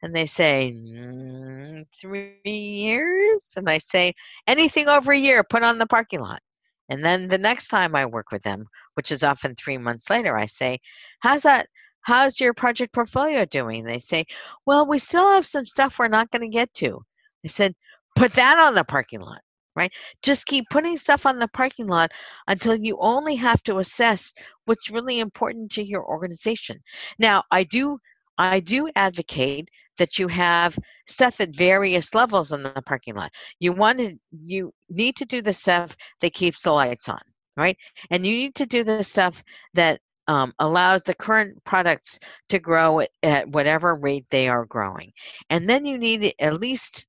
And 0.02 0.14
they 0.14 0.26
say, 0.26 0.72
mm, 0.74 1.84
three 1.98 2.40
years? 2.44 3.52
And 3.56 3.68
I 3.68 3.78
say, 3.78 4.14
anything 4.46 4.88
over 4.88 5.12
a 5.12 5.18
year, 5.18 5.44
put 5.44 5.62
on 5.62 5.78
the 5.78 5.86
parking 5.86 6.20
lot. 6.20 6.40
And 6.88 7.04
then 7.04 7.28
the 7.28 7.38
next 7.38 7.68
time 7.68 7.94
I 7.94 8.04
work 8.06 8.32
with 8.32 8.42
them, 8.42 8.66
which 8.94 9.12
is 9.12 9.22
often 9.22 9.54
three 9.54 9.78
months 9.78 10.10
later, 10.10 10.36
I 10.36 10.46
say, 10.46 10.78
how's 11.20 11.42
that? 11.42 11.68
How's 12.02 12.40
your 12.40 12.54
project 12.54 12.94
portfolio 12.94 13.44
doing? 13.44 13.84
They 13.84 13.98
say, 13.98 14.24
well, 14.66 14.86
we 14.86 14.98
still 14.98 15.30
have 15.30 15.46
some 15.46 15.66
stuff 15.66 15.98
we're 15.98 16.08
not 16.08 16.30
going 16.30 16.42
to 16.42 16.48
get 16.48 16.72
to. 16.74 17.00
I 17.44 17.48
said, 17.48 17.74
put 18.16 18.32
that 18.34 18.58
on 18.58 18.74
the 18.74 18.84
parking 18.84 19.20
lot, 19.20 19.40
right? 19.76 19.92
Just 20.22 20.46
keep 20.46 20.64
putting 20.70 20.98
stuff 20.98 21.26
on 21.26 21.38
the 21.38 21.48
parking 21.48 21.86
lot 21.86 22.10
until 22.48 22.74
you 22.74 22.96
only 23.00 23.36
have 23.36 23.62
to 23.64 23.78
assess 23.78 24.32
what's 24.64 24.90
really 24.90 25.20
important 25.20 25.70
to 25.72 25.84
your 25.84 26.04
organization. 26.04 26.78
Now, 27.18 27.44
I 27.50 27.64
do 27.64 27.98
I 28.38 28.60
do 28.60 28.88
advocate 28.96 29.68
that 30.00 30.18
you 30.18 30.28
have 30.28 30.78
stuff 31.06 31.42
at 31.42 31.54
various 31.54 32.14
levels 32.14 32.52
in 32.52 32.62
the 32.62 32.82
parking 32.86 33.14
lot. 33.14 33.30
You 33.58 33.72
want 33.74 33.98
to, 33.98 34.16
you 34.32 34.72
need 34.88 35.14
to 35.16 35.26
do 35.26 35.42
the 35.42 35.52
stuff 35.52 35.94
that 36.22 36.32
keeps 36.32 36.62
the 36.62 36.72
lights 36.72 37.06
on, 37.10 37.20
right? 37.54 37.76
And 38.10 38.24
you 38.24 38.32
need 38.32 38.54
to 38.54 38.64
do 38.64 38.82
the 38.82 39.04
stuff 39.04 39.44
that 39.74 40.00
um, 40.26 40.54
allows 40.58 41.02
the 41.02 41.14
current 41.14 41.62
products 41.64 42.18
to 42.48 42.58
grow 42.58 43.02
at 43.22 43.46
whatever 43.50 43.94
rate 43.94 44.24
they 44.30 44.48
are 44.48 44.64
growing. 44.64 45.12
And 45.50 45.68
then 45.68 45.84
you 45.84 45.98
need 45.98 46.32
at 46.38 46.58
least 46.58 47.04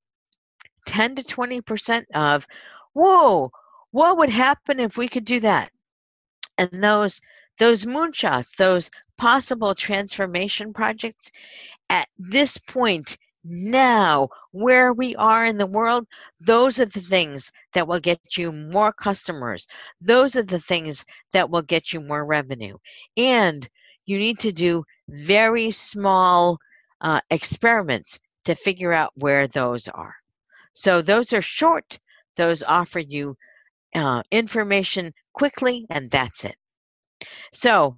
10 0.88 1.16
to 1.16 1.24
20% 1.24 2.04
of, 2.14 2.46
whoa, 2.92 3.52
what 3.92 4.18
would 4.18 4.30
happen 4.30 4.82
if 4.82 4.98
we 4.98 5.08
could 5.08 5.24
do 5.24 5.40
that? 5.40 5.72
And 6.58 6.84
those 6.84 7.22
those 7.58 7.86
moonshots, 7.86 8.56
those 8.56 8.90
possible 9.18 9.76
transformation 9.76 10.74
projects, 10.74 11.32
at 11.92 12.08
this 12.18 12.58
point 12.58 13.18
now 13.44 14.30
where 14.52 14.94
we 14.94 15.16
are 15.16 15.46
in 15.46 15.58
the 15.58 15.66
world 15.66 16.08
those 16.40 16.80
are 16.80 16.86
the 16.86 17.02
things 17.02 17.52
that 17.74 17.88
will 17.88 18.00
get 18.00 18.20
you 18.38 18.52
more 18.52 18.92
customers. 18.92 19.68
Those 20.02 20.36
are 20.36 20.44
the 20.44 20.60
things 20.60 21.06
that 21.34 21.50
will 21.50 21.62
get 21.62 21.94
you 21.94 22.00
more 22.02 22.26
revenue. 22.26 22.78
And 23.16 23.68
you 24.06 24.18
need 24.18 24.40
to 24.40 24.52
do 24.52 24.84
very 25.10 25.70
small 25.72 26.58
uh, 27.02 27.22
experiments 27.30 28.20
to 28.46 28.56
figure 28.56 28.92
out 28.92 29.12
where 29.16 29.48
those 29.48 29.88
are. 29.88 30.16
So 30.74 31.02
those 31.02 31.32
are 31.34 31.42
short. 31.44 32.00
Those 32.38 32.64
offer 32.64 33.00
you 33.00 33.38
uh, 33.94 34.24
information 34.32 35.14
quickly 35.34 35.86
and 35.90 36.10
that's 36.10 36.44
it. 36.44 36.56
So 37.54 37.98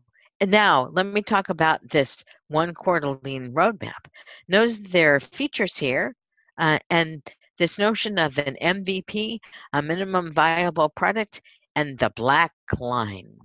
now 0.52 0.90
let 0.92 1.06
me 1.06 1.22
talk 1.22 1.50
about 1.50 1.88
this 1.90 2.24
one 2.48 2.74
quarter 2.74 3.12
lean 3.24 3.54
roadmap. 3.54 4.06
Notice 4.48 4.78
there 4.78 5.16
are 5.16 5.20
features 5.20 5.78
here 5.78 6.16
uh, 6.58 6.80
and 6.90 7.22
this 7.58 7.78
notion 7.78 8.18
of 8.18 8.38
an 8.38 8.58
MVP, 8.62 9.40
a 9.74 9.82
minimum 9.82 10.32
viable 10.32 10.90
product, 10.90 11.42
and 11.76 11.98
the 11.98 12.10
black 12.16 12.52
line. 12.80 13.38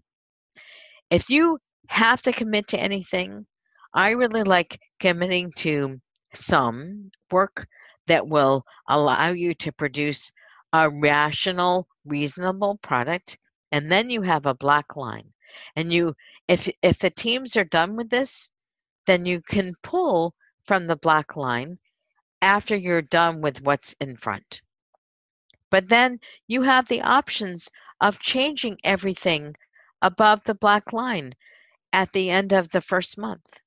If 1.10 1.30
you 1.30 1.58
have 1.88 2.22
to 2.22 2.32
commit 2.32 2.68
to 2.68 2.80
anything, 2.80 3.46
I 3.94 4.10
really 4.10 4.42
like 4.42 4.78
committing 5.00 5.52
to 5.56 6.00
some 6.34 7.10
work 7.30 7.66
that 8.06 8.26
will 8.26 8.64
allow 8.88 9.30
you 9.30 9.54
to 9.54 9.72
produce 9.72 10.30
a 10.72 10.90
rational, 10.90 11.86
reasonable 12.04 12.78
product, 12.82 13.38
and 13.72 13.90
then 13.90 14.10
you 14.10 14.22
have 14.22 14.46
a 14.46 14.54
black 14.54 14.96
line. 14.96 15.32
And 15.76 15.92
you 15.92 16.14
if 16.48 16.68
if 16.82 16.98
the 16.98 17.10
teams 17.10 17.56
are 17.56 17.64
done 17.64 17.94
with 17.94 18.08
this, 18.08 18.50
then 19.06 19.26
you 19.26 19.42
can 19.42 19.74
pull 19.82 20.34
from 20.64 20.86
the 20.86 20.96
black 20.96 21.36
line 21.36 21.78
after 22.42 22.74
you're 22.74 23.02
done 23.02 23.40
with 23.40 23.62
what's 23.62 23.94
in 24.00 24.16
front. 24.16 24.62
But 25.70 25.88
then 25.88 26.20
you 26.46 26.62
have 26.62 26.88
the 26.88 27.02
options 27.02 27.68
of 28.00 28.18
changing 28.20 28.78
everything 28.84 29.54
above 30.00 30.42
the 30.44 30.54
black 30.54 30.92
line 30.92 31.34
at 31.92 32.12
the 32.12 32.30
end 32.30 32.52
of 32.52 32.70
the 32.70 32.80
first 32.80 33.18
month. 33.18 33.60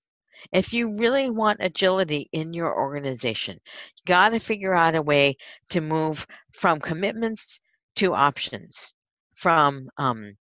If 0.52 0.74
you 0.74 0.98
really 0.98 1.30
want 1.30 1.60
agility 1.62 2.30
in 2.32 2.54
your 2.54 2.76
organization, 2.76 3.60
you 3.96 4.04
got 4.08 4.30
to 4.30 4.40
figure 4.40 4.74
out 4.74 4.96
a 4.96 5.02
way 5.02 5.38
to 5.70 5.82
move 5.82 6.26
from 6.52 6.80
commitments 6.80 7.60
to 7.98 8.16
options, 8.16 8.94
from 9.36 9.90
um, 9.98 10.36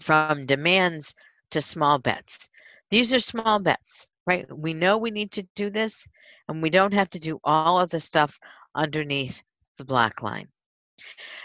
from 0.00 0.46
demands 0.46 1.14
to 1.50 1.60
small 1.60 1.98
bets. 1.98 2.48
These 2.90 3.14
are 3.14 3.20
small 3.20 3.58
bets, 3.58 4.08
right? 4.26 4.46
We 4.56 4.74
know 4.74 4.96
we 4.96 5.10
need 5.10 5.32
to 5.32 5.46
do 5.54 5.70
this, 5.70 6.08
and 6.48 6.62
we 6.62 6.70
don't 6.70 6.94
have 6.94 7.10
to 7.10 7.18
do 7.18 7.40
all 7.44 7.80
of 7.80 7.90
the 7.90 8.00
stuff 8.00 8.38
underneath 8.74 9.42
the 9.78 9.84
black 9.84 10.22
line. 10.22 10.48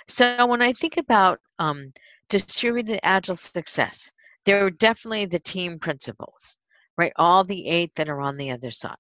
So 0.08 0.46
when 0.46 0.62
I 0.62 0.74
think 0.74 0.98
about 0.98 1.40
um, 1.58 1.92
distributed 2.28 3.00
agile 3.04 3.36
success, 3.36 4.12
there 4.46 4.66
are 4.66 4.72
definitely 4.72 5.26
the 5.26 5.40
team 5.40 5.80
principles, 5.80 6.58
right? 6.98 7.14
All 7.16 7.44
the 7.44 7.68
eight 7.68 7.94
that 7.96 8.10
are 8.10 8.22
on 8.22 8.38
the 8.38 8.52
other 8.52 8.72
side. 8.72 8.96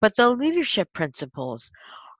But 0.00 0.16
the 0.16 0.30
leadership 0.30 0.92
principles 0.92 1.70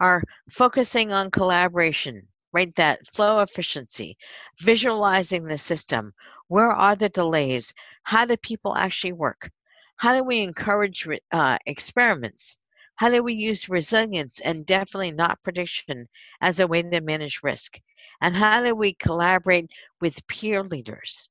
are 0.01 0.23
focusing 0.51 1.12
on 1.12 1.31
collaboration, 1.31 2.27
right? 2.53 2.75
That 2.77 3.07
flow 3.15 3.41
efficiency, 3.41 4.17
visualizing 4.61 5.45
the 5.45 5.59
system. 5.59 6.13
Where 6.49 6.73
are 6.73 6.97
the 6.97 7.09
delays? 7.09 7.73
How 8.03 8.25
do 8.25 8.37
people 8.37 8.77
actually 8.77 9.13
work? 9.13 9.51
How 9.97 10.15
do 10.15 10.25
we 10.25 10.41
encourage 10.41 11.07
uh, 11.33 11.59
experiments? 11.67 12.57
How 12.97 13.09
do 13.09 13.23
we 13.23 13.35
use 13.35 13.69
resilience 13.69 14.41
and 14.41 14.67
definitely 14.67 15.13
not 15.13 15.43
prediction 15.43 16.09
as 16.41 16.61
a 16.61 16.67
way 16.67 16.83
to 16.83 17.01
manage 17.01 17.41
risk? 17.43 17.79
And 18.21 18.35
how 18.35 18.63
do 18.63 18.75
we 18.75 18.95
collaborate 18.95 19.71
with 20.01 20.27
peer 20.27 20.63
leaders? 20.63 21.31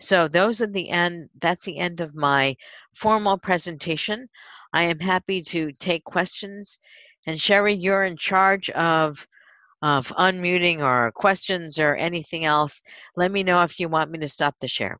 So 0.00 0.28
those 0.28 0.60
are 0.60 0.66
the 0.66 0.88
end, 0.90 1.30
that's 1.40 1.64
the 1.64 1.78
end 1.78 2.00
of 2.00 2.14
my 2.14 2.56
formal 2.94 3.38
presentation. 3.38 4.28
I 4.72 4.84
am 4.84 4.98
happy 4.98 5.42
to 5.42 5.72
take 5.72 6.04
questions. 6.04 6.78
And 7.26 7.40
Sherry, 7.40 7.74
you're 7.74 8.04
in 8.04 8.16
charge 8.16 8.70
of 8.70 9.26
of 9.86 10.08
unmuting 10.18 10.80
or 10.80 11.12
questions 11.12 11.78
or 11.78 11.94
anything 11.94 12.44
else, 12.44 12.82
let 13.14 13.30
me 13.30 13.44
know 13.44 13.62
if 13.62 13.78
you 13.78 13.88
want 13.88 14.10
me 14.10 14.18
to 14.18 14.26
stop 14.26 14.56
the 14.60 14.66
share. 14.66 14.98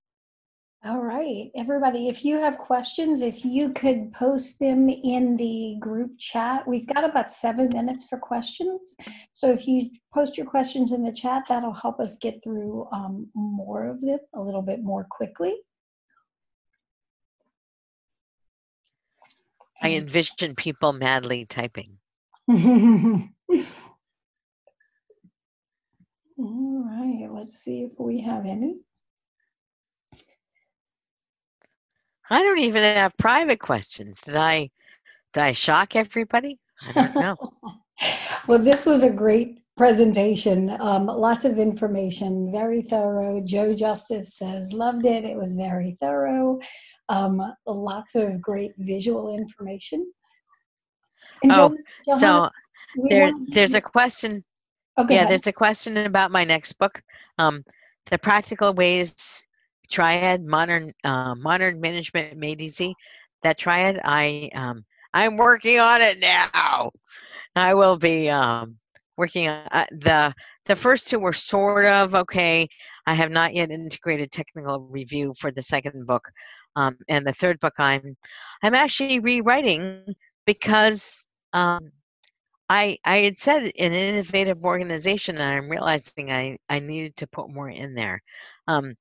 All 0.84 1.00
right, 1.00 1.50
everybody, 1.56 2.06
if 2.06 2.24
you 2.24 2.36
have 2.36 2.58
questions, 2.58 3.22
if 3.22 3.44
you 3.44 3.72
could 3.72 4.12
post 4.12 4.60
them 4.60 4.88
in 4.88 5.36
the 5.36 5.76
group 5.80 6.12
chat. 6.16 6.64
We've 6.68 6.86
got 6.86 7.02
about 7.02 7.32
seven 7.32 7.70
minutes 7.70 8.04
for 8.08 8.18
questions. 8.18 8.94
So 9.32 9.50
if 9.50 9.66
you 9.66 9.90
post 10.14 10.36
your 10.36 10.46
questions 10.46 10.92
in 10.92 11.02
the 11.02 11.12
chat, 11.12 11.42
that'll 11.48 11.74
help 11.74 11.98
us 11.98 12.16
get 12.20 12.40
through 12.44 12.86
um, 12.92 13.26
more 13.34 13.88
of 13.88 14.00
them 14.00 14.20
a 14.34 14.40
little 14.40 14.62
bit 14.62 14.84
more 14.84 15.04
quickly. 15.10 15.56
I 19.82 19.90
envision 19.90 20.54
people 20.54 20.92
madly 20.92 21.46
typing. 21.46 21.98
All 26.38 26.84
right, 26.86 27.28
let's 27.32 27.58
see 27.58 27.82
if 27.82 27.92
we 27.98 28.20
have 28.20 28.46
any. 28.46 28.76
I 32.28 32.42
don't 32.42 32.58
even 32.58 32.82
have 32.82 33.16
private 33.16 33.60
questions. 33.60 34.22
Did 34.22 34.36
I 34.36 34.70
did 35.32 35.42
I 35.42 35.52
shock 35.52 35.96
everybody? 35.96 36.58
I 36.82 36.92
don't 36.92 37.14
know. 37.16 37.36
well, 38.46 38.58
this 38.58 38.84
was 38.84 39.04
a 39.04 39.10
great 39.10 39.58
presentation. 39.76 40.76
Um, 40.80 41.06
lots 41.06 41.44
of 41.44 41.58
information, 41.58 42.50
very 42.52 42.82
thorough. 42.82 43.40
Joe 43.44 43.74
Justice 43.74 44.34
says, 44.34 44.72
loved 44.72 45.06
it. 45.06 45.24
It 45.24 45.36
was 45.36 45.54
very 45.54 45.96
thorough. 46.00 46.58
um, 47.08 47.54
lots 47.66 48.14
of 48.14 48.40
great 48.40 48.72
visual 48.78 49.36
information. 49.36 50.10
And 51.42 51.52
oh, 51.52 51.76
so 52.18 52.48
there, 53.08 53.30
there's 53.48 53.74
a 53.74 53.80
question. 53.80 54.42
Okay. 54.98 55.14
Oh, 55.14 55.20
yeah, 55.20 55.24
there's 55.26 55.46
a 55.46 55.52
question 55.52 55.98
about 55.98 56.30
my 56.30 56.44
next 56.44 56.72
book. 56.74 57.02
Um, 57.38 57.64
the 58.06 58.18
practical 58.18 58.72
ways 58.74 59.46
triad 59.90 60.44
modern 60.44 60.92
uh, 61.04 61.34
modern 61.34 61.80
management 61.80 62.38
made 62.38 62.60
easy. 62.60 62.94
That 63.42 63.58
triad, 63.58 64.00
I 64.04 64.50
um, 64.54 64.84
I'm 65.14 65.36
working 65.36 65.78
on 65.78 66.00
it 66.00 66.18
now. 66.18 66.90
I 67.54 67.74
will 67.74 67.96
be 67.96 68.28
um, 68.30 68.76
working 69.16 69.48
on 69.48 69.66
uh, 69.72 69.86
the 69.92 70.34
the 70.66 70.76
first 70.76 71.08
two 71.08 71.18
were 71.18 71.32
sort 71.32 71.86
of 71.86 72.14
okay. 72.14 72.68
I 73.06 73.14
have 73.14 73.30
not 73.30 73.54
yet 73.54 73.70
integrated 73.70 74.32
technical 74.32 74.80
review 74.80 75.32
for 75.38 75.52
the 75.52 75.62
second 75.62 76.06
book, 76.06 76.28
um, 76.74 76.96
and 77.08 77.24
the 77.26 77.32
third 77.32 77.60
book 77.60 77.74
I'm 77.78 78.16
I'm 78.62 78.74
actually 78.74 79.20
rewriting 79.20 80.14
because 80.46 81.26
um, 81.52 81.92
I 82.68 82.98
I 83.04 83.18
had 83.18 83.38
said 83.38 83.64
an 83.64 83.92
innovative 83.94 84.64
organization, 84.64 85.36
and 85.36 85.44
I'm 85.44 85.70
realizing 85.70 86.32
I 86.32 86.58
I 86.68 86.78
needed 86.80 87.16
to 87.18 87.26
put 87.28 87.50
more 87.50 87.70
in 87.70 87.94
there. 87.94 88.22
Um, 88.68 88.94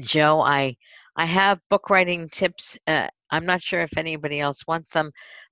Joe, 0.00 0.40
I 0.42 0.76
I 1.16 1.24
have 1.26 1.60
book 1.70 1.90
writing 1.90 2.28
tips. 2.30 2.78
Uh, 2.86 3.08
I'm 3.30 3.46
not 3.46 3.62
sure 3.62 3.80
if 3.80 3.96
anybody 3.96 4.40
else 4.40 4.66
wants 4.66 4.90
them, 4.92 5.10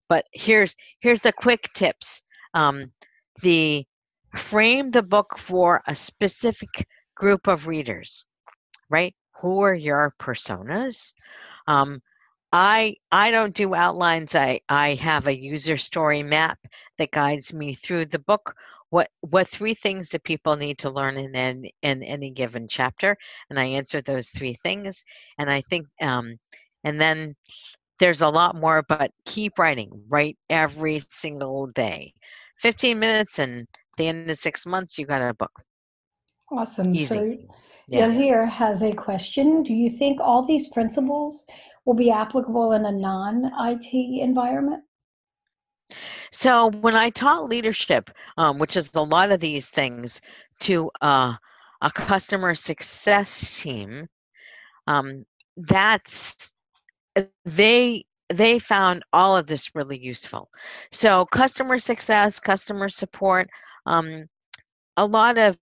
but 0.09 0.27
here's 0.33 0.75
here's 1.01 1.21
the 1.23 1.33
quick 1.33 1.71
tips. 1.75 2.23
Um, 2.55 2.93
the 3.43 3.87
frame 4.37 4.91
the 4.91 5.03
book 5.03 5.39
for 5.39 5.83
a 5.87 5.95
specific 5.95 6.87
group 7.15 7.47
of 7.49 7.67
readers, 7.67 8.27
right? 8.91 9.15
Who 9.41 9.61
are 9.61 9.75
your 9.75 10.15
personas? 10.21 11.15
Um, 11.67 12.01
I 12.53 12.97
I 13.13 13.31
don't 13.31 13.55
do 13.55 13.75
outlines. 13.75 14.35
I 14.35 14.61
I 14.69 14.95
have 14.95 15.27
a 15.27 15.39
user 15.39 15.77
story 15.77 16.23
map 16.23 16.59
that 16.99 17.11
guides 17.11 17.53
me 17.53 17.75
through 17.75 18.07
the 18.07 18.19
book. 18.19 18.55
What 18.91 19.11
what 19.21 19.49
three 19.49 19.75
things 19.75 20.09
do 20.11 20.19
people 20.19 20.57
need 20.57 20.79
to 20.79 20.91
learn 20.91 21.17
in 21.19 21.35
in, 21.35 21.71
in 21.83 22.03
any 22.03 22.31
given 22.31 22.67
chapter? 22.69 23.17
And 23.51 23.59
I 23.61 23.65
answer 23.65 24.01
those 24.01 24.31
three 24.31 24.55
things. 24.63 25.05
And 25.39 25.51
I 25.51 25.63
think 25.71 25.87
um, 26.01 26.39
and 26.85 27.01
then 27.01 27.37
there's 27.99 28.23
a 28.23 28.29
lot 28.29 28.57
more, 28.57 28.83
but 28.89 29.11
keep 29.27 29.59
writing. 29.59 29.91
Write 30.09 30.39
every 30.51 31.01
single 31.09 31.67
day. 31.69 32.15
15 32.59 32.99
minutes 32.99 33.39
and 33.39 33.67
the 33.99 34.09
end 34.09 34.31
of 34.31 34.37
six 34.37 34.67
months 34.67 34.99
you 34.99 35.07
got 35.07 35.23
a 35.23 35.35
book. 35.35 35.53
Awesome. 36.51 36.95
Easy. 36.95 37.05
So 37.07 37.37
yeah. 37.89 38.07
Yazir 38.07 38.47
has 38.49 38.83
a 38.83 38.93
question. 38.93 39.63
Do 39.63 39.75
you 39.75 39.89
think 39.89 40.21
all 40.21 40.45
these 40.45 40.69
principles 40.69 41.47
will 41.85 41.95
be 41.95 42.11
applicable 42.11 42.73
in 42.73 42.85
a 42.85 42.93
non-IT 42.93 43.95
environment? 44.23 44.85
So 46.31 46.71
when 46.71 46.95
I 46.95 47.09
taught 47.09 47.49
leadership, 47.49 48.11
um, 48.37 48.59
which 48.59 48.77
is 48.77 48.95
a 48.95 49.01
lot 49.01 49.33
of 49.33 49.41
these 49.41 49.71
things, 49.71 50.21
to 50.61 50.91
uh, 51.01 51.35
a 51.81 51.91
customer 51.91 52.55
success 52.55 53.61
team, 53.61 54.07
um, 54.87 55.25
that's 55.57 56.53
they 57.47 58.05
they 58.29 58.59
found 58.59 59.03
all 59.15 59.35
of 59.35 59.47
this 59.47 59.75
really 59.75 59.99
useful. 59.99 60.51
So 60.93 61.25
customer 61.27 61.79
success, 61.79 62.39
customer 62.39 62.91
support, 62.91 63.49
um, 63.87 64.27
a 64.99 65.07
lot 65.07 65.39
of 65.39 65.57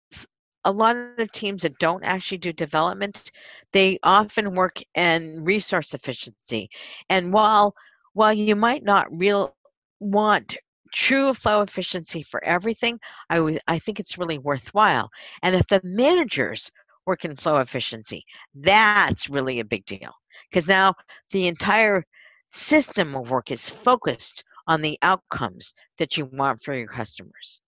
a 0.66 0.72
lot 0.72 0.96
of 0.96 1.32
teams 1.32 1.62
that 1.62 1.78
don't 1.78 2.04
actually 2.04 2.38
do 2.38 2.52
development, 2.52 3.32
they 3.72 3.98
often 4.04 4.54
work 4.54 4.80
in 4.94 5.44
resource 5.44 5.94
efficiency. 5.94 6.70
And 7.10 7.32
while 7.32 7.74
while 8.14 8.34
you 8.34 8.56
might 8.56 8.84
not 8.84 9.08
real 9.16 9.56
want 10.00 10.56
true 10.92 11.32
flow 11.34 11.62
efficiency 11.62 12.22
for 12.22 12.42
everything, 12.44 12.98
I, 13.30 13.36
w- 13.36 13.58
I 13.68 13.78
think 13.78 14.00
it's 14.00 14.18
really 14.18 14.38
worthwhile. 14.38 15.10
And 15.42 15.54
if 15.54 15.66
the 15.68 15.80
managers 15.84 16.70
work 17.06 17.24
in 17.24 17.36
flow 17.36 17.58
efficiency, 17.58 18.24
that's 18.54 19.28
really 19.30 19.60
a 19.60 19.64
big 19.64 19.84
deal 19.86 20.12
because 20.50 20.68
now 20.68 20.94
the 21.32 21.46
entire 21.48 22.04
system 22.50 23.14
of 23.16 23.30
work 23.30 23.50
is 23.52 23.70
focused 23.70 24.44
on 24.66 24.82
the 24.82 24.98
outcomes 25.02 25.74
that 25.98 26.16
you 26.16 26.26
want 26.26 26.62
for 26.62 26.74
your 26.74 26.88
customers. 26.88 27.60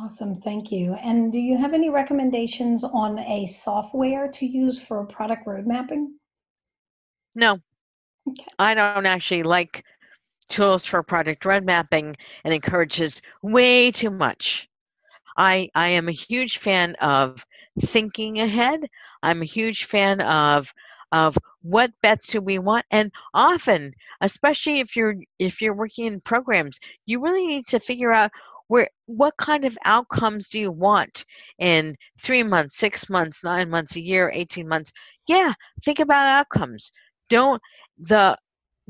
Awesome, 0.00 0.40
thank 0.40 0.70
you. 0.70 0.94
And 0.94 1.32
do 1.32 1.40
you 1.40 1.56
have 1.56 1.74
any 1.74 1.90
recommendations 1.90 2.84
on 2.84 3.18
a 3.18 3.46
software 3.46 4.28
to 4.28 4.46
use 4.46 4.78
for 4.78 5.04
product 5.04 5.46
road 5.46 5.66
mapping? 5.66 6.14
No, 7.34 7.58
okay. 8.28 8.46
I 8.58 8.74
don't 8.74 9.06
actually 9.06 9.42
like 9.42 9.84
tools 10.48 10.84
for 10.84 11.02
product 11.02 11.44
road 11.44 11.64
mapping 11.64 12.16
and 12.44 12.54
encourages 12.54 13.22
way 13.42 13.90
too 13.90 14.10
much. 14.10 14.68
I 15.36 15.68
I 15.74 15.88
am 15.88 16.08
a 16.08 16.12
huge 16.12 16.58
fan 16.58 16.94
of 16.96 17.44
thinking 17.80 18.38
ahead. 18.40 18.88
I'm 19.22 19.42
a 19.42 19.46
huge 19.46 19.84
fan 19.86 20.20
of 20.20 20.72
of 21.12 21.36
what 21.62 21.90
bets 22.02 22.28
do 22.28 22.40
we 22.40 22.58
want 22.58 22.84
and 22.90 23.10
often 23.34 23.94
especially 24.20 24.80
if 24.80 24.94
you're 24.94 25.16
if 25.38 25.60
you're 25.60 25.74
working 25.74 26.06
in 26.06 26.20
programs 26.20 26.78
you 27.06 27.20
really 27.20 27.46
need 27.46 27.66
to 27.66 27.80
figure 27.80 28.12
out 28.12 28.30
where 28.68 28.88
what 29.06 29.34
kind 29.38 29.64
of 29.64 29.76
outcomes 29.84 30.48
do 30.48 30.58
you 30.60 30.70
want 30.70 31.24
in 31.58 31.96
three 32.22 32.42
months 32.42 32.76
six 32.76 33.08
months 33.10 33.42
nine 33.44 33.68
months 33.68 33.96
a 33.96 34.00
year 34.00 34.30
18 34.32 34.68
months 34.68 34.92
yeah 35.28 35.52
think 35.84 35.98
about 35.98 36.26
outcomes 36.26 36.92
don't 37.28 37.60
the 37.98 38.36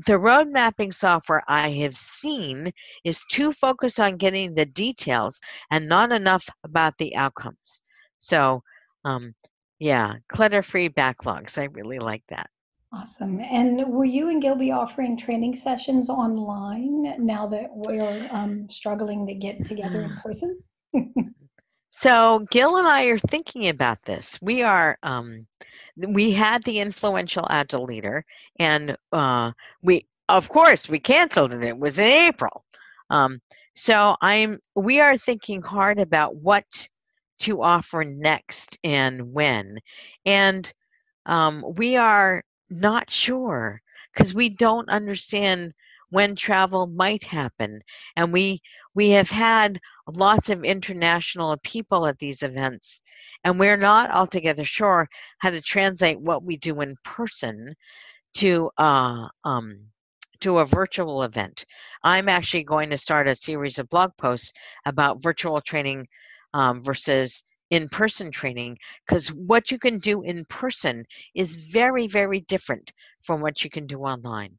the 0.05 0.17
road 0.17 0.47
mapping 0.49 0.91
software 0.91 1.43
I 1.47 1.69
have 1.71 1.97
seen 1.97 2.71
is 3.03 3.23
too 3.29 3.51
focused 3.51 3.99
on 3.99 4.17
getting 4.17 4.53
the 4.53 4.65
details 4.65 5.39
and 5.71 5.87
not 5.89 6.11
enough 6.11 6.47
about 6.63 6.97
the 6.97 7.15
outcomes. 7.15 7.81
So, 8.19 8.63
um, 9.03 9.33
yeah, 9.79 10.15
clutter 10.29 10.63
free 10.63 10.89
backlogs. 10.89 11.57
I 11.57 11.65
really 11.65 11.99
like 11.99 12.23
that. 12.29 12.49
Awesome. 12.91 13.39
And 13.39 13.85
were 13.87 14.05
you 14.05 14.29
and 14.29 14.41
Gilby 14.41 14.71
offering 14.71 15.15
training 15.15 15.55
sessions 15.55 16.09
online 16.09 17.23
now 17.23 17.45
that 17.47 17.69
we're 17.71 18.27
um, 18.31 18.67
struggling 18.67 19.27
to 19.27 19.35
get 19.35 19.63
together 19.65 20.01
in 20.01 20.17
person? 20.23 20.59
so 21.91 22.47
Gil 22.49 22.77
and 22.77 22.87
I 22.87 23.03
are 23.05 23.19
thinking 23.19 23.67
about 23.67 24.01
this. 24.05 24.39
We 24.41 24.63
are 24.63 24.97
um, 25.03 25.45
we 25.97 26.31
had 26.31 26.63
the 26.63 26.79
influential 26.79 27.45
agile 27.47 27.83
leader, 27.83 28.25
and 28.57 28.97
uh, 29.11 29.51
we 29.83 30.07
of 30.27 30.49
course 30.49 30.89
we 30.89 30.99
canceled 30.99 31.53
it. 31.53 31.63
It 31.63 31.77
was 31.77 31.99
in 31.99 32.05
April. 32.05 32.65
Um, 33.11 33.39
so 33.75 34.15
I'm 34.19 34.59
we 34.73 34.99
are 34.99 35.15
thinking 35.15 35.61
hard 35.61 35.99
about 35.99 36.37
what 36.37 36.89
to 37.39 37.61
offer 37.61 38.03
next 38.03 38.79
and 38.83 39.31
when, 39.31 39.77
and 40.25 40.73
um, 41.27 41.63
we 41.77 41.95
are 41.95 42.43
not 42.69 43.09
sure 43.09 43.81
because 44.13 44.33
we 44.33 44.49
don't 44.49 44.89
understand 44.89 45.73
when 46.09 46.35
travel 46.35 46.87
might 46.87 47.23
happen 47.23 47.81
and 48.15 48.33
we 48.33 48.61
we 48.95 49.09
have 49.09 49.29
had 49.29 49.79
lots 50.15 50.49
of 50.49 50.63
international 50.63 51.55
people 51.63 52.07
at 52.07 52.17
these 52.17 52.41
events 52.41 53.01
and 53.43 53.59
we're 53.59 53.77
not 53.77 54.11
altogether 54.11 54.65
sure 54.65 55.07
how 55.37 55.49
to 55.49 55.61
translate 55.61 56.19
what 56.19 56.43
we 56.43 56.57
do 56.57 56.81
in 56.81 56.95
person 57.03 57.73
to 58.33 58.69
uh, 58.77 59.27
um, 59.43 59.79
to 60.41 60.59
a 60.59 60.65
virtual 60.65 61.23
event. 61.23 61.65
I'm 62.03 62.29
actually 62.29 62.63
going 62.63 62.89
to 62.91 62.97
start 62.97 63.27
a 63.27 63.35
series 63.35 63.77
of 63.77 63.89
blog 63.89 64.11
posts 64.17 64.53
about 64.85 65.21
virtual 65.21 65.59
training 65.61 66.07
um, 66.53 66.83
versus 66.83 67.43
in-person 67.71 68.31
training 68.31 68.77
because 69.07 69.29
what 69.29 69.71
you 69.71 69.79
can 69.79 69.99
do 69.99 70.21
in 70.23 70.45
person 70.45 71.05
is 71.35 71.55
very 71.57 72.07
very 72.07 72.41
different 72.41 72.91
from 73.23 73.41
what 73.41 73.63
you 73.63 73.69
can 73.69 73.87
do 73.87 74.01
online. 74.01 74.57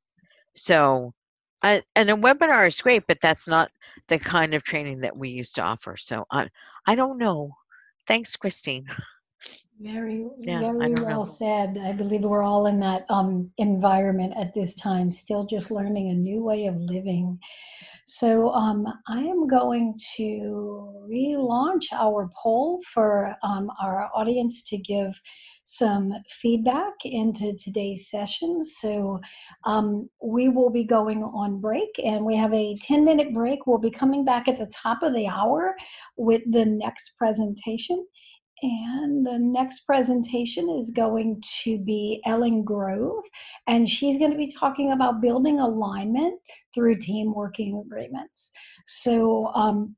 So 0.54 1.12
uh, 1.62 1.80
and 1.96 2.10
a 2.10 2.14
webinar 2.14 2.66
is 2.66 2.80
great 2.80 3.04
but 3.06 3.18
that's 3.22 3.48
not 3.48 3.70
the 4.08 4.18
kind 4.18 4.54
of 4.54 4.62
training 4.64 5.00
that 5.00 5.16
we 5.16 5.28
used 5.30 5.54
to 5.56 5.62
offer. 5.62 5.96
So 5.96 6.24
i 6.30 6.48
i 6.86 6.94
don't 6.94 7.18
know. 7.18 7.52
Thanks 8.06 8.36
christine 8.36 8.86
very 9.80 10.26
yeah, 10.38 10.60
very 10.60 10.94
well 10.94 11.24
know. 11.24 11.24
said 11.24 11.78
i 11.84 11.92
believe 11.92 12.20
we're 12.22 12.42
all 12.42 12.66
in 12.66 12.78
that 12.80 13.04
um, 13.08 13.50
environment 13.56 14.32
at 14.36 14.52
this 14.54 14.74
time 14.74 15.10
still 15.10 15.44
just 15.44 15.70
learning 15.70 16.10
a 16.10 16.14
new 16.14 16.42
way 16.42 16.66
of 16.66 16.76
living 16.76 17.38
so 18.10 18.50
um, 18.54 18.88
I 19.06 19.20
am 19.20 19.46
going 19.46 19.96
to 20.16 21.06
relaunch 21.08 21.92
our 21.92 22.28
poll 22.36 22.80
for 22.92 23.36
um, 23.44 23.70
our 23.80 24.10
audience 24.12 24.64
to 24.64 24.78
give 24.78 25.20
some 25.62 26.12
feedback 26.28 26.92
into 27.04 27.56
today's 27.56 28.10
session. 28.10 28.64
So 28.64 29.20
um, 29.64 30.10
we 30.20 30.48
will 30.48 30.70
be 30.70 30.82
going 30.82 31.22
on 31.22 31.60
break 31.60 31.90
and 32.04 32.24
we 32.24 32.34
have 32.34 32.52
a 32.52 32.76
10 32.82 33.04
minute 33.04 33.32
break. 33.32 33.64
We'll 33.68 33.78
be 33.78 33.92
coming 33.92 34.24
back 34.24 34.48
at 34.48 34.58
the 34.58 34.70
top 34.74 35.04
of 35.04 35.14
the 35.14 35.28
hour 35.28 35.76
with 36.16 36.42
the 36.50 36.66
next 36.66 37.12
presentation. 37.16 38.04
And 38.62 39.26
the 39.26 39.38
next 39.38 39.80
presentation 39.80 40.68
is 40.70 40.90
going 40.90 41.42
to 41.62 41.78
be 41.78 42.20
Ellen 42.26 42.64
Grove, 42.64 43.24
and 43.66 43.88
she's 43.88 44.18
going 44.18 44.30
to 44.30 44.36
be 44.36 44.52
talking 44.52 44.92
about 44.92 45.20
building 45.20 45.60
alignment 45.60 46.40
through 46.74 46.96
team 46.96 47.34
working 47.34 47.82
agreements. 47.86 48.50
So, 48.86 49.46
um, 49.54 49.96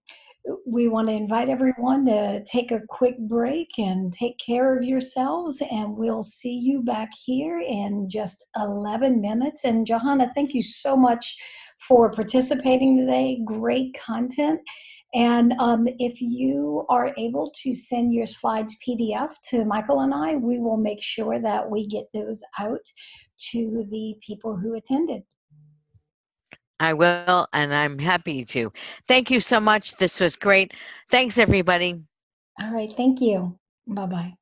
we 0.67 0.89
want 0.89 1.09
to 1.09 1.15
invite 1.15 1.49
everyone 1.49 2.05
to 2.05 2.43
take 2.45 2.73
a 2.73 2.83
quick 2.89 3.17
break 3.19 3.69
and 3.79 4.13
take 4.13 4.37
care 4.45 4.77
of 4.77 4.83
yourselves, 4.83 5.63
and 5.71 5.97
we'll 5.97 6.23
see 6.23 6.59
you 6.59 6.83
back 6.83 7.11
here 7.25 7.61
in 7.61 8.09
just 8.09 8.45
11 8.57 9.21
minutes. 9.21 9.65
And 9.65 9.87
Johanna, 9.87 10.33
thank 10.35 10.53
you 10.53 10.63
so 10.63 10.97
much 10.97 11.37
for 11.79 12.11
participating 12.11 12.97
today. 12.97 13.41
Great 13.45 13.97
content. 13.99 14.61
And 15.15 15.53
um, 15.59 15.87
if 15.99 16.21
you 16.21 16.87
are 16.89 17.15
able 17.19 17.53
to 17.63 17.75
send 17.75 18.15
your 18.15 18.27
slides 18.27 18.77
PDF 18.87 19.35
to 19.51 19.65
Michael 19.65 20.01
and 20.01 20.15
I, 20.15 20.37
we 20.37 20.59
will 20.59 20.79
make 20.79 21.03
sure 21.03 21.39
that 21.39 21.71
we 21.71 21.87
get 21.87 22.05
those 22.15 22.43
out 22.59 22.85
to 23.51 23.87
the 23.91 24.15
people 24.27 24.57
who 24.57 24.75
attended. 24.75 25.23
I 26.81 26.95
will, 26.95 27.47
and 27.53 27.73
I'm 27.73 27.99
happy 27.99 28.45
to. 28.47 28.73
Thank 29.07 29.31
you 29.31 29.41
so 29.41 29.61
much. 29.61 29.97
This 29.97 30.21
was 30.21 30.35
great. 30.35 30.73
Thanks, 31.11 31.39
everybody. 31.39 32.03
All 32.61 32.73
right. 32.73 32.93
Thank 32.97 33.21
you. 33.21 33.59
Bye 33.87 34.07
bye. 34.07 34.35